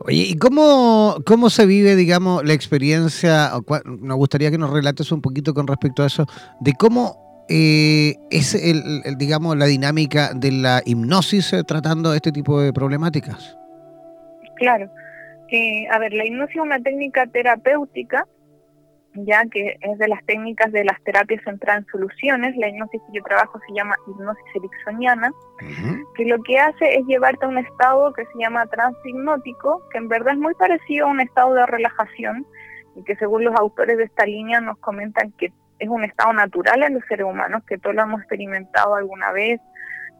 Oye, 0.00 0.24
¿y 0.28 0.36
cómo, 0.36 1.16
cómo 1.24 1.50
se 1.50 1.66
vive, 1.66 1.96
digamos, 1.96 2.44
la 2.44 2.52
experiencia? 2.52 3.50
Nos 3.84 4.16
gustaría 4.16 4.50
que 4.50 4.58
nos 4.58 4.70
relates 4.70 5.10
un 5.10 5.22
poquito 5.22 5.54
con 5.54 5.66
respecto 5.66 6.02
a 6.02 6.06
eso, 6.06 6.26
de 6.60 6.74
cómo 6.74 7.44
eh, 7.48 8.16
es, 8.30 8.54
el, 8.54 9.02
digamos, 9.16 9.56
la 9.56 9.66
dinámica 9.66 10.32
de 10.34 10.52
la 10.52 10.82
hipnosis 10.84 11.52
eh, 11.52 11.64
tratando 11.64 12.12
este 12.12 12.32
tipo 12.32 12.60
de 12.60 12.72
problemáticas. 12.72 13.56
Claro. 14.56 14.90
Eh, 15.50 15.86
a 15.90 15.98
ver, 15.98 16.12
la 16.12 16.26
hipnosis 16.26 16.56
es 16.56 16.62
una 16.62 16.80
técnica 16.80 17.26
terapéutica 17.26 18.26
ya 19.24 19.44
que 19.50 19.76
es 19.80 19.98
de 19.98 20.08
las 20.08 20.24
técnicas 20.26 20.72
de 20.72 20.84
las 20.84 21.02
terapias 21.02 21.42
centradas 21.44 21.84
en 21.84 21.90
soluciones. 21.90 22.56
La 22.56 22.68
hipnosis 22.68 23.00
que 23.06 23.18
yo 23.18 23.24
trabajo 23.24 23.58
se 23.66 23.74
llama 23.74 23.94
hipnosis 24.06 24.44
ericksoniana, 24.54 25.32
que 26.16 26.24
lo 26.24 26.42
que 26.42 26.58
hace 26.58 26.96
es 26.96 27.06
llevarte 27.06 27.44
a 27.46 27.48
un 27.48 27.58
estado 27.58 28.12
que 28.12 28.24
se 28.26 28.38
llama 28.38 28.66
transhipnótico, 28.66 29.82
que 29.90 29.98
en 29.98 30.08
verdad 30.08 30.34
es 30.34 30.40
muy 30.40 30.54
parecido 30.54 31.06
a 31.06 31.10
un 31.10 31.20
estado 31.20 31.54
de 31.54 31.66
relajación 31.66 32.46
y 32.96 33.04
que 33.04 33.16
según 33.16 33.44
los 33.44 33.54
autores 33.54 33.98
de 33.98 34.04
esta 34.04 34.26
línea 34.26 34.60
nos 34.60 34.78
comentan 34.78 35.32
que 35.32 35.52
es 35.78 35.88
un 35.88 36.04
estado 36.04 36.32
natural 36.32 36.82
en 36.82 36.94
los 36.94 37.04
seres 37.08 37.26
humanos, 37.26 37.62
que 37.66 37.78
todos 37.78 37.94
lo 37.94 38.02
hemos 38.02 38.20
experimentado 38.20 38.94
alguna 38.94 39.32
vez, 39.32 39.60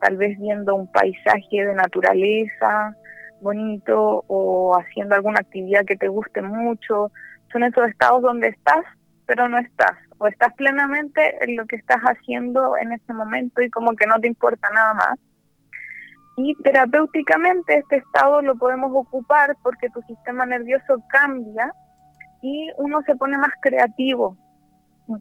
tal 0.00 0.16
vez 0.16 0.38
viendo 0.38 0.74
un 0.74 0.90
paisaje 0.92 1.64
de 1.64 1.74
naturaleza 1.74 2.94
bonito 3.40 4.24
o 4.26 4.76
haciendo 4.76 5.14
alguna 5.14 5.40
actividad 5.40 5.84
que 5.84 5.96
te 5.96 6.08
guste 6.08 6.42
mucho, 6.42 7.10
son 7.56 7.64
esos 7.64 7.88
estados 7.88 8.20
donde 8.20 8.48
estás, 8.48 8.84
pero 9.24 9.48
no 9.48 9.56
estás, 9.58 9.96
o 10.18 10.26
estás 10.26 10.52
plenamente 10.54 11.42
en 11.42 11.56
lo 11.56 11.64
que 11.64 11.76
estás 11.76 12.02
haciendo 12.02 12.76
en 12.76 12.92
ese 12.92 13.14
momento 13.14 13.62
y 13.62 13.70
como 13.70 13.96
que 13.96 14.06
no 14.06 14.20
te 14.20 14.28
importa 14.28 14.68
nada 14.74 14.92
más. 14.92 15.18
Y 16.36 16.54
terapéuticamente 16.56 17.78
este 17.78 17.96
estado 17.96 18.42
lo 18.42 18.56
podemos 18.56 18.92
ocupar 18.94 19.56
porque 19.62 19.88
tu 19.88 20.02
sistema 20.02 20.44
nervioso 20.44 21.02
cambia 21.08 21.72
y 22.42 22.68
uno 22.76 23.00
se 23.06 23.16
pone 23.16 23.38
más 23.38 23.52
creativo, 23.62 24.36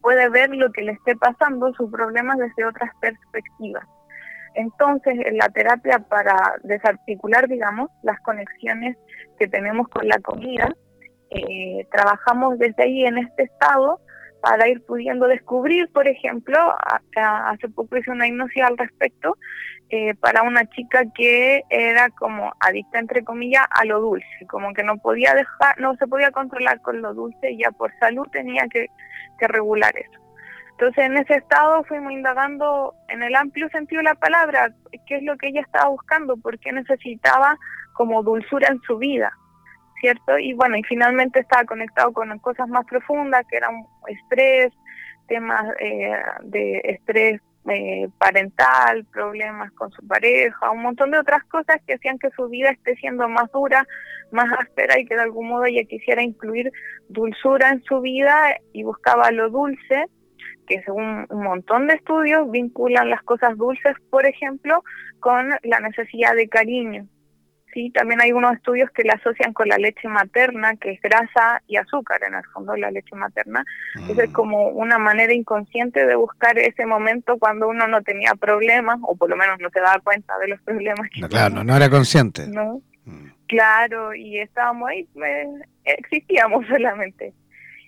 puede 0.02 0.28
ver 0.28 0.50
lo 0.50 0.74
que 0.74 0.82
le 0.82 0.92
esté 0.92 1.16
pasando, 1.16 1.74
sus 1.74 1.90
problemas 1.90 2.38
desde 2.38 2.66
otras 2.66 2.92
perspectivas. 3.00 3.86
Entonces, 4.56 5.20
en 5.26 5.38
la 5.38 5.48
terapia 5.48 6.00
para 6.00 6.56
desarticular, 6.64 7.48
digamos, 7.48 7.90
las 8.04 8.20
conexiones 8.20 8.98
que 9.40 9.48
tenemos 9.48 9.88
con 9.88 10.06
la 10.06 10.20
comida, 10.20 10.76
eh, 11.30 11.88
trabajamos 11.92 12.58
desde 12.60 12.84
ahí 12.84 13.06
en 13.06 13.18
este 13.18 13.44
estado 13.44 14.00
para 14.42 14.68
ir 14.68 14.86
pudiendo 14.86 15.28
descubrir, 15.28 15.92
por 15.92 16.08
ejemplo, 16.08 16.58
hace 17.16 17.68
poco 17.70 17.98
hice 17.98 18.12
una 18.12 18.28
hipnosis 18.28 18.62
al 18.62 18.78
respecto, 18.78 19.38
eh, 19.90 20.14
para 20.16 20.44
una 20.44 20.68
chica 20.70 21.04
que 21.16 21.64
era 21.70 22.10
como 22.12 22.54
adicta, 22.60 23.00
entre 23.00 23.24
comillas, 23.24 23.66
a 23.72 23.86
lo 23.86 24.00
dulce, 24.00 24.46
como 24.48 24.74
que 24.74 24.84
no 24.84 24.98
podía 24.98 25.34
dejar, 25.34 25.80
no 25.80 25.96
se 25.96 26.06
podía 26.06 26.32
controlar 26.32 26.82
con 26.82 27.02
lo 27.02 27.14
dulce 27.14 27.52
y 27.52 27.64
ya 27.64 27.72
por 27.72 27.92
salud 28.00 28.28
tenía 28.32 28.68
que, 28.68 28.88
que 29.40 29.48
regular 29.48 29.96
eso. 29.98 30.20
Entonces 30.72 31.06
en 31.06 31.18
ese 31.18 31.36
estado 31.36 31.84
fuimos 31.86 32.12
indagando 32.12 32.94
en 33.08 33.24
el 33.24 33.36
amplio 33.36 33.70
sentido 33.70 34.00
de 34.00 34.10
la 34.10 34.16
palabra, 34.16 34.74
qué 35.08 35.18
es 35.18 35.24
lo 35.24 35.38
que 35.38 35.48
ella 35.48 35.62
estaba 35.62 35.90
buscando, 35.90 36.36
por 36.38 36.60
qué 36.60 36.72
necesitaba 36.72 37.58
como 37.94 38.22
dulzura 38.24 38.68
en 38.68 38.82
su 38.82 38.98
vida. 38.98 39.32
¿Cierto? 40.06 40.38
Y 40.38 40.54
bueno, 40.54 40.78
y 40.78 40.84
finalmente 40.84 41.40
estaba 41.40 41.64
conectado 41.66 42.14
con 42.14 42.38
cosas 42.38 42.68
más 42.68 42.86
profundas, 42.86 43.44
que 43.50 43.58
eran 43.58 43.88
estrés, 44.08 44.72
temas 45.28 45.66
eh, 45.80 46.14
de 46.44 46.80
estrés 46.84 47.42
eh, 47.68 48.08
parental, 48.20 49.04
problemas 49.06 49.72
con 49.72 49.90
su 49.90 50.06
pareja, 50.08 50.70
un 50.70 50.84
montón 50.84 51.10
de 51.10 51.18
otras 51.18 51.44
cosas 51.46 51.78
que 51.88 51.96
hacían 51.96 52.20
que 52.20 52.30
su 52.36 52.48
vida 52.50 52.70
esté 52.70 52.96
siendo 52.98 53.28
más 53.28 53.52
dura, 53.52 53.88
más 54.32 54.46
áspera 54.60 55.00
y 55.00 55.06
que 55.06 55.16
de 55.16 55.24
algún 55.24 55.48
modo 55.48 55.66
ella 55.66 55.82
quisiera 55.90 56.22
incluir 56.22 56.72
dulzura 57.10 57.70
en 57.70 57.82
su 57.82 58.00
vida 58.02 58.58
y 58.74 58.84
buscaba 58.84 59.32
lo 59.32 59.50
dulce, 59.50 60.06
que 60.68 60.84
según 60.84 61.26
un 61.32 61.44
montón 61.44 61.88
de 61.88 61.96
estudios 61.96 62.52
vinculan 62.52 63.10
las 63.10 63.24
cosas 63.24 63.58
dulces, 63.58 63.96
por 64.12 64.28
ejemplo, 64.28 64.84
con 65.20 65.50
la 65.64 65.80
necesidad 65.80 66.36
de 66.36 66.48
cariño, 66.48 67.08
sí, 67.76 67.92
también 67.92 68.22
hay 68.22 68.32
unos 68.32 68.56
estudios 68.56 68.90
que 68.92 69.04
la 69.04 69.14
asocian 69.14 69.54
con 69.54 69.68
la 69.68 69.78
leche 69.78 70.08
materna, 70.08 70.76
que 70.78 70.92
es 70.92 71.02
grasa 71.02 71.62
y 71.68 71.76
azúcar 71.76 72.22
en 72.26 72.34
el 72.34 72.44
fondo 72.46 72.76
la 72.76 72.90
leche 72.90 73.16
materna. 73.16 73.64
es 74.10 74.30
mm. 74.30 74.32
como 74.32 74.70
una 74.70 74.98
manera 74.98 75.34
inconsciente 75.34 76.08
de 76.08 76.16
buscar 76.16 76.58
ese 76.58 76.86
momento 76.86 77.38
cuando 77.38 77.68
uno 77.68 77.86
no 77.86 78.02
tenía 78.02 78.34
problemas, 78.34 78.98
o 79.04 79.16
por 79.16 79.30
lo 79.30 79.36
menos 79.36 79.60
no 79.60 79.70
se 79.70 79.82
daba 79.82 80.00
cuenta 80.00 80.38
de 80.40 80.48
los 80.48 80.62
problemas 80.62 81.10
que 81.10 81.22
no, 81.22 81.28
Claro, 81.28 81.64
no 81.64 81.76
era 81.76 81.90
consciente. 81.90 82.48
No. 82.48 82.82
Mm. 83.04 83.28
Claro, 83.48 84.16
y 84.16 84.40
estábamos 84.40 84.90
ahí, 84.90 85.08
pues, 85.14 85.48
existíamos 85.84 86.66
solamente. 86.70 87.34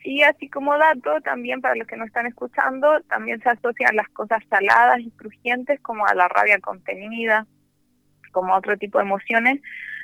Y 0.04 0.22
así 0.22 0.50
como 0.50 0.78
dato, 0.78 1.22
también 1.22 1.62
para 1.62 1.76
los 1.76 1.88
que 1.88 1.96
no 1.96 2.06
están 2.06 2.28
escuchando, 2.28 3.02
también 3.10 3.42
se 3.42 3.50
asocian 3.50 3.96
las 3.96 4.10
cosas 4.10 4.44
saladas 4.50 5.00
y 5.00 5.12
crujientes 5.12 5.80
como 5.80 6.06
a 6.06 6.14
la 6.14 6.28
rabia 6.28 6.60
contenida, 6.60 7.48
como 8.32 8.56
otro 8.56 8.78
tipo 8.78 8.98
de 8.98 9.06
emociones. 9.06 9.62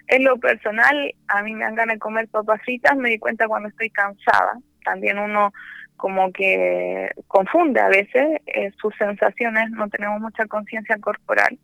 En 0.08 0.24
lo 0.24 0.38
personal, 0.38 1.14
a 1.28 1.44
mí 1.44 1.54
me 1.54 1.64
dan 1.64 1.76
ganas 1.76 1.96
de 1.96 2.00
comer 2.00 2.28
papas 2.28 2.62
fritas, 2.64 2.98
me 2.98 3.10
di 3.10 3.20
cuenta 3.20 3.48
cuando 3.48 3.70
estoy 3.70 3.90
cansada, 3.90 4.60
también 4.84 5.18
uno 5.18 5.54
como 5.96 6.34
que 6.34 7.12
confunde 7.28 7.80
a 7.80 7.88
veces 7.88 8.42
eh, 8.48 8.72
sus 8.82 8.94
sensaciones, 8.98 9.70
no 9.72 9.88
tenemos 9.90 10.20
mucha 10.20 10.46
conciencia 10.48 10.98
corporal. 10.98 11.58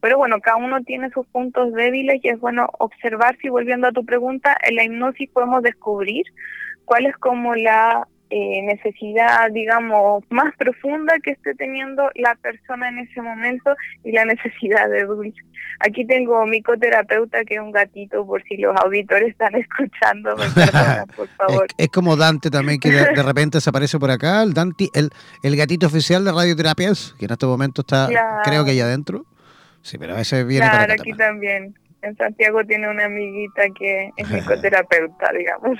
Pero 0.00 0.18
bueno, 0.18 0.40
cada 0.40 0.56
uno 0.56 0.82
tiene 0.82 1.10
sus 1.10 1.26
puntos 1.26 1.72
débiles 1.72 2.20
y 2.22 2.28
es 2.28 2.40
bueno 2.40 2.68
observar 2.78 3.36
si 3.40 3.48
volviendo 3.48 3.88
a 3.88 3.92
tu 3.92 4.04
pregunta, 4.04 4.56
en 4.62 4.76
la 4.76 4.84
hipnosis 4.84 5.30
podemos 5.30 5.62
descubrir 5.62 6.24
cuál 6.84 7.06
es 7.06 7.16
como 7.16 7.54
la 7.54 8.06
eh, 8.36 8.62
necesidad, 8.62 9.48
digamos, 9.52 10.24
más 10.28 10.52
profunda 10.56 11.14
que 11.22 11.30
esté 11.30 11.54
teniendo 11.54 12.10
la 12.16 12.34
persona 12.34 12.88
en 12.88 12.98
ese 12.98 13.22
momento 13.22 13.76
y 14.02 14.10
la 14.10 14.24
necesidad 14.24 14.90
de 14.90 15.04
dulce. 15.04 15.40
Aquí 15.78 16.04
tengo 16.04 16.44
mi 16.44 16.60
coterapeuta 16.60 17.44
que 17.44 17.54
es 17.54 17.60
un 17.60 17.70
gatito, 17.70 18.26
por 18.26 18.42
si 18.42 18.56
los 18.56 18.74
auditores 18.76 19.28
están 19.28 19.54
escuchando, 19.60 20.36
me 20.36 20.46
por 21.16 21.28
favor. 21.28 21.68
Es, 21.78 21.88
como 21.90 22.16
Dante 22.16 22.50
también, 22.50 22.80
que 22.80 22.90
de, 22.90 23.04
repente 23.22 23.60
se 23.60 23.70
aparece 23.70 24.00
por 24.00 24.10
acá, 24.10 24.42
el 24.42 24.52
Dante, 24.52 24.88
el, 24.94 25.10
el 25.44 25.56
gatito 25.56 25.86
oficial 25.86 26.24
de 26.24 26.32
Radioterapias, 26.32 27.14
que 27.16 27.26
en 27.26 27.30
este 27.30 27.46
momento 27.46 27.82
está, 27.82 28.08
creo 28.42 28.64
que 28.64 28.72
allá 28.72 28.86
adentro. 28.86 29.26
Sí, 29.82 29.96
pero 29.96 30.16
ese 30.16 30.42
viene 30.42 30.68
claro, 30.68 30.92
aquí 30.92 31.12
también. 31.12 31.72
En 32.02 32.16
Santiago 32.16 32.64
tiene 32.64 32.90
una 32.90 33.04
amiguita 33.04 33.62
que 33.78 34.10
es 34.16 34.28
mi 34.28 34.40
coterapeuta, 34.40 35.30
digamos. 35.32 35.78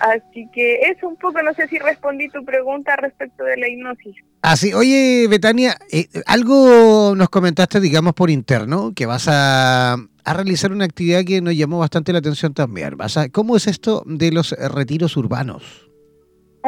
Así 0.00 0.48
que 0.52 0.80
eso 0.82 1.08
un 1.08 1.16
poco, 1.16 1.42
no 1.42 1.52
sé 1.54 1.66
si 1.68 1.78
respondí 1.78 2.28
tu 2.28 2.44
pregunta 2.44 2.96
respecto 2.96 3.44
de 3.44 3.56
la 3.56 3.68
hipnosis. 3.68 4.16
Así, 4.42 4.72
oye, 4.72 5.26
Betania, 5.28 5.76
eh, 5.90 6.06
algo 6.26 7.14
nos 7.16 7.28
comentaste, 7.28 7.80
digamos, 7.80 8.14
por 8.14 8.30
interno, 8.30 8.92
que 8.94 9.06
vas 9.06 9.26
a, 9.28 9.94
a, 9.94 10.34
realizar 10.34 10.70
una 10.72 10.84
actividad 10.84 11.24
que 11.24 11.40
nos 11.40 11.56
llamó 11.56 11.80
bastante 11.80 12.12
la 12.12 12.20
atención 12.20 12.54
también. 12.54 12.96
Vas 12.96 13.16
a, 13.16 13.28
¿Cómo 13.28 13.56
es 13.56 13.66
esto 13.66 14.04
de 14.06 14.30
los 14.30 14.52
retiros 14.52 15.16
urbanos? 15.16 15.87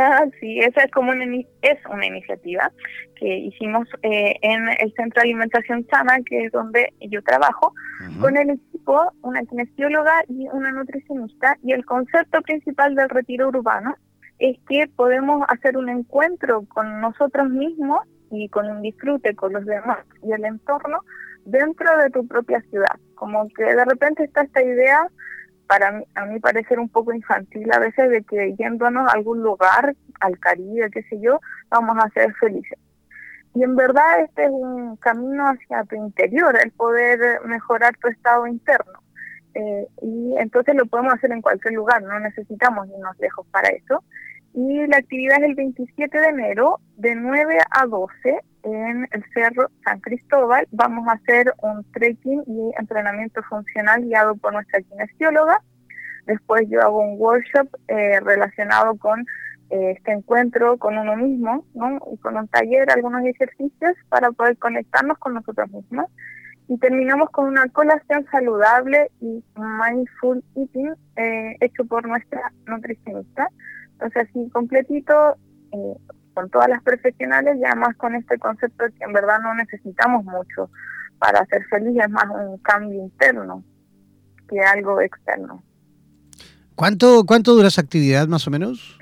Ah, 0.02 0.24
sí, 0.40 0.58
esa 0.60 0.84
es 0.84 0.90
como 0.92 1.12
una, 1.12 1.24
es 1.24 1.78
una 1.90 2.06
iniciativa 2.06 2.72
que 3.16 3.36
hicimos 3.36 3.86
eh, 4.02 4.34
en 4.40 4.66
el 4.68 4.94
Centro 4.94 5.20
de 5.20 5.28
Alimentación 5.28 5.86
Sana, 5.90 6.18
que 6.24 6.46
es 6.46 6.52
donde 6.52 6.90
yo 7.00 7.22
trabajo, 7.22 7.74
con 8.18 8.34
el 8.38 8.48
equipo, 8.48 9.12
una 9.20 9.42
kinesióloga 9.44 10.24
y 10.28 10.48
una 10.48 10.72
nutricionista. 10.72 11.58
Y 11.62 11.72
el 11.72 11.84
concepto 11.84 12.40
principal 12.40 12.94
del 12.94 13.10
retiro 13.10 13.48
urbano 13.48 13.94
es 14.38 14.56
que 14.66 14.88
podemos 14.96 15.44
hacer 15.50 15.76
un 15.76 15.90
encuentro 15.90 16.64
con 16.68 17.02
nosotros 17.02 17.50
mismos 17.50 18.00
y 18.30 18.48
con 18.48 18.70
un 18.70 18.80
disfrute 18.80 19.34
con 19.34 19.52
los 19.52 19.66
demás 19.66 19.98
y 20.22 20.32
el 20.32 20.44
entorno 20.46 21.00
dentro 21.44 21.94
de 21.98 22.08
tu 22.08 22.26
propia 22.26 22.62
ciudad. 22.70 22.96
Como 23.16 23.48
que 23.50 23.64
de 23.64 23.84
repente 23.84 24.24
está 24.24 24.42
esta 24.42 24.62
idea 24.62 25.06
para 25.70 26.02
a 26.16 26.26
mí 26.26 26.40
parecer 26.40 26.80
un 26.80 26.88
poco 26.88 27.12
infantil 27.12 27.72
a 27.72 27.78
veces 27.78 28.10
de 28.10 28.24
que 28.24 28.56
yéndonos 28.58 29.08
a 29.08 29.14
algún 29.14 29.40
lugar, 29.40 29.94
al 30.18 30.36
Caribe, 30.40 30.90
qué 30.90 31.04
sé 31.04 31.20
yo, 31.20 31.38
vamos 31.68 31.96
a 31.96 32.10
ser 32.10 32.34
felices. 32.40 32.76
Y 33.54 33.62
en 33.62 33.76
verdad 33.76 34.18
este 34.24 34.46
es 34.46 34.50
un 34.50 34.96
camino 34.96 35.44
hacia 35.44 35.84
tu 35.84 35.94
interior, 35.94 36.58
el 36.60 36.72
poder 36.72 37.20
mejorar 37.44 37.96
tu 37.98 38.08
estado 38.08 38.48
interno. 38.48 38.98
Eh, 39.54 39.86
y 40.02 40.34
entonces 40.38 40.74
lo 40.74 40.86
podemos 40.86 41.14
hacer 41.14 41.30
en 41.30 41.40
cualquier 41.40 41.74
lugar, 41.74 42.02
no 42.02 42.18
necesitamos 42.18 42.88
irnos 42.88 43.16
lejos 43.20 43.46
para 43.52 43.68
eso. 43.68 44.02
Y 44.52 44.84
la 44.88 44.96
actividad 44.96 45.38
es 45.38 45.50
el 45.50 45.54
27 45.54 46.18
de 46.18 46.28
enero, 46.30 46.80
de 46.96 47.14
9 47.14 47.58
a 47.70 47.86
12, 47.86 48.40
en 48.62 49.08
el 49.10 49.24
Cerro 49.32 49.70
San 49.84 50.00
Cristóbal. 50.00 50.66
Vamos 50.70 51.06
a 51.08 51.12
hacer 51.12 51.52
un 51.62 51.84
trekking 51.92 52.42
y 52.46 52.70
entrenamiento 52.78 53.42
funcional 53.44 54.02
guiado 54.02 54.36
por 54.36 54.52
nuestra 54.52 54.80
kinesióloga. 54.82 55.62
Después 56.26 56.68
yo 56.68 56.80
hago 56.80 57.00
un 57.00 57.20
workshop 57.20 57.68
eh, 57.88 58.20
relacionado 58.20 58.96
con 58.96 59.20
eh, 59.70 59.94
este 59.96 60.12
encuentro 60.12 60.78
con 60.78 60.98
uno 60.98 61.16
mismo, 61.16 61.64
¿no? 61.74 61.98
Y 62.12 62.16
con 62.18 62.36
un 62.36 62.48
taller, 62.48 62.90
algunos 62.90 63.24
ejercicios 63.24 63.92
para 64.08 64.30
poder 64.32 64.56
conectarnos 64.58 65.18
con 65.18 65.34
nosotros 65.34 65.70
mismos. 65.70 66.06
Y 66.68 66.78
terminamos 66.78 67.30
con 67.30 67.46
una 67.46 67.66
colación 67.68 68.26
saludable 68.30 69.10
y 69.20 69.42
mindful 69.56 70.44
eating 70.54 70.94
eh, 71.16 71.56
hecho 71.60 71.84
por 71.84 72.06
nuestra 72.06 72.52
nutricionista 72.66 73.48
entonces, 74.00 74.28
así 74.30 74.48
completito, 74.50 75.36
eh, 75.72 75.94
con 76.34 76.50
todas 76.50 76.68
las 76.68 76.82
profesionales 76.82 77.56
y 77.60 77.64
además 77.64 77.96
con 77.96 78.14
este 78.14 78.38
concepto 78.38 78.84
de 78.84 78.92
que 78.92 79.04
en 79.04 79.12
verdad 79.12 79.40
no 79.42 79.54
necesitamos 79.54 80.24
mucho 80.24 80.70
para 81.18 81.44
ser 81.46 81.64
feliz, 81.66 81.96
es 82.02 82.10
más 82.10 82.26
un 82.28 82.58
cambio 82.58 83.00
interno 83.00 83.62
que 84.48 84.60
algo 84.60 85.00
externo. 85.00 85.62
¿Cuánto, 86.74 87.24
cuánto 87.26 87.54
dura 87.54 87.68
esa 87.68 87.82
actividad 87.82 88.26
más 88.26 88.46
o 88.46 88.50
menos? 88.50 88.98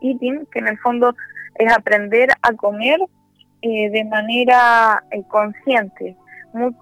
eating 0.00 0.46
que 0.46 0.58
en 0.58 0.68
el 0.68 0.78
fondo 0.78 1.14
es 1.56 1.70
aprender 1.70 2.30
a 2.40 2.54
comer 2.54 2.98
eh, 3.62 3.90
de 3.90 4.04
manera 4.04 5.02
eh, 5.10 5.22
consciente. 5.28 6.16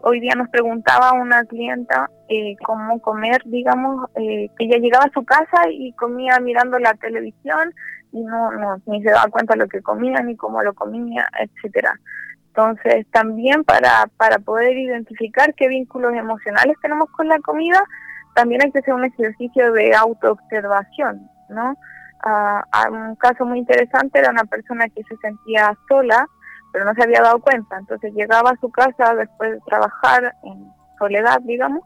hoy 0.02 0.20
día 0.20 0.34
nos 0.34 0.48
preguntaba 0.48 1.12
una 1.12 1.44
clienta 1.44 2.10
eh, 2.28 2.56
cómo 2.64 3.00
comer, 3.00 3.42
digamos, 3.44 4.10
que 4.14 4.50
ella 4.58 4.78
llegaba 4.78 5.04
a 5.04 5.12
su 5.12 5.22
casa 5.24 5.68
y 5.70 5.92
comía 5.92 6.40
mirando 6.40 6.78
la 6.78 6.94
televisión 6.94 7.74
y 8.12 8.22
no, 8.22 8.50
no 8.52 8.80
ni 8.86 9.02
se 9.02 9.10
daba 9.10 9.30
cuenta 9.30 9.56
lo 9.56 9.68
que 9.68 9.82
comía 9.82 10.20
ni 10.22 10.36
cómo 10.36 10.62
lo 10.62 10.74
comía, 10.74 11.28
etcétera. 11.38 12.00
Entonces, 12.48 13.06
también 13.12 13.62
para, 13.62 14.08
para 14.16 14.38
poder 14.38 14.76
identificar 14.76 15.54
qué 15.54 15.68
vínculos 15.68 16.14
emocionales 16.14 16.76
tenemos 16.82 17.08
con 17.10 17.28
la 17.28 17.38
comida, 17.40 17.84
también 18.34 18.62
hay 18.62 18.72
que 18.72 18.78
hacer 18.80 18.94
un 18.94 19.04
ejercicio 19.04 19.72
de 19.72 19.94
autoobservación, 19.94 21.28
¿no? 21.48 21.76
Ah, 22.22 22.64
un 22.90 23.16
caso 23.16 23.46
muy 23.46 23.58
interesante 23.58 24.18
era 24.18 24.30
una 24.30 24.44
persona 24.44 24.88
que 24.88 25.02
se 25.04 25.16
sentía 25.18 25.76
sola 25.88 26.26
pero 26.72 26.84
no 26.84 26.94
se 26.94 27.02
había 27.02 27.22
dado 27.22 27.40
cuenta. 27.40 27.78
Entonces 27.78 28.12
llegaba 28.14 28.50
a 28.50 28.60
su 28.60 28.70
casa 28.70 29.14
después 29.14 29.52
de 29.52 29.60
trabajar 29.66 30.34
en 30.44 30.70
soledad, 30.98 31.40
digamos, 31.42 31.82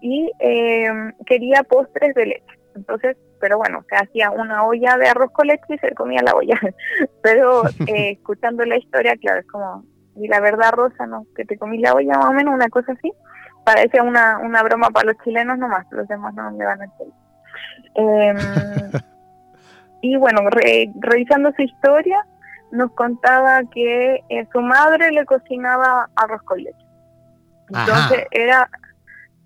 y 0.00 0.30
eh, 0.40 0.88
quería 1.26 1.62
postres 1.62 2.14
de 2.14 2.26
leche. 2.26 2.58
Entonces, 2.74 3.16
pero 3.40 3.58
bueno, 3.58 3.84
se 3.88 3.96
hacía 3.96 4.30
una 4.30 4.64
olla 4.64 4.96
de 4.96 5.08
arroz 5.08 5.30
con 5.32 5.46
leche 5.46 5.74
y 5.74 5.78
se 5.78 5.94
comía 5.94 6.22
la 6.22 6.34
olla. 6.34 6.58
pero 7.22 7.62
eh, 7.86 8.12
escuchando 8.12 8.64
la 8.64 8.76
historia, 8.76 9.16
claro, 9.16 9.40
es 9.40 9.46
como, 9.46 9.84
y 10.16 10.28
la 10.28 10.40
verdad, 10.40 10.72
Rosa, 10.72 11.06
¿no? 11.06 11.26
Que 11.34 11.44
te 11.44 11.58
comí 11.58 11.78
la 11.78 11.94
olla 11.94 12.18
más 12.18 12.26
o 12.26 12.32
menos, 12.32 12.54
una 12.54 12.68
cosa 12.68 12.92
así. 12.92 13.12
parece 13.64 14.00
una, 14.00 14.38
una 14.38 14.62
broma 14.62 14.90
para 14.90 15.12
los 15.12 15.22
chilenos 15.24 15.58
nomás, 15.58 15.86
los 15.90 16.06
demás 16.08 16.34
no 16.34 16.50
me 16.52 16.64
van 16.64 16.80
a 16.80 16.84
entender. 16.84 17.26
Em, 17.94 18.36
y 20.02 20.16
bueno, 20.16 20.42
revisando 21.00 21.52
su 21.52 21.62
historia, 21.62 22.24
nos 22.72 22.92
contaba 22.92 23.62
que 23.72 24.22
eh, 24.28 24.46
su 24.52 24.60
madre 24.60 25.10
le 25.12 25.24
cocinaba 25.24 26.08
arroz 26.16 26.42
con 26.42 26.58
leche. 26.62 26.86
Entonces 27.68 28.26
era, 28.30 28.68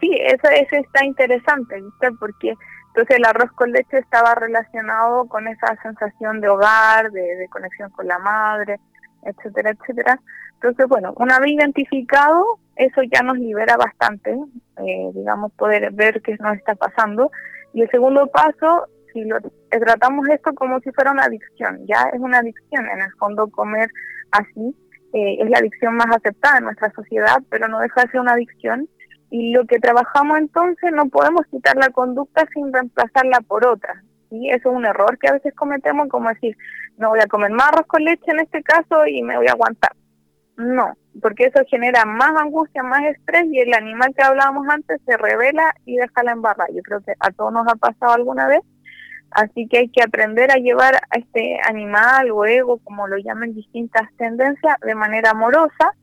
sí, 0.01 0.11
eso, 0.21 0.49
eso 0.49 0.77
está 0.77 1.05
interesante, 1.05 1.81
¿viste? 1.81 2.11
Porque 2.19 2.55
entonces 2.89 3.17
el 3.19 3.25
arroz 3.25 3.51
con 3.53 3.71
leche 3.71 3.99
estaba 3.99 4.35
relacionado 4.35 5.27
con 5.29 5.47
esa 5.49 5.77
sensación 5.83 6.41
de 6.41 6.49
hogar, 6.49 7.11
de, 7.13 7.47
conexión 7.51 7.91
con 7.91 8.09
la 8.09 8.19
madre, 8.19 8.81
etcétera, 9.23 9.71
etcétera. 9.71 10.21
Entonces, 10.55 10.87
bueno, 10.89 11.15
una 11.17 11.39
vez 11.39 11.53
identificado, 11.53 12.59
eso 12.77 13.03
ya 13.03 13.23
nos 13.23 13.39
libera 13.39 13.77
bastante, 13.77 14.33
eh, 14.33 15.11
digamos, 15.15 15.53
poder 15.53 15.93
ver 15.93 16.21
qué 16.21 16.37
nos 16.41 16.57
está 16.57 16.75
pasando. 16.75 17.31
Y 17.73 17.83
el 17.83 17.91
segundo 17.91 18.27
paso, 18.27 18.87
si 19.13 19.25
lo 19.25 19.39
tratamos 19.69 20.29
esto 20.29 20.53
como 20.55 20.81
si 20.81 20.91
fuera 20.93 21.13
una 21.13 21.25
adicción, 21.25 21.87
ya 21.87 22.09
es 22.13 22.21
una 22.21 22.39
adicción, 22.39 22.87
en 22.87 23.01
el 23.01 23.13
fondo 23.19 23.49
comer 23.49 23.89
así 24.33 24.75
eh, 25.13 25.39
es 25.41 25.51
la 25.51 25.59
adicción 25.59 25.97
más 25.97 26.07
aceptada 26.15 26.59
en 26.59 26.65
nuestra 26.65 26.91
sociedad, 26.93 27.39
pero 27.51 27.69
no 27.69 27.81
deja 27.81 28.03
de 28.03 28.11
ser 28.11 28.21
una 28.21 28.33
adicción. 28.33 28.89
Y 29.31 29.53
lo 29.53 29.65
que 29.65 29.79
trabajamos 29.79 30.39
entonces 30.39 30.93
no 30.93 31.09
podemos 31.09 31.47
quitar 31.51 31.77
la 31.77 31.91
conducta 31.91 32.47
sin 32.53 32.73
reemplazarla 32.73 33.41
por 33.41 33.67
otra. 33.67 34.03
Y 34.31 34.51
eso 34.51 34.71
es 34.71 34.77
un 34.77 34.85
error 34.85 35.19
que 35.19 35.29
a 35.29 35.33
veces 35.33 35.55
cometemos, 35.55 36.09
como 36.09 36.29
decir, 36.29 36.57
no 36.97 37.11
voy 37.11 37.21
a 37.21 37.27
comer 37.27 37.51
más 37.51 37.69
arroz 37.69 37.87
con 37.87 38.05
leche 38.05 38.31
en 38.31 38.41
este 38.41 38.63
caso 38.63 39.07
y 39.07 39.23
me 39.23 39.37
voy 39.37 39.49
a 39.49 39.53
aguantar. 39.53 39.93
No, 40.57 40.93
porque 41.23 41.47
eso 41.47 41.61
genera 41.69 42.05
más 42.05 42.33
angustia, 42.37 42.83
más 42.83 43.03
estrés 43.05 43.47
y 43.51 43.61
el 43.61 43.73
animal 43.75 44.13
que 44.15 44.23
hablábamos 44.23 44.69
antes 44.69 45.01
se 45.07 45.17
revela 45.17 45.73
y 45.87 45.97
deja 45.97 46.23
la 46.23 46.33
embarrada. 46.33 46.69
Yo 46.73 46.83
creo 46.83 47.01
que 47.01 47.15
a 47.19 47.31
todos 47.31 47.53
nos 47.53 47.67
ha 47.67 47.75
pasado 47.77 48.13
alguna 48.13 48.47
vez 48.47 48.61
Así 49.31 49.69
que 49.69 49.79
hay 49.79 49.89
que 49.89 50.03
aprender 50.03 50.51
a 50.51 50.57
llevar 50.57 50.97
a 50.97 51.19
este 51.19 51.59
animal 51.69 52.31
o 52.33 52.45
ego, 52.45 52.79
como 52.79 53.07
lo 53.07 53.17
llaman 53.19 53.55
distintas 53.55 54.09
tendencias, 54.17 54.77
de 54.85 54.95
manera 54.95 55.31
amorosa, 55.31 55.95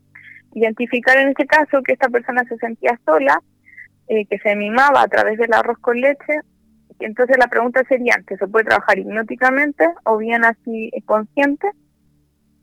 identificar 0.53 1.17
en 1.17 1.29
este 1.29 1.45
caso 1.45 1.83
que 1.83 1.93
esta 1.93 2.09
persona 2.09 2.43
se 2.47 2.57
sentía 2.57 2.99
sola, 3.05 3.41
eh, 4.07 4.25
que 4.27 4.39
se 4.39 4.55
mimaba 4.55 5.01
a 5.01 5.07
través 5.07 5.37
del 5.37 5.53
arroz 5.53 5.77
con 5.79 5.99
leche. 5.99 6.39
Entonces 6.99 7.37
la 7.37 7.47
pregunta 7.47 7.83
sería, 7.87 8.15
que 8.25 8.37
se 8.37 8.47
puede 8.47 8.65
trabajar 8.65 8.97
hipnóticamente 8.97 9.87
o 10.05 10.17
bien 10.17 10.45
así 10.45 10.91
consciente, 11.05 11.69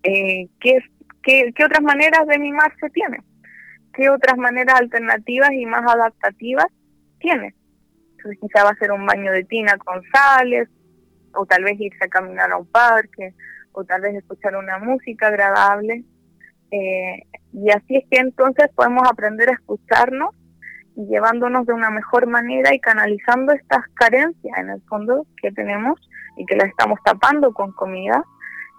eh, 0.03 0.49
¿qué, 0.61 0.79
qué, 1.23 1.53
¿qué 1.55 1.65
otras 1.65 1.83
maneras 1.83 2.27
de 2.27 2.39
mimarse 2.39 2.89
tiene? 2.91 3.19
¿Qué 3.93 4.11
otras 4.11 4.37
maneras 4.39 4.81
alternativas 4.81 5.53
y 5.53 5.67
más 5.67 5.85
adaptativas 5.87 6.67
tiene? 7.21 7.55
Quizá 8.41 8.65
va 8.65 8.71
a 8.71 8.77
ser 8.77 8.93
un 8.93 9.07
baño 9.07 9.33
de 9.33 9.45
tina 9.45 9.77
con 9.79 10.03
sales, 10.13 10.69
o 11.35 11.47
tal 11.47 11.65
vez 11.65 11.79
irse 11.79 12.05
a 12.05 12.09
caminar 12.09 12.53
a 12.53 12.57
un 12.57 12.67
parque, 12.67 13.35
o 13.73 13.85
tal 13.85 14.03
vez 14.03 14.15
escuchar 14.15 14.57
una 14.57 14.79
música 14.79 15.29
agradable. 15.29 16.05
Eh, 16.71 17.23
y 17.53 17.71
así 17.71 17.97
es 17.97 18.05
que 18.11 18.19
entonces 18.19 18.69
podemos 18.75 19.03
aprender 19.09 19.49
a 19.49 19.55
escucharnos 19.55 20.35
y 20.97 21.07
llevándonos 21.07 21.67
de 21.67 21.73
una 21.73 21.91
mejor 21.91 22.27
manera 22.27 22.75
y 22.75 22.81
canalizando 22.81 23.53
estas 23.53 23.85
carencias 23.95 24.59
en 24.59 24.71
el 24.71 24.83
fondo 24.83 25.27
que 25.41 25.51
tenemos 25.53 26.01
y 26.37 26.47
que 26.47 26.57
las 26.57 26.69
estamos 26.69 26.99
tapando 27.05 27.53
con 27.53 27.73
comida, 27.73 28.25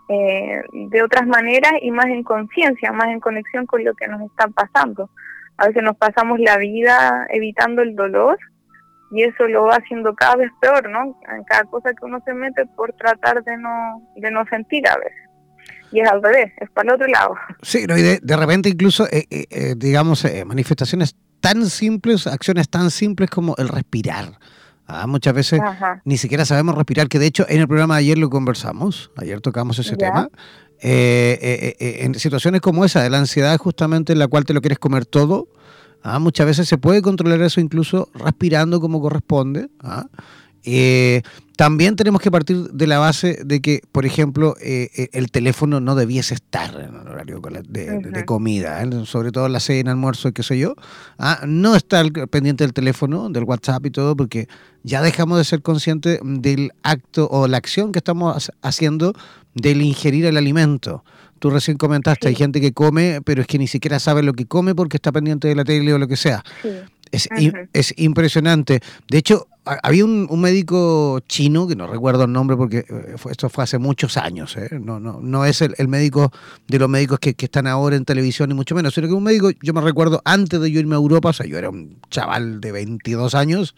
eh, 0.07 0.61
de 0.71 1.03
otras 1.03 1.25
maneras 1.27 1.73
y 1.81 1.91
más 1.91 2.05
en 2.07 2.23
conciencia, 2.23 2.91
más 2.91 3.07
en 3.07 3.19
conexión 3.19 3.65
con 3.65 3.83
lo 3.83 3.93
que 3.95 4.07
nos 4.07 4.21
está 4.21 4.47
pasando. 4.47 5.09
A 5.57 5.67
veces 5.67 5.83
nos 5.83 5.97
pasamos 5.97 6.39
la 6.39 6.57
vida 6.57 7.27
evitando 7.29 7.81
el 7.81 7.95
dolor 7.95 8.37
y 9.11 9.23
eso 9.23 9.47
lo 9.47 9.63
va 9.63 9.75
haciendo 9.75 10.13
cada 10.15 10.37
vez 10.37 10.51
peor, 10.59 10.89
¿no? 10.89 11.17
En 11.35 11.43
cada 11.43 11.63
cosa 11.65 11.91
que 11.93 12.05
uno 12.05 12.21
se 12.25 12.33
mete 12.33 12.65
por 12.75 12.93
tratar 12.93 13.43
de 13.43 13.57
no, 13.57 14.01
de 14.15 14.31
no 14.31 14.45
sentir 14.49 14.87
a 14.87 14.95
veces. 14.97 15.13
Y 15.91 15.99
es 15.99 16.09
al 16.09 16.21
revés, 16.21 16.51
es 16.57 16.69
para 16.71 16.89
el 16.89 16.95
otro 16.95 17.07
lado. 17.07 17.35
Sí, 17.61 17.85
¿no? 17.87 17.97
y 17.97 18.01
de, 18.01 18.19
de 18.21 18.37
repente 18.37 18.69
incluso, 18.69 19.05
eh, 19.05 19.25
eh, 19.29 19.45
eh, 19.49 19.75
digamos, 19.77 20.25
manifestaciones 20.45 21.15
tan 21.39 21.65
simples, 21.67 22.27
acciones 22.27 22.69
tan 22.69 22.89
simples 22.89 23.29
como 23.29 23.55
el 23.57 23.69
respirar. 23.69 24.39
Ah, 24.87 25.07
muchas 25.07 25.33
veces 25.33 25.59
ni 26.03 26.17
siquiera 26.17 26.45
sabemos 26.45 26.75
respirar, 26.75 27.07
que 27.07 27.17
de 27.17 27.25
hecho 27.25 27.45
en 27.49 27.59
el 27.59 27.67
programa 27.67 27.95
de 27.95 28.01
ayer 28.01 28.17
lo 28.19 28.29
conversamos, 28.29 29.11
ayer 29.17 29.41
tocamos 29.41 29.79
ese 29.79 29.95
tema. 29.95 30.29
en 30.79 32.13
situaciones 32.15 32.61
como 32.61 32.85
esa, 32.85 33.01
de 33.01 33.09
la 33.09 33.17
ansiedad 33.17 33.57
justamente 33.57 34.13
en 34.13 34.19
la 34.19 34.27
cual 34.27 34.45
te 34.45 34.53
lo 34.53 34.61
quieres 34.61 34.77
comer 34.77 35.05
todo, 35.05 35.47
¿ah? 36.05 36.19
Muchas 36.19 36.45
veces 36.45 36.69
se 36.69 36.77
puede 36.77 37.01
controlar 37.01 37.41
eso 37.41 37.59
incluso 37.59 38.09
respirando 38.13 38.79
como 38.79 39.01
corresponde. 39.01 39.69
¿ah? 39.81 40.05
Eh, 40.63 41.21
también 41.57 41.95
tenemos 41.95 42.21
que 42.21 42.31
partir 42.31 42.57
de 42.71 42.87
la 42.87 42.97
base 42.97 43.39
de 43.45 43.61
que, 43.61 43.81
por 43.91 44.05
ejemplo, 44.05 44.55
eh, 44.61 44.89
eh, 44.95 45.09
el 45.13 45.31
teléfono 45.31 45.79
no 45.79 45.95
debiese 45.95 46.33
estar 46.33 46.75
en 46.75 46.95
el 46.95 47.07
horario 47.07 47.39
de, 47.39 48.25
comida, 48.25 48.83
sobre 49.05 49.31
todo 49.31 49.47
la 49.47 49.59
cena, 49.59 49.91
almuerzo, 49.91 50.31
qué 50.31 50.43
sé 50.43 50.57
yo. 50.57 50.75
¿ah? 51.17 51.41
No 51.47 51.75
estar 51.75 52.11
pendiente 52.29 52.63
del 52.63 52.73
teléfono, 52.73 53.29
del 53.29 53.43
WhatsApp 53.43 53.85
y 53.85 53.91
todo, 53.91 54.15
porque 54.15 54.47
ya 54.83 55.01
dejamos 55.01 55.37
de 55.37 55.43
ser 55.43 55.61
conscientes 55.61 56.19
del 56.23 56.71
acto 56.83 57.27
o 57.31 57.47
la 57.47 57.57
acción 57.57 57.91
que 57.91 57.99
estamos 57.99 58.51
haciendo 58.61 59.13
del 59.53 59.81
ingerir 59.81 60.25
el 60.25 60.35
alimento. 60.35 61.03
Tú 61.39 61.49
recién 61.49 61.77
comentaste, 61.77 62.27
hay 62.27 62.35
gente 62.35 62.61
que 62.61 62.71
come, 62.71 63.21
pero 63.23 63.41
es 63.41 63.47
que 63.47 63.57
ni 63.57 63.67
siquiera 63.67 63.99
sabe 63.99 64.23
lo 64.23 64.33
que 64.33 64.45
come 64.45 64.73
porque 64.73 64.97
está 64.97 65.11
pendiente 65.11 65.47
de 65.47 65.55
la 65.55 65.63
tele 65.63 65.93
o 65.93 65.97
lo 65.97 66.07
que 66.07 66.15
sea. 66.15 66.43
Es, 67.11 67.29
es, 67.73 67.93
impresionante. 67.97 68.81
De 69.09 69.17
hecho, 69.17 69.47
había 69.65 70.05
un, 70.05 70.27
médico 70.39 71.19
chino, 71.27 71.67
que 71.67 71.75
no 71.75 71.87
recuerdo 71.87 72.25
el 72.25 72.31
nombre 72.31 72.55
porque 72.55 72.79
eh, 72.79 73.15
esto 73.29 73.49
fue 73.49 73.63
hace 73.63 73.77
muchos 73.77 74.17
años, 74.17 74.55
¿eh? 74.57 74.69
no, 74.79 74.99
no, 74.99 75.19
no 75.21 75.45
es 75.45 75.61
el, 75.61 75.87
médico 75.87 76.31
de 76.67 76.79
los 76.79 76.89
médicos 76.89 77.19
que, 77.19 77.33
que, 77.33 77.45
están 77.45 77.67
ahora 77.67 77.95
en 77.95 78.05
televisión, 78.05 78.49
ni 78.49 78.55
mucho 78.55 78.75
menos, 78.75 78.93
sino 78.93 79.07
que 79.07 79.13
un 79.13 79.23
médico, 79.23 79.51
yo 79.61 79.73
me 79.73 79.81
recuerdo 79.81 80.21
antes 80.25 80.59
de 80.59 80.71
yo 80.71 80.79
irme 80.79 80.95
a 80.95 80.97
Europa, 80.97 81.29
o 81.29 81.33
sea, 81.33 81.45
yo 81.45 81.57
era 81.57 81.69
un 81.69 81.97
chaval 82.09 82.61
de 82.61 82.71
22 82.71 83.33
años, 83.33 83.75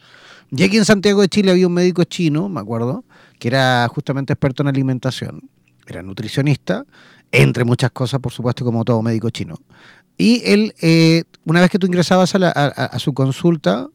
y 0.52 0.64
aquí 0.64 0.78
en 0.78 0.86
Santiago 0.86 1.22
de 1.22 1.30
Chile 1.30 1.52
había 1.52 1.68
un 1.68 1.74
médico 1.74 2.04
chino, 2.04 2.50
me 2.50 2.60
acuerdo, 2.60 3.04
que 3.40 3.48
era 3.48 3.88
justamente 3.88 4.34
experto 4.34 4.64
en 4.64 4.68
alimentación, 4.68 5.50
era 5.86 6.04
nutricionista, 6.04 6.86
entre 7.32 7.64
muchas 7.66 7.92
cosas, 7.92 8.20
por 8.20 8.32
supuesto, 8.32 8.64
como 8.64 8.84
todo 8.86 9.02
médico 9.02 9.30
chino. 9.30 9.56
Y 10.18 10.42
él, 10.46 10.74
eh, 10.82 11.24
una 11.46 11.62
vez 11.62 11.70
que 11.70 11.78
tú 11.78 11.88
ingresabas 11.88 12.34
a, 12.36 13.00
su 13.00 13.14
consulta, 13.14 13.88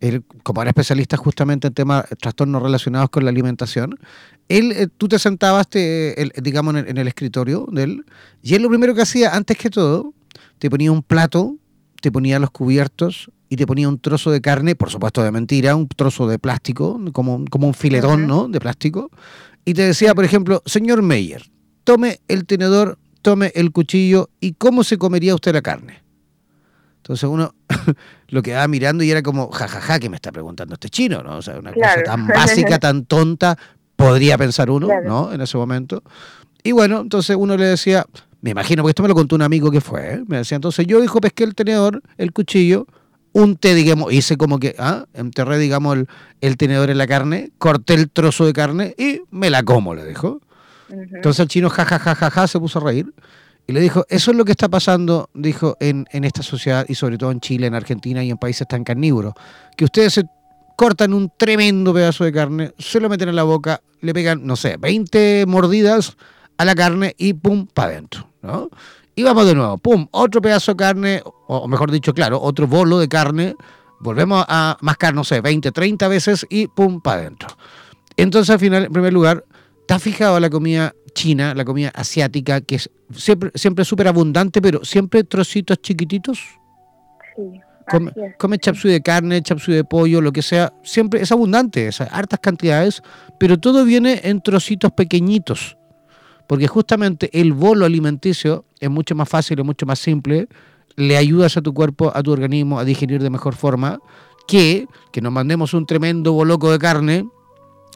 él, 0.00 0.24
como 0.42 0.62
era 0.62 0.70
especialista 0.70 1.16
justamente 1.16 1.68
en 1.68 1.74
temas, 1.74 2.06
trastornos 2.20 2.62
relacionados 2.62 3.10
con 3.10 3.24
la 3.24 3.30
alimentación, 3.30 3.98
él, 4.48 4.72
eh, 4.72 4.88
tú 4.96 5.08
te 5.08 5.18
sentabas, 5.18 5.68
te, 5.68 6.32
digamos, 6.42 6.76
en 6.76 6.96
el, 6.96 7.08
escritorio 7.08 7.66
de 7.70 7.82
él, 7.82 8.04
y 8.42 8.54
él 8.54 8.62
lo 8.62 8.68
primero 8.68 8.94
que 8.94 9.02
hacía, 9.02 9.34
antes 9.34 9.58
que 9.58 9.68
todo, 9.68 10.14
te 10.58 10.70
ponía 10.70 10.90
un 10.92 11.02
plato, 11.02 11.56
te 12.00 12.10
ponía 12.10 12.38
los 12.38 12.50
cubiertos 12.50 13.30
y 13.48 13.56
te 13.56 13.66
ponía 13.66 13.88
un 13.88 13.98
trozo 13.98 14.30
de 14.30 14.40
carne, 14.40 14.76
por 14.76 14.90
supuesto 14.90 15.22
de 15.22 15.30
mentira, 15.30 15.76
un 15.76 15.88
trozo 15.88 16.26
de 16.26 16.38
plástico, 16.38 16.98
como, 17.12 17.44
como 17.50 17.66
un 17.66 17.74
filetón, 17.74 18.26
¿no? 18.26 18.48
De 18.48 18.60
plástico, 18.60 19.10
y 19.64 19.74
te 19.74 19.82
decía, 19.82 20.14
por 20.14 20.24
ejemplo, 20.24 20.62
señor 20.64 21.02
Meyer, 21.02 21.50
tome 21.86 22.18
el 22.26 22.46
tenedor, 22.46 22.98
tome 23.22 23.52
el 23.54 23.70
cuchillo 23.70 24.28
y 24.40 24.54
cómo 24.54 24.82
se 24.82 24.98
comería 24.98 25.36
usted 25.36 25.54
la 25.54 25.62
carne. 25.62 26.02
Entonces 26.96 27.30
uno 27.30 27.54
lo 28.28 28.42
quedaba 28.42 28.66
mirando 28.66 29.04
y 29.04 29.10
era 29.10 29.22
como, 29.22 29.52
jajaja, 29.52 29.80
ja, 29.80 29.92
ja, 29.94 29.98
¿qué 30.00 30.10
me 30.10 30.16
está 30.16 30.32
preguntando 30.32 30.74
este 30.74 30.90
chino? 30.90 31.22
¿no? 31.22 31.36
O 31.36 31.42
sea, 31.42 31.60
una 31.60 31.72
cosa 31.72 32.02
tan 32.04 32.26
básica, 32.26 32.80
tan 32.80 33.04
tonta, 33.04 33.56
podría 33.94 34.36
pensar 34.36 34.68
uno, 34.68 34.88
¿no? 35.04 35.32
En 35.32 35.40
ese 35.40 35.56
momento. 35.56 36.02
Y 36.64 36.72
bueno, 36.72 37.00
entonces 37.02 37.36
uno 37.38 37.56
le 37.56 37.66
decía, 37.66 38.04
me 38.40 38.50
imagino, 38.50 38.82
porque 38.82 38.90
esto 38.90 39.04
me 39.04 39.08
lo 39.08 39.14
contó 39.14 39.36
un 39.36 39.42
amigo 39.42 39.70
que 39.70 39.80
fue, 39.80 40.14
¿eh? 40.14 40.24
me 40.26 40.38
decía, 40.38 40.56
entonces 40.56 40.84
yo, 40.88 41.02
hijo, 41.04 41.20
pesqué 41.20 41.44
el 41.44 41.54
tenedor, 41.54 42.02
el 42.18 42.32
cuchillo, 42.32 42.88
unté, 43.30 43.76
digamos, 43.76 44.12
hice 44.12 44.36
como 44.36 44.58
que, 44.58 44.74
¿ah? 44.80 45.06
enterré, 45.14 45.58
digamos, 45.58 45.98
el, 45.98 46.08
el, 46.40 46.56
tenedor 46.56 46.90
en 46.90 46.98
la 46.98 47.06
carne, 47.06 47.52
corté 47.58 47.94
el 47.94 48.10
trozo 48.10 48.44
de 48.44 48.52
carne 48.52 48.96
y 48.98 49.20
me 49.30 49.50
la 49.50 49.62
como, 49.62 49.94
le 49.94 50.04
dijo. 50.04 50.40
Entonces 50.88 51.40
el 51.40 51.48
chino, 51.48 51.70
jajajajaja, 51.70 52.46
se 52.46 52.58
puso 52.58 52.78
a 52.78 52.84
reír 52.84 53.12
y 53.66 53.72
le 53.72 53.80
dijo, 53.80 54.04
eso 54.08 54.30
es 54.30 54.36
lo 54.36 54.44
que 54.44 54.52
está 54.52 54.68
pasando, 54.68 55.28
dijo, 55.34 55.76
en, 55.80 56.06
en 56.12 56.24
esta 56.24 56.42
sociedad 56.42 56.86
y 56.88 56.94
sobre 56.94 57.18
todo 57.18 57.32
en 57.32 57.40
Chile, 57.40 57.66
en 57.66 57.74
Argentina 57.74 58.22
y 58.22 58.30
en 58.30 58.38
países 58.38 58.66
tan 58.68 58.84
carnívoros, 58.84 59.34
que 59.76 59.84
ustedes 59.84 60.12
se 60.14 60.24
cortan 60.76 61.12
un 61.14 61.32
tremendo 61.36 61.92
pedazo 61.92 62.24
de 62.24 62.32
carne, 62.32 62.72
se 62.78 63.00
lo 63.00 63.08
meten 63.08 63.28
en 63.28 63.36
la 63.36 63.42
boca, 63.42 63.80
le 64.00 64.14
pegan, 64.14 64.46
no 64.46 64.54
sé, 64.56 64.76
20 64.76 65.46
mordidas 65.46 66.16
a 66.58 66.64
la 66.64 66.74
carne 66.74 67.14
y 67.18 67.32
pum, 67.32 67.66
para 67.66 67.92
adentro, 67.92 68.28
¿no? 68.42 68.70
Y 69.14 69.22
vamos 69.22 69.46
de 69.46 69.54
nuevo, 69.54 69.78
pum, 69.78 70.06
otro 70.10 70.42
pedazo 70.42 70.72
de 70.72 70.76
carne, 70.76 71.22
o 71.46 71.66
mejor 71.66 71.90
dicho, 71.90 72.12
claro, 72.12 72.40
otro 72.40 72.66
bolo 72.66 72.98
de 72.98 73.08
carne, 73.08 73.56
volvemos 73.98 74.44
a 74.46 74.76
mascar, 74.82 75.14
no 75.14 75.24
sé, 75.24 75.40
20, 75.40 75.72
30 75.72 76.08
veces 76.08 76.46
y 76.50 76.66
pum, 76.68 77.00
para 77.00 77.22
adentro. 77.22 77.48
Entonces, 78.16 78.50
al 78.50 78.58
final, 78.58 78.84
en 78.84 78.92
primer 78.92 79.12
lugar, 79.12 79.44
¿Te 79.86 79.94
has 79.94 80.02
fijado 80.02 80.40
la 80.40 80.50
comida 80.50 80.94
china, 81.14 81.54
la 81.54 81.64
comida 81.64 81.90
asiática, 81.94 82.60
que 82.60 82.76
es 82.76 82.90
siempre 83.14 83.50
siempre 83.54 83.84
súper 83.84 84.08
abundante, 84.08 84.60
pero 84.60 84.84
siempre 84.84 85.24
trocitos 85.24 85.78
chiquititos? 85.80 86.40
Sí. 87.36 87.60
come, 87.88 88.12
come 88.38 88.58
chapsui 88.58 88.90
de 88.90 89.00
carne, 89.00 89.42
chapsui 89.42 89.74
de 89.74 89.84
pollo, 89.84 90.20
lo 90.20 90.32
que 90.32 90.42
sea, 90.42 90.72
siempre 90.82 91.20
es 91.22 91.30
abundante, 91.32 91.88
es 91.88 92.00
hartas 92.00 92.40
cantidades, 92.40 93.02
pero 93.38 93.58
todo 93.58 93.84
viene 93.84 94.20
en 94.24 94.40
trocitos 94.40 94.92
pequeñitos, 94.92 95.76
porque 96.48 96.66
justamente 96.66 97.30
el 97.32 97.52
bolo 97.52 97.84
alimenticio 97.86 98.64
es 98.80 98.90
mucho 98.90 99.14
más 99.14 99.28
fácil, 99.28 99.58
es 99.60 99.64
mucho 99.64 99.86
más 99.86 99.98
simple, 99.98 100.48
le 100.96 101.16
ayudas 101.16 101.56
a 101.56 101.62
tu 101.62 101.74
cuerpo, 101.74 102.10
a 102.14 102.22
tu 102.22 102.32
organismo 102.32 102.78
a 102.78 102.84
digerir 102.84 103.22
de 103.22 103.30
mejor 103.30 103.54
forma, 103.54 103.98
que 104.48 104.86
que 105.12 105.20
nos 105.20 105.32
mandemos 105.32 105.74
un 105.74 105.86
tremendo 105.86 106.32
boloco 106.32 106.70
de 106.70 106.78
carne, 106.78 107.26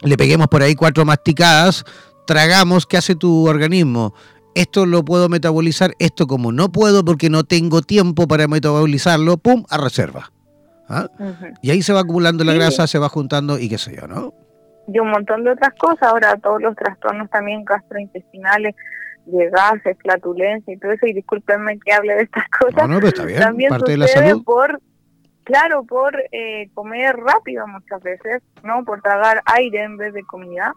le 0.03 0.17
peguemos 0.17 0.47
por 0.47 0.61
ahí 0.61 0.75
cuatro 0.75 1.05
masticadas, 1.05 1.85
tragamos, 2.25 2.85
¿qué 2.85 2.97
hace 2.97 3.15
tu 3.15 3.47
organismo? 3.47 4.13
Esto 4.53 4.85
lo 4.85 5.03
puedo 5.05 5.29
metabolizar, 5.29 5.93
esto 5.99 6.27
como 6.27 6.51
no 6.51 6.71
puedo 6.71 7.05
porque 7.05 7.29
no 7.29 7.43
tengo 7.43 7.81
tiempo 7.81 8.27
para 8.27 8.47
metabolizarlo, 8.47 9.37
¡pum! 9.37 9.63
a 9.69 9.77
reserva. 9.77 10.31
¿Ah? 10.89 11.07
Y 11.61 11.71
ahí 11.71 11.81
se 11.81 11.93
va 11.93 12.01
acumulando 12.01 12.43
la 12.43 12.53
grasa, 12.53 12.85
se 12.85 12.99
va 12.99 13.07
juntando 13.07 13.57
y 13.57 13.69
qué 13.69 13.77
sé 13.77 13.95
yo, 13.95 14.07
¿no? 14.07 14.33
Y 14.87 14.99
un 14.99 15.09
montón 15.09 15.45
de 15.45 15.51
otras 15.51 15.73
cosas, 15.79 16.03
ahora 16.03 16.35
todos 16.35 16.61
los 16.61 16.75
trastornos 16.75 17.29
también 17.29 17.63
gastrointestinales, 17.63 18.75
de 19.25 19.49
gases, 19.49 19.95
flatulencia 20.01 20.73
y 20.73 20.77
todo 20.77 20.91
eso, 20.91 21.05
y 21.05 21.13
discúlpenme 21.13 21.79
que 21.79 21.93
hable 21.93 22.15
de 22.15 22.23
estas 22.23 22.43
cosas, 22.59 22.89
no, 22.89 22.95
pero 22.95 23.07
está 23.07 23.23
bien, 23.23 23.39
también 23.39 23.69
parte 23.69 23.91
de 23.91 23.97
la 23.97 24.07
salud. 24.07 24.43
por, 24.43 24.81
claro, 25.43 25.83
por 25.83 26.15
eh, 26.31 26.69
comer 26.73 27.15
rápido 27.17 27.67
muchas 27.67 28.01
veces, 28.01 28.41
¿no? 28.63 28.83
Por 28.83 29.01
tragar 29.01 29.41
aire 29.45 29.83
en 29.83 29.97
vez 29.97 30.13
de 30.13 30.23
comida, 30.23 30.73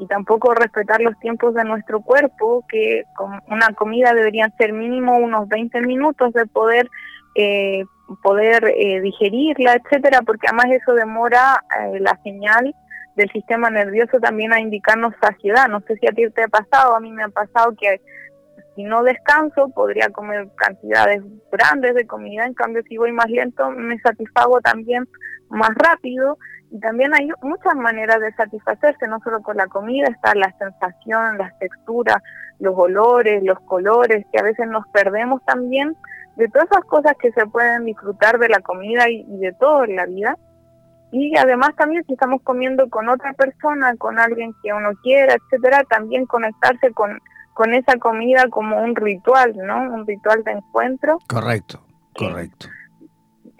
y 0.00 0.06
tampoco 0.06 0.54
respetar 0.54 1.02
los 1.02 1.18
tiempos 1.20 1.54
de 1.54 1.62
nuestro 1.64 2.00
cuerpo, 2.00 2.64
que 2.68 3.04
con 3.14 3.38
una 3.48 3.68
comida 3.74 4.14
deberían 4.14 4.50
ser 4.56 4.72
mínimo 4.72 5.18
unos 5.18 5.46
20 5.48 5.82
minutos 5.82 6.32
de 6.32 6.46
poder 6.46 6.88
eh, 7.34 7.84
poder 8.22 8.64
eh, 8.76 9.00
digerirla, 9.02 9.74
etcétera, 9.74 10.22
porque 10.22 10.46
además 10.48 10.66
eso 10.70 10.94
demora 10.94 11.62
eh, 11.78 12.00
la 12.00 12.18
señal 12.24 12.74
del 13.14 13.30
sistema 13.30 13.70
nervioso 13.70 14.18
también 14.20 14.52
a 14.52 14.60
indicarnos 14.60 15.14
saciedad. 15.20 15.68
No 15.68 15.80
sé 15.82 15.96
si 15.96 16.06
a 16.06 16.12
ti 16.12 16.28
te 16.30 16.44
ha 16.44 16.48
pasado, 16.48 16.96
a 16.96 17.00
mí 17.00 17.12
me 17.12 17.22
ha 17.22 17.28
pasado 17.28 17.74
que 17.78 18.00
no 18.84 19.02
descanso 19.02 19.70
podría 19.70 20.10
comer 20.10 20.48
cantidades 20.56 21.22
grandes 21.50 21.94
de 21.94 22.06
comida, 22.06 22.44
en 22.46 22.54
cambio 22.54 22.82
si 22.88 22.96
voy 22.96 23.12
más 23.12 23.28
lento 23.28 23.70
me 23.70 23.98
satisfago 23.98 24.60
también 24.60 25.08
más 25.48 25.70
rápido 25.74 26.38
y 26.70 26.78
también 26.78 27.12
hay 27.14 27.28
muchas 27.42 27.74
maneras 27.74 28.20
de 28.20 28.32
satisfacerse, 28.34 29.08
no 29.08 29.18
solo 29.20 29.42
con 29.42 29.56
la 29.56 29.66
comida, 29.66 30.06
está 30.08 30.34
la 30.34 30.54
sensación, 30.56 31.38
las 31.38 31.58
texturas, 31.58 32.18
los 32.60 32.74
olores, 32.76 33.42
los 33.42 33.58
colores, 33.60 34.24
que 34.32 34.38
a 34.38 34.44
veces 34.44 34.68
nos 34.68 34.86
perdemos 34.88 35.44
también 35.44 35.96
de 36.36 36.48
todas 36.48 36.68
esas 36.70 36.84
cosas 36.84 37.14
que 37.20 37.32
se 37.32 37.44
pueden 37.46 37.86
disfrutar 37.86 38.38
de 38.38 38.48
la 38.48 38.60
comida 38.60 39.10
y, 39.10 39.26
y 39.28 39.38
de 39.38 39.52
todo 39.54 39.84
en 39.84 39.96
la 39.96 40.06
vida. 40.06 40.36
Y 41.10 41.36
además 41.36 41.70
también 41.76 42.04
si 42.06 42.12
estamos 42.12 42.40
comiendo 42.44 42.88
con 42.88 43.08
otra 43.08 43.32
persona, 43.32 43.96
con 43.96 44.20
alguien 44.20 44.54
que 44.62 44.72
uno 44.72 44.90
quiera, 45.02 45.34
etcétera, 45.34 45.82
también 45.90 46.24
conectarse 46.26 46.92
con, 46.92 47.18
con 47.60 47.74
esa 47.74 47.96
comida 47.98 48.46
como 48.48 48.82
un 48.82 48.96
ritual, 48.96 49.52
¿no? 49.54 49.82
Un 49.92 50.06
ritual 50.06 50.42
de 50.44 50.52
encuentro. 50.52 51.18
Correcto, 51.28 51.82
correcto. 52.16 52.68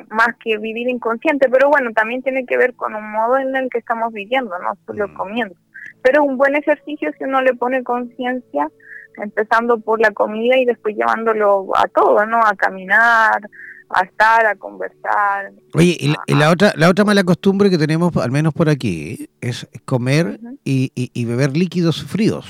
Más 0.09 0.29
que 0.43 0.57
vivir 0.57 0.89
inconsciente, 0.89 1.51
pero 1.51 1.69
bueno, 1.69 1.91
también 1.95 2.23
tiene 2.23 2.47
que 2.47 2.57
ver 2.57 2.75
con 2.75 2.95
un 2.95 3.13
modo 3.13 3.37
en 3.37 3.55
el 3.55 3.69
que 3.69 3.77
estamos 3.79 4.11
viviendo, 4.15 4.59
no 4.59 4.73
solo 4.87 5.07
Mm. 5.09 5.15
comiendo. 5.15 5.55
Pero 6.03 6.23
es 6.23 6.29
un 6.31 6.39
buen 6.39 6.57
ejercicio 6.57 7.11
si 7.19 7.25
uno 7.25 7.43
le 7.43 7.53
pone 7.53 7.83
conciencia, 7.85 8.69
empezando 9.23 9.79
por 9.81 10.01
la 10.01 10.13
comida 10.13 10.57
y 10.57 10.65
después 10.65 10.97
llevándolo 10.97 11.67
a 11.77 11.87
todo, 11.89 12.25
¿no? 12.25 12.39
A 12.39 12.55
caminar, 12.57 13.43
a 13.91 14.01
estar, 14.05 14.47
a 14.47 14.55
conversar. 14.55 15.53
Oye, 15.75 15.95
y 16.01 16.09
la, 16.09 16.17
y 16.27 16.35
la 16.37 16.49
otra, 16.51 16.73
la 16.75 16.89
otra 16.89 17.05
mala 17.05 17.23
costumbre 17.23 17.69
que 17.69 17.77
tenemos, 17.77 18.17
al 18.17 18.31
menos 18.31 18.55
por 18.55 18.71
aquí, 18.71 19.29
es 19.43 19.69
comer 19.85 20.39
Ujú. 20.43 20.59
y, 20.65 20.91
y- 20.95 21.11
y 21.13 21.25
beber 21.27 21.55
líquidos 21.55 22.03
fríos. 22.03 22.47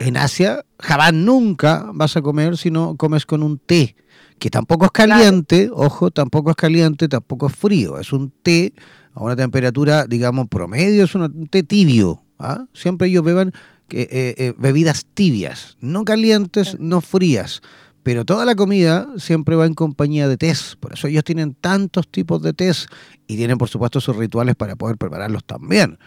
En 0.00 0.16
Asia, 0.16 0.64
jamás 0.78 1.12
nunca 1.12 1.90
vas 1.94 2.16
a 2.16 2.22
comer 2.22 2.56
si 2.56 2.70
no 2.70 2.96
comes 2.96 3.26
con 3.26 3.42
un 3.42 3.58
té, 3.58 3.96
que 4.38 4.50
tampoco 4.50 4.86
es 4.86 4.90
caliente, 4.90 5.70
ojo, 5.72 6.10
tampoco 6.10 6.50
es 6.50 6.56
caliente, 6.56 7.08
tampoco 7.08 7.46
es 7.46 7.54
frío, 7.54 7.98
es 7.98 8.12
un 8.12 8.32
té 8.42 8.72
a 9.14 9.22
una 9.22 9.36
temperatura, 9.36 10.06
digamos, 10.06 10.48
promedio, 10.48 11.04
es 11.04 11.14
un 11.14 11.46
té 11.48 11.62
tibio. 11.62 12.22
¿ah? 12.38 12.66
Siempre 12.72 13.08
ellos 13.08 13.24
beban 13.24 13.52
eh, 13.90 14.34
eh, 14.38 14.54
bebidas 14.56 15.04
tibias, 15.14 15.76
no 15.80 16.04
calientes, 16.04 16.78
no 16.78 17.00
frías. 17.00 17.60
Pero 18.02 18.24
toda 18.24 18.46
la 18.46 18.54
comida 18.54 19.08
siempre 19.18 19.56
va 19.56 19.66
en 19.66 19.74
compañía 19.74 20.26
de 20.26 20.38
tés. 20.38 20.76
Por 20.80 20.94
eso 20.94 21.06
ellos 21.06 21.22
tienen 21.22 21.54
tantos 21.54 22.08
tipos 22.08 22.40
de 22.40 22.54
tés 22.54 22.86
y 23.26 23.36
tienen, 23.36 23.58
por 23.58 23.68
supuesto, 23.68 24.00
sus 24.00 24.16
rituales 24.16 24.56
para 24.56 24.74
poder 24.74 24.96
prepararlos 24.96 25.44
también. 25.44 25.98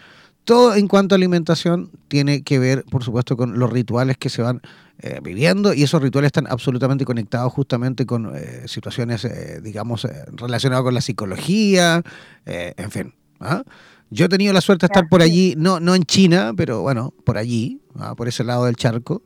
Todo 0.44 0.74
en 0.74 0.88
cuanto 0.88 1.14
a 1.14 1.16
alimentación 1.16 1.90
tiene 2.08 2.42
que 2.42 2.58
ver, 2.58 2.84
por 2.84 3.02
supuesto, 3.02 3.36
con 3.36 3.58
los 3.58 3.72
rituales 3.72 4.18
que 4.18 4.28
se 4.28 4.42
van 4.42 4.60
eh, 4.98 5.20
viviendo 5.22 5.72
y 5.72 5.82
esos 5.82 6.02
rituales 6.02 6.28
están 6.28 6.46
absolutamente 6.46 7.04
conectados 7.04 7.52
justamente 7.52 8.04
con 8.04 8.30
eh, 8.36 8.62
situaciones, 8.66 9.24
eh, 9.24 9.60
digamos, 9.62 10.06
relacionadas 10.32 10.84
con 10.84 10.94
la 10.94 11.00
psicología, 11.00 12.02
en 12.44 12.90
fin. 12.90 13.14
¿ah? 13.40 13.62
Yo 14.10 14.26
he 14.26 14.28
tenido 14.28 14.52
la 14.52 14.60
suerte 14.60 14.86
de 14.86 14.92
estar 14.92 15.08
por 15.08 15.22
allí, 15.22 15.54
no, 15.56 15.80
no 15.80 15.94
en 15.94 16.04
China, 16.04 16.52
pero 16.56 16.82
bueno, 16.82 17.14
por 17.24 17.38
allí, 17.38 17.80
¿ah? 17.98 18.14
por 18.14 18.28
ese 18.28 18.44
lado 18.44 18.66
del 18.66 18.76
charco, 18.76 19.22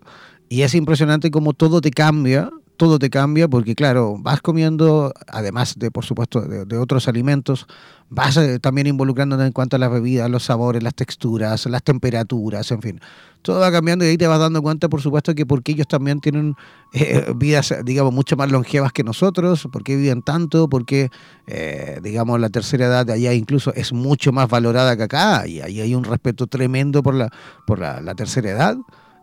y 0.48 0.62
es 0.62 0.74
impresionante 0.74 1.30
cómo 1.30 1.52
todo 1.52 1.80
te 1.80 1.90
cambia, 1.90 2.50
todo 2.78 2.98
te 3.00 3.10
cambia, 3.10 3.48
porque 3.48 3.74
claro, 3.74 4.16
vas 4.20 4.40
comiendo, 4.40 5.12
además 5.26 5.74
de, 5.78 5.90
por 5.90 6.04
supuesto, 6.04 6.40
de, 6.40 6.78
otros 6.78 7.08
alimentos, 7.08 7.66
vas 8.08 8.36
eh, 8.36 8.60
también 8.60 8.86
involucrándote 8.86 9.44
en 9.44 9.52
cuanto 9.52 9.74
a 9.76 9.80
las 9.80 9.90
bebidas, 9.90 10.30
los 10.30 10.44
sabores, 10.44 10.82
las 10.82 10.94
texturas, 10.94 11.66
las 11.66 11.82
temperaturas, 11.82 12.70
en 12.70 12.80
fin. 12.80 13.00
Todo 13.42 13.58
va 13.58 13.72
cambiando 13.72 14.04
y 14.04 14.08
ahí 14.08 14.16
te 14.16 14.28
vas 14.28 14.38
dando 14.38 14.62
cuenta, 14.62 14.88
por 14.88 15.02
supuesto, 15.02 15.34
que 15.34 15.44
porque 15.44 15.72
ellos 15.72 15.88
también 15.88 16.20
tienen 16.20 16.54
eh, 16.92 17.26
vidas, 17.34 17.74
digamos, 17.84 18.14
mucho 18.14 18.36
más 18.36 18.50
longevas 18.50 18.92
que 18.92 19.02
nosotros, 19.02 19.68
porque 19.72 19.96
viven 19.96 20.22
tanto, 20.22 20.68
porque, 20.68 21.10
eh, 21.48 21.98
digamos, 22.00 22.38
la 22.38 22.48
tercera 22.48 22.86
edad 22.86 23.04
de 23.04 23.14
allá 23.14 23.32
incluso 23.34 23.74
es 23.74 23.92
mucho 23.92 24.30
más 24.30 24.48
valorada 24.48 24.96
que 24.96 25.02
acá, 25.02 25.48
y 25.48 25.60
ahí 25.60 25.80
hay 25.80 25.96
un 25.96 26.04
respeto 26.04 26.46
tremendo 26.46 27.02
por 27.02 27.14
la, 27.14 27.28
por 27.66 27.80
la 27.80 28.14
tercera 28.14 28.50
edad. 28.50 28.76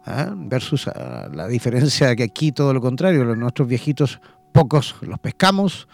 ¿Ah? 0.06 0.34
versus 0.36 0.88
ah, 0.88 1.28
la 1.32 1.48
diferencia 1.48 2.08
de 2.08 2.16
que 2.16 2.24
aquí 2.24 2.52
todo 2.52 2.74
lo 2.74 2.82
contrario, 2.82 3.24
los 3.24 3.38
nuestros 3.38 3.68
viejitos 3.68 4.22
pocos 4.54 4.96
los 5.02 5.20
pescamos. 5.20 5.88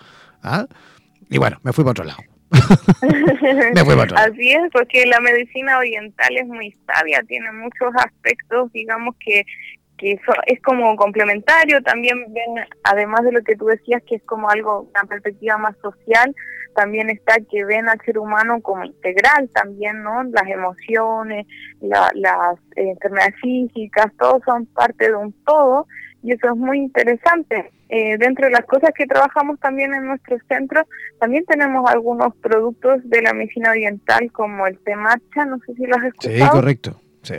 ¿ah? 0.43 0.65
Y 1.29 1.37
bueno, 1.37 1.59
me 1.63 1.73
fui 1.73 1.83
para 1.83 1.91
otro 1.91 2.05
lado. 2.05 2.19
Me 3.73 3.85
fui 3.85 3.95
para 3.95 4.03
otro 4.03 4.15
lado. 4.15 4.33
Así 4.33 4.51
es, 4.51 4.69
porque 4.73 5.05
la 5.05 5.21
medicina 5.21 5.77
oriental 5.77 6.35
es 6.35 6.47
muy 6.47 6.75
sabia, 6.85 7.23
tiene 7.23 7.49
muchos 7.53 7.93
aspectos, 7.95 8.71
digamos 8.73 9.15
que 9.19 9.45
que 10.01 10.13
eso 10.13 10.33
es 10.47 10.59
como 10.63 10.95
complementario, 10.95 11.79
también 11.83 12.17
ven, 12.33 12.65
además 12.83 13.23
de 13.23 13.33
lo 13.33 13.43
que 13.43 13.55
tú 13.55 13.67
decías, 13.67 14.01
que 14.07 14.15
es 14.15 14.23
como 14.23 14.49
algo, 14.49 14.89
una 14.89 15.03
perspectiva 15.03 15.59
más 15.59 15.77
social, 15.77 16.35
también 16.73 17.11
está 17.11 17.35
que 17.51 17.63
ven 17.65 17.87
al 17.87 18.01
ser 18.03 18.17
humano 18.17 18.61
como 18.61 18.83
integral 18.83 19.47
también, 19.53 20.01
¿no? 20.01 20.23
Las 20.23 20.47
emociones, 20.47 21.45
la, 21.81 22.09
las 22.15 22.57
eh, 22.75 22.89
enfermedades 22.89 23.35
físicas, 23.41 24.07
todo 24.17 24.41
son 24.43 24.65
parte 24.65 25.09
de 25.09 25.15
un 25.15 25.33
todo, 25.45 25.85
y 26.23 26.31
eso 26.33 26.47
es 26.47 26.55
muy 26.55 26.79
interesante. 26.79 27.71
Eh, 27.89 28.17
dentro 28.17 28.45
de 28.45 28.53
las 28.53 28.65
cosas 28.65 28.91
que 28.95 29.05
trabajamos 29.05 29.59
también 29.59 29.93
en 29.93 30.07
nuestro 30.07 30.37
centro, 30.47 30.81
también 31.19 31.45
tenemos 31.45 31.87
algunos 31.91 32.35
productos 32.37 33.01
de 33.03 33.21
la 33.21 33.33
medicina 33.33 33.69
oriental, 33.69 34.31
como 34.31 34.65
el 34.65 34.79
té 34.79 34.95
matcha, 34.95 35.45
no 35.45 35.59
sé 35.59 35.75
si 35.75 35.85
lo 35.85 35.95
has 35.97 36.01
Sí, 36.19 36.29
escuchado 36.29 36.51
correcto. 36.51 37.01
Sí. 37.21 37.35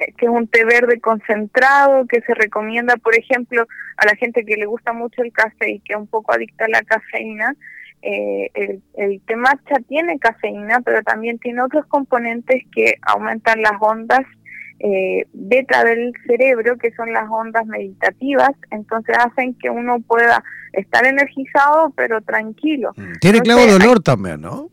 Eh, 0.00 0.12
que 0.16 0.26
es 0.26 0.30
un 0.30 0.46
té 0.48 0.64
verde 0.64 1.00
concentrado 1.00 2.06
que 2.06 2.20
se 2.22 2.34
recomienda, 2.34 2.96
por 2.96 3.14
ejemplo, 3.16 3.66
a 3.96 4.06
la 4.06 4.14
gente 4.16 4.44
que 4.44 4.56
le 4.56 4.66
gusta 4.66 4.92
mucho 4.92 5.22
el 5.22 5.32
café 5.32 5.70
y 5.72 5.80
que 5.80 5.92
es 5.94 5.98
un 5.98 6.06
poco 6.06 6.32
adicta 6.32 6.64
a 6.66 6.68
la 6.68 6.82
cafeína. 6.82 7.54
eh, 8.02 8.50
el, 8.54 8.82
el 8.98 9.20
té 9.22 9.34
matcha 9.36 9.76
tiene 9.88 10.18
cafeína, 10.18 10.80
pero 10.84 11.02
también 11.02 11.38
tiene 11.38 11.62
otros 11.62 11.86
componentes 11.86 12.62
que 12.74 12.94
aumentan 13.02 13.62
las 13.62 13.72
ondas 13.80 14.20
eh, 14.80 15.26
beta 15.32 15.84
del 15.84 16.12
cerebro, 16.26 16.76
que 16.76 16.92
son 16.92 17.12
las 17.12 17.24
ondas 17.30 17.64
meditativas, 17.64 18.50
entonces 18.70 19.16
hacen 19.16 19.54
que 19.54 19.70
uno 19.70 20.00
pueda 20.00 20.42
estar 20.72 21.06
energizado 21.06 21.92
pero 21.96 22.20
tranquilo. 22.20 22.92
Tiene 23.20 23.40
clavo 23.40 23.60
de 23.60 23.68
hay- 23.68 23.74
olor 23.76 24.02
también, 24.02 24.40
¿no? 24.42 24.68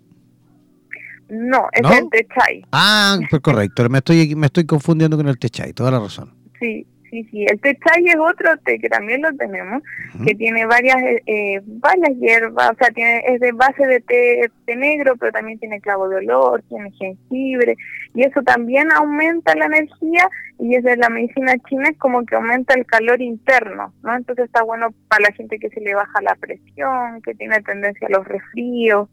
No, 1.31 1.69
es 1.71 1.81
¿No? 1.81 1.93
el 1.93 2.09
té 2.09 2.27
chai. 2.35 2.61
Ah, 2.73 3.17
pues 3.29 3.41
correcto. 3.41 3.87
Me 3.89 3.99
estoy, 3.99 4.35
me 4.35 4.47
estoy 4.47 4.65
confundiendo 4.65 5.15
con 5.15 5.29
el 5.29 5.39
techay, 5.39 5.71
toda 5.71 5.89
la 5.89 5.99
razón. 6.01 6.33
Sí, 6.59 6.85
sí, 7.09 7.23
sí. 7.31 7.45
El 7.49 7.57
techay 7.61 8.05
es 8.05 8.17
otro 8.19 8.57
té 8.65 8.77
que 8.79 8.89
también 8.89 9.21
lo 9.21 9.31
tenemos, 9.37 9.81
que 10.25 10.35
tiene 10.35 10.65
varias 10.65 10.97
eh, 11.25 11.61
varias 11.63 12.17
hierbas, 12.19 12.71
o 12.71 12.75
sea, 12.75 12.89
tiene 12.89 13.23
es 13.25 13.39
de 13.39 13.53
base 13.53 13.87
de 13.87 14.01
té, 14.01 14.51
té, 14.65 14.75
negro, 14.75 15.15
pero 15.15 15.31
también 15.31 15.57
tiene 15.57 15.79
clavo 15.79 16.09
de 16.09 16.17
olor, 16.17 16.63
tiene 16.67 16.91
jengibre, 16.91 17.77
y 18.13 18.23
eso 18.23 18.41
también 18.43 18.91
aumenta 18.91 19.55
la 19.55 19.67
energía 19.67 20.29
y 20.59 20.75
desde 20.75 20.97
la 20.97 21.07
medicina 21.07 21.53
china 21.69 21.87
es 21.91 21.97
como 21.97 22.25
que 22.25 22.35
aumenta 22.35 22.73
el 22.73 22.85
calor 22.85 23.21
interno, 23.21 23.93
¿no? 24.03 24.17
Entonces 24.17 24.47
está 24.47 24.63
bueno 24.63 24.93
para 25.07 25.29
la 25.29 25.31
gente 25.31 25.59
que 25.59 25.69
se 25.69 25.79
le 25.79 25.95
baja 25.95 26.21
la 26.21 26.35
presión, 26.35 27.21
que 27.21 27.33
tiene 27.35 27.61
tendencia 27.61 28.07
a 28.07 28.17
los 28.17 28.27
resfríos. 28.27 29.07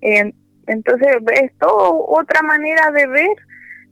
Eh, 0.00 0.32
entonces 0.72 1.08
es 1.40 1.52
todo 1.58 2.06
otra 2.08 2.42
manera 2.42 2.90
de 2.90 3.06
ver 3.06 3.36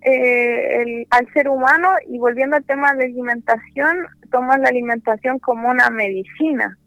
eh, 0.02 0.82
el, 0.82 1.06
al 1.10 1.30
ser 1.32 1.48
humano 1.48 1.90
y 2.08 2.18
volviendo 2.18 2.56
al 2.56 2.64
tema 2.64 2.94
de 2.94 3.04
alimentación, 3.04 4.06
tomas 4.30 4.58
la 4.60 4.68
alimentación 4.68 5.38
como 5.38 5.68
una 5.68 5.90
medicina, 5.90 6.78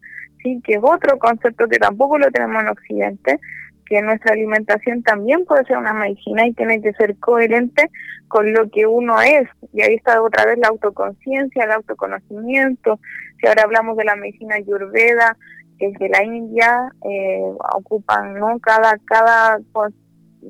¿sí? 0.42 0.60
que 0.64 0.74
es 0.74 0.80
otro 0.82 1.18
concepto 1.18 1.68
que 1.68 1.78
tampoco 1.78 2.18
lo 2.18 2.30
tenemos 2.30 2.62
en 2.62 2.68
Occidente, 2.68 3.40
que 3.86 4.02
nuestra 4.02 4.32
alimentación 4.32 5.02
también 5.02 5.44
puede 5.44 5.64
ser 5.64 5.76
una 5.76 5.92
medicina 5.92 6.46
y 6.46 6.54
tiene 6.54 6.80
que 6.80 6.92
ser 6.94 7.16
coherente 7.18 7.90
con 8.28 8.52
lo 8.52 8.68
que 8.70 8.86
uno 8.86 9.20
es. 9.20 9.48
Y 9.72 9.82
ahí 9.82 9.94
está 9.94 10.20
otra 10.22 10.46
vez 10.46 10.58
la 10.58 10.68
autoconciencia, 10.68 11.64
el 11.64 11.72
autoconocimiento. 11.72 12.98
Si 13.40 13.46
ahora 13.46 13.64
hablamos 13.64 13.96
de 13.96 14.04
la 14.04 14.16
medicina 14.16 14.56
ayurveda, 14.56 15.36
que 15.78 15.86
es 15.86 15.98
de 15.98 16.08
la 16.08 16.24
India, 16.24 16.92
eh, 17.04 17.42
ocupan 17.74 18.34
¿no? 18.34 18.58
cada, 18.60 18.96
cada 19.06 19.58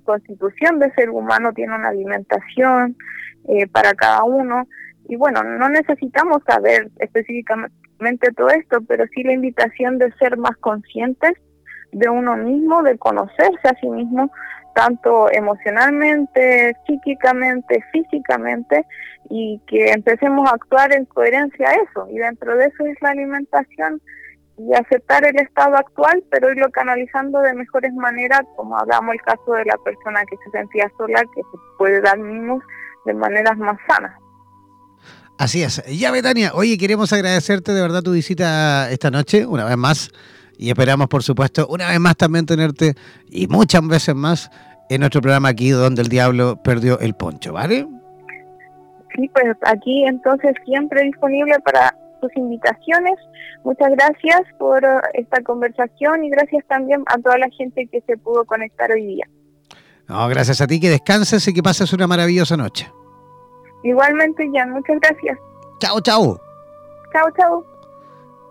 constitución 0.05 0.79
de 0.79 0.93
ser 0.93 1.11
humano 1.11 1.53
tiene 1.53 1.75
una 1.75 1.89
alimentación 1.89 2.97
eh, 3.49 3.67
para 3.69 3.95
cada 3.95 4.25
uno. 4.25 4.67
Y 5.09 5.17
bueno, 5.17 5.43
no 5.43 5.69
necesitamos 5.69 6.43
saber 6.47 6.91
específicamente 6.99 8.33
todo 8.37 8.49
esto, 8.49 8.81
pero 8.87 9.05
sí 9.15 9.23
la 9.23 9.33
invitación 9.33 9.99
de 9.99 10.13
ser 10.13 10.37
más 10.37 10.57
conscientes 10.59 11.35
de 11.93 12.09
uno 12.09 12.37
mismo, 12.37 12.83
de 12.83 12.99
conocerse 12.99 13.69
a 13.69 13.79
sí 13.81 13.89
mismo, 13.89 14.31
tanto 14.75 15.31
emocionalmente, 15.31 16.77
psíquicamente, 16.87 17.85
físicamente, 17.93 18.85
y 19.31 19.61
que 19.67 19.93
empecemos 19.93 20.51
a 20.51 20.55
actuar 20.55 20.93
en 20.93 21.05
coherencia 21.05 21.69
a 21.69 21.75
eso. 21.75 22.09
Y 22.11 22.19
dentro 22.19 22.57
de 22.57 22.67
eso 22.67 22.85
es 22.87 22.97
la 23.01 23.11
alimentación 23.11 24.01
y 24.57 24.73
aceptar 24.75 25.25
el 25.27 25.37
estado 25.37 25.77
actual, 25.77 26.23
pero 26.31 26.51
irlo 26.51 26.71
canalizando 26.71 27.41
de 27.41 27.55
mejores 27.55 27.93
maneras, 27.95 28.43
como 28.57 28.79
hablamos 28.79 29.15
el 29.15 29.21
caso 29.23 29.53
de 29.53 29.65
la 29.65 29.77
persona 29.79 30.25
que 30.27 30.37
se 30.45 30.51
sentía 30.51 30.91
sola, 30.97 31.23
que 31.35 31.43
se 31.43 31.59
puede 31.77 32.01
dar 32.01 32.19
mimos 32.19 32.63
de 33.05 33.15
maneras 33.15 33.59
más 33.59 33.77
sanas. 33.89 34.13
Así 35.39 35.63
es. 35.63 35.83
Ya, 35.87 36.13
Betania, 36.13 36.53
oye, 36.55 36.79
queremos 36.79 37.13
agradecerte 37.13 37.73
de 37.73 37.83
verdad 37.83 38.03
tu 38.03 38.13
visita 38.13 38.91
esta 38.91 39.11
noche, 39.11 39.45
una 39.45 39.65
vez 39.65 39.77
más, 39.77 40.13
y 40.57 40.69
esperamos, 40.69 41.09
por 41.09 41.25
supuesto, 41.25 41.67
una 41.67 41.89
vez 41.89 41.99
más 41.99 42.17
también 42.17 42.47
tenerte, 42.47 42.95
y 43.29 43.49
muchas 43.49 43.87
veces 43.87 44.15
más, 44.15 44.51
en 44.89 45.01
nuestro 45.01 45.21
programa 45.21 45.49
aquí, 45.49 45.71
donde 45.71 46.03
el 46.03 46.09
diablo 46.09 46.63
perdió 46.63 47.01
el 47.01 47.15
poncho, 47.15 47.53
¿vale? 47.53 47.89
Sí, 49.17 49.29
pues 49.33 49.57
aquí 49.63 50.05
entonces 50.07 50.55
siempre 50.65 51.03
disponible 51.03 51.59
para 51.65 51.97
invitaciones. 52.35 53.15
Muchas 53.65 53.91
gracias 53.93 54.43
por 54.59 54.85
uh, 54.85 55.01
esta 55.15 55.43
conversación 55.43 56.25
y 56.25 56.31
gracias 56.31 56.65
también 56.69 57.03
a 57.07 57.19
toda 57.19 57.39
la 57.39 57.49
gente 57.51 57.87
que 57.91 58.01
se 58.03 58.17
pudo 58.17 58.45
conectar 58.45 58.91
hoy 58.93 59.07
día. 59.07 59.27
No, 60.09 60.29
gracias 60.29 60.61
a 60.61 60.67
ti, 60.67 60.81
que 60.81 60.91
descanses 60.91 61.47
y 61.49 61.55
que 61.55 61.63
pases 61.63 61.93
una 61.93 62.07
maravillosa 62.07 62.57
noche. 62.57 62.91
Igualmente, 63.83 64.49
Jan, 64.55 64.71
muchas 64.71 64.99
gracias. 65.01 65.39
Chao, 65.79 66.01
chao. 66.01 66.41
Chao, 67.13 67.31
chao. 67.37 67.74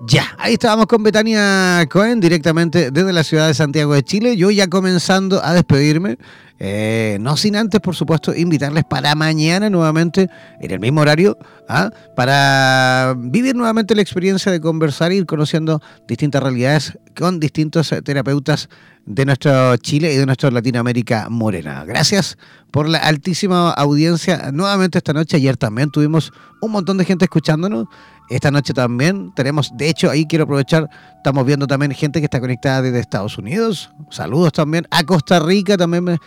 Ya, 0.06 0.36
ahí 0.38 0.54
estábamos 0.54 0.88
con 0.88 1.02
Betania 1.02 1.88
Cohen 1.90 2.20
directamente 2.20 2.92
desde 2.92 3.14
la 3.14 3.24
ciudad 3.24 3.48
de 3.48 3.54
Santiago 3.54 3.94
de 3.94 4.04
Chile. 4.04 4.36
Yo 4.36 4.52
ya 4.52 4.68
comenzando 4.68 5.42
a 5.44 5.54
despedirme. 5.54 6.18
Eh, 6.60 7.18
no 7.20 7.36
sin 7.38 7.56
antes, 7.56 7.80
por 7.82 7.96
supuesto, 7.96 8.34
invitarles 8.34 8.84
para 8.84 9.16
mañana 9.16 9.70
nuevamente, 9.70 10.30
en 10.62 10.72
el 10.72 10.80
mismo 10.80 11.02
horario, 11.02 11.38
¿ah? 11.68 11.90
para 12.16 13.16
vivir 13.18 13.56
nuevamente 13.56 13.96
la 13.96 14.02
experiencia 14.02 14.52
de 14.52 14.62
conversar 14.62 15.12
e 15.12 15.16
ir 15.16 15.26
conociendo 15.26 15.82
distintas 16.08 16.42
realidades 16.44 16.98
con 17.18 17.40
distintos 17.40 17.94
terapeutas 18.04 18.70
de 19.06 19.26
nuestro 19.26 19.76
Chile 19.78 20.14
y 20.14 20.18
de 20.18 20.26
nuestra 20.26 20.52
Latinoamérica 20.52 21.28
morena. 21.30 21.84
Gracias 21.86 22.38
por 22.72 22.88
la 22.88 23.00
altísima 23.00 23.72
audiencia 23.72 24.52
nuevamente 24.52 24.98
esta 24.98 25.14
noche. 25.14 25.38
Ayer 25.38 25.58
también 25.58 25.92
tuvimos 25.92 26.32
un 26.62 26.72
montón 26.72 26.98
de 26.98 27.06
gente 27.06 27.26
escuchándonos. 27.26 27.88
Esta 28.30 28.52
noche 28.52 28.74
también 28.74 29.34
tenemos, 29.36 29.72
de 29.76 29.90
hecho, 29.90 30.10
ahí 30.10 30.26
quiero 30.26 30.46
aprovechar, 30.46 30.90
estamos 31.18 31.46
viendo 31.46 31.68
también 31.68 31.92
gente 31.92 32.20
que 32.20 32.26
está 32.26 32.40
conectada 32.40 32.82
desde 32.82 33.00
Estados 33.00 33.38
Unidos. 33.38 33.92
Saludos 34.10 34.54
también 34.54 34.88
a 34.92 35.04
Costa 35.04 35.40
Rica, 35.40 35.78
también 35.78 36.18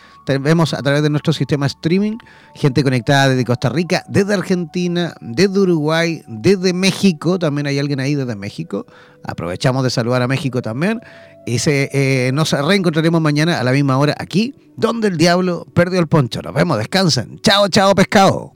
vemos 0.41 0.75
a 0.75 0.83
través 0.83 1.03
de 1.03 1.11
nuestro 1.11 1.33
sistema 1.33 1.67
streaming, 1.67 2.19
gente 2.55 2.83
conectada 2.83 3.31
desde 3.31 3.45
Costa 3.45 3.71
Rica, 3.71 4.05
desde 4.09 4.35
Argentina, 4.35 5.15
desde 5.21 5.59
Uruguay, 5.59 6.23
desde 6.29 6.73
México, 6.73 7.39
también 7.39 7.67
hay 7.67 7.79
alguien 7.79 8.01
ahí 8.01 8.15
desde 8.15 8.37
México. 8.37 8.87
Aprovechamos 9.25 9.83
de 9.83 9.91
saludar 9.91 10.23
a 10.23 10.29
México 10.29 10.63
también. 10.63 11.01
Y 11.47 11.59
se, 11.59 11.91
eh, 11.93 12.31
nos 12.33 12.53
reencontraremos 12.53 13.21
mañana 13.21 13.59
a 13.59 13.65
la 13.65 13.73
misma 13.73 13.99
hora 13.99 14.15
aquí, 14.19 14.55
donde 14.77 15.09
el 15.09 15.17
diablo 15.17 15.67
perdió 15.75 16.01
el 16.01 16.09
poncho. 16.09 16.43
Nos 16.43 16.55
vemos, 16.55 16.79
descansen. 16.79 17.39
Chao, 17.41 17.69
chao, 17.69 17.95
pescado. 17.95 18.56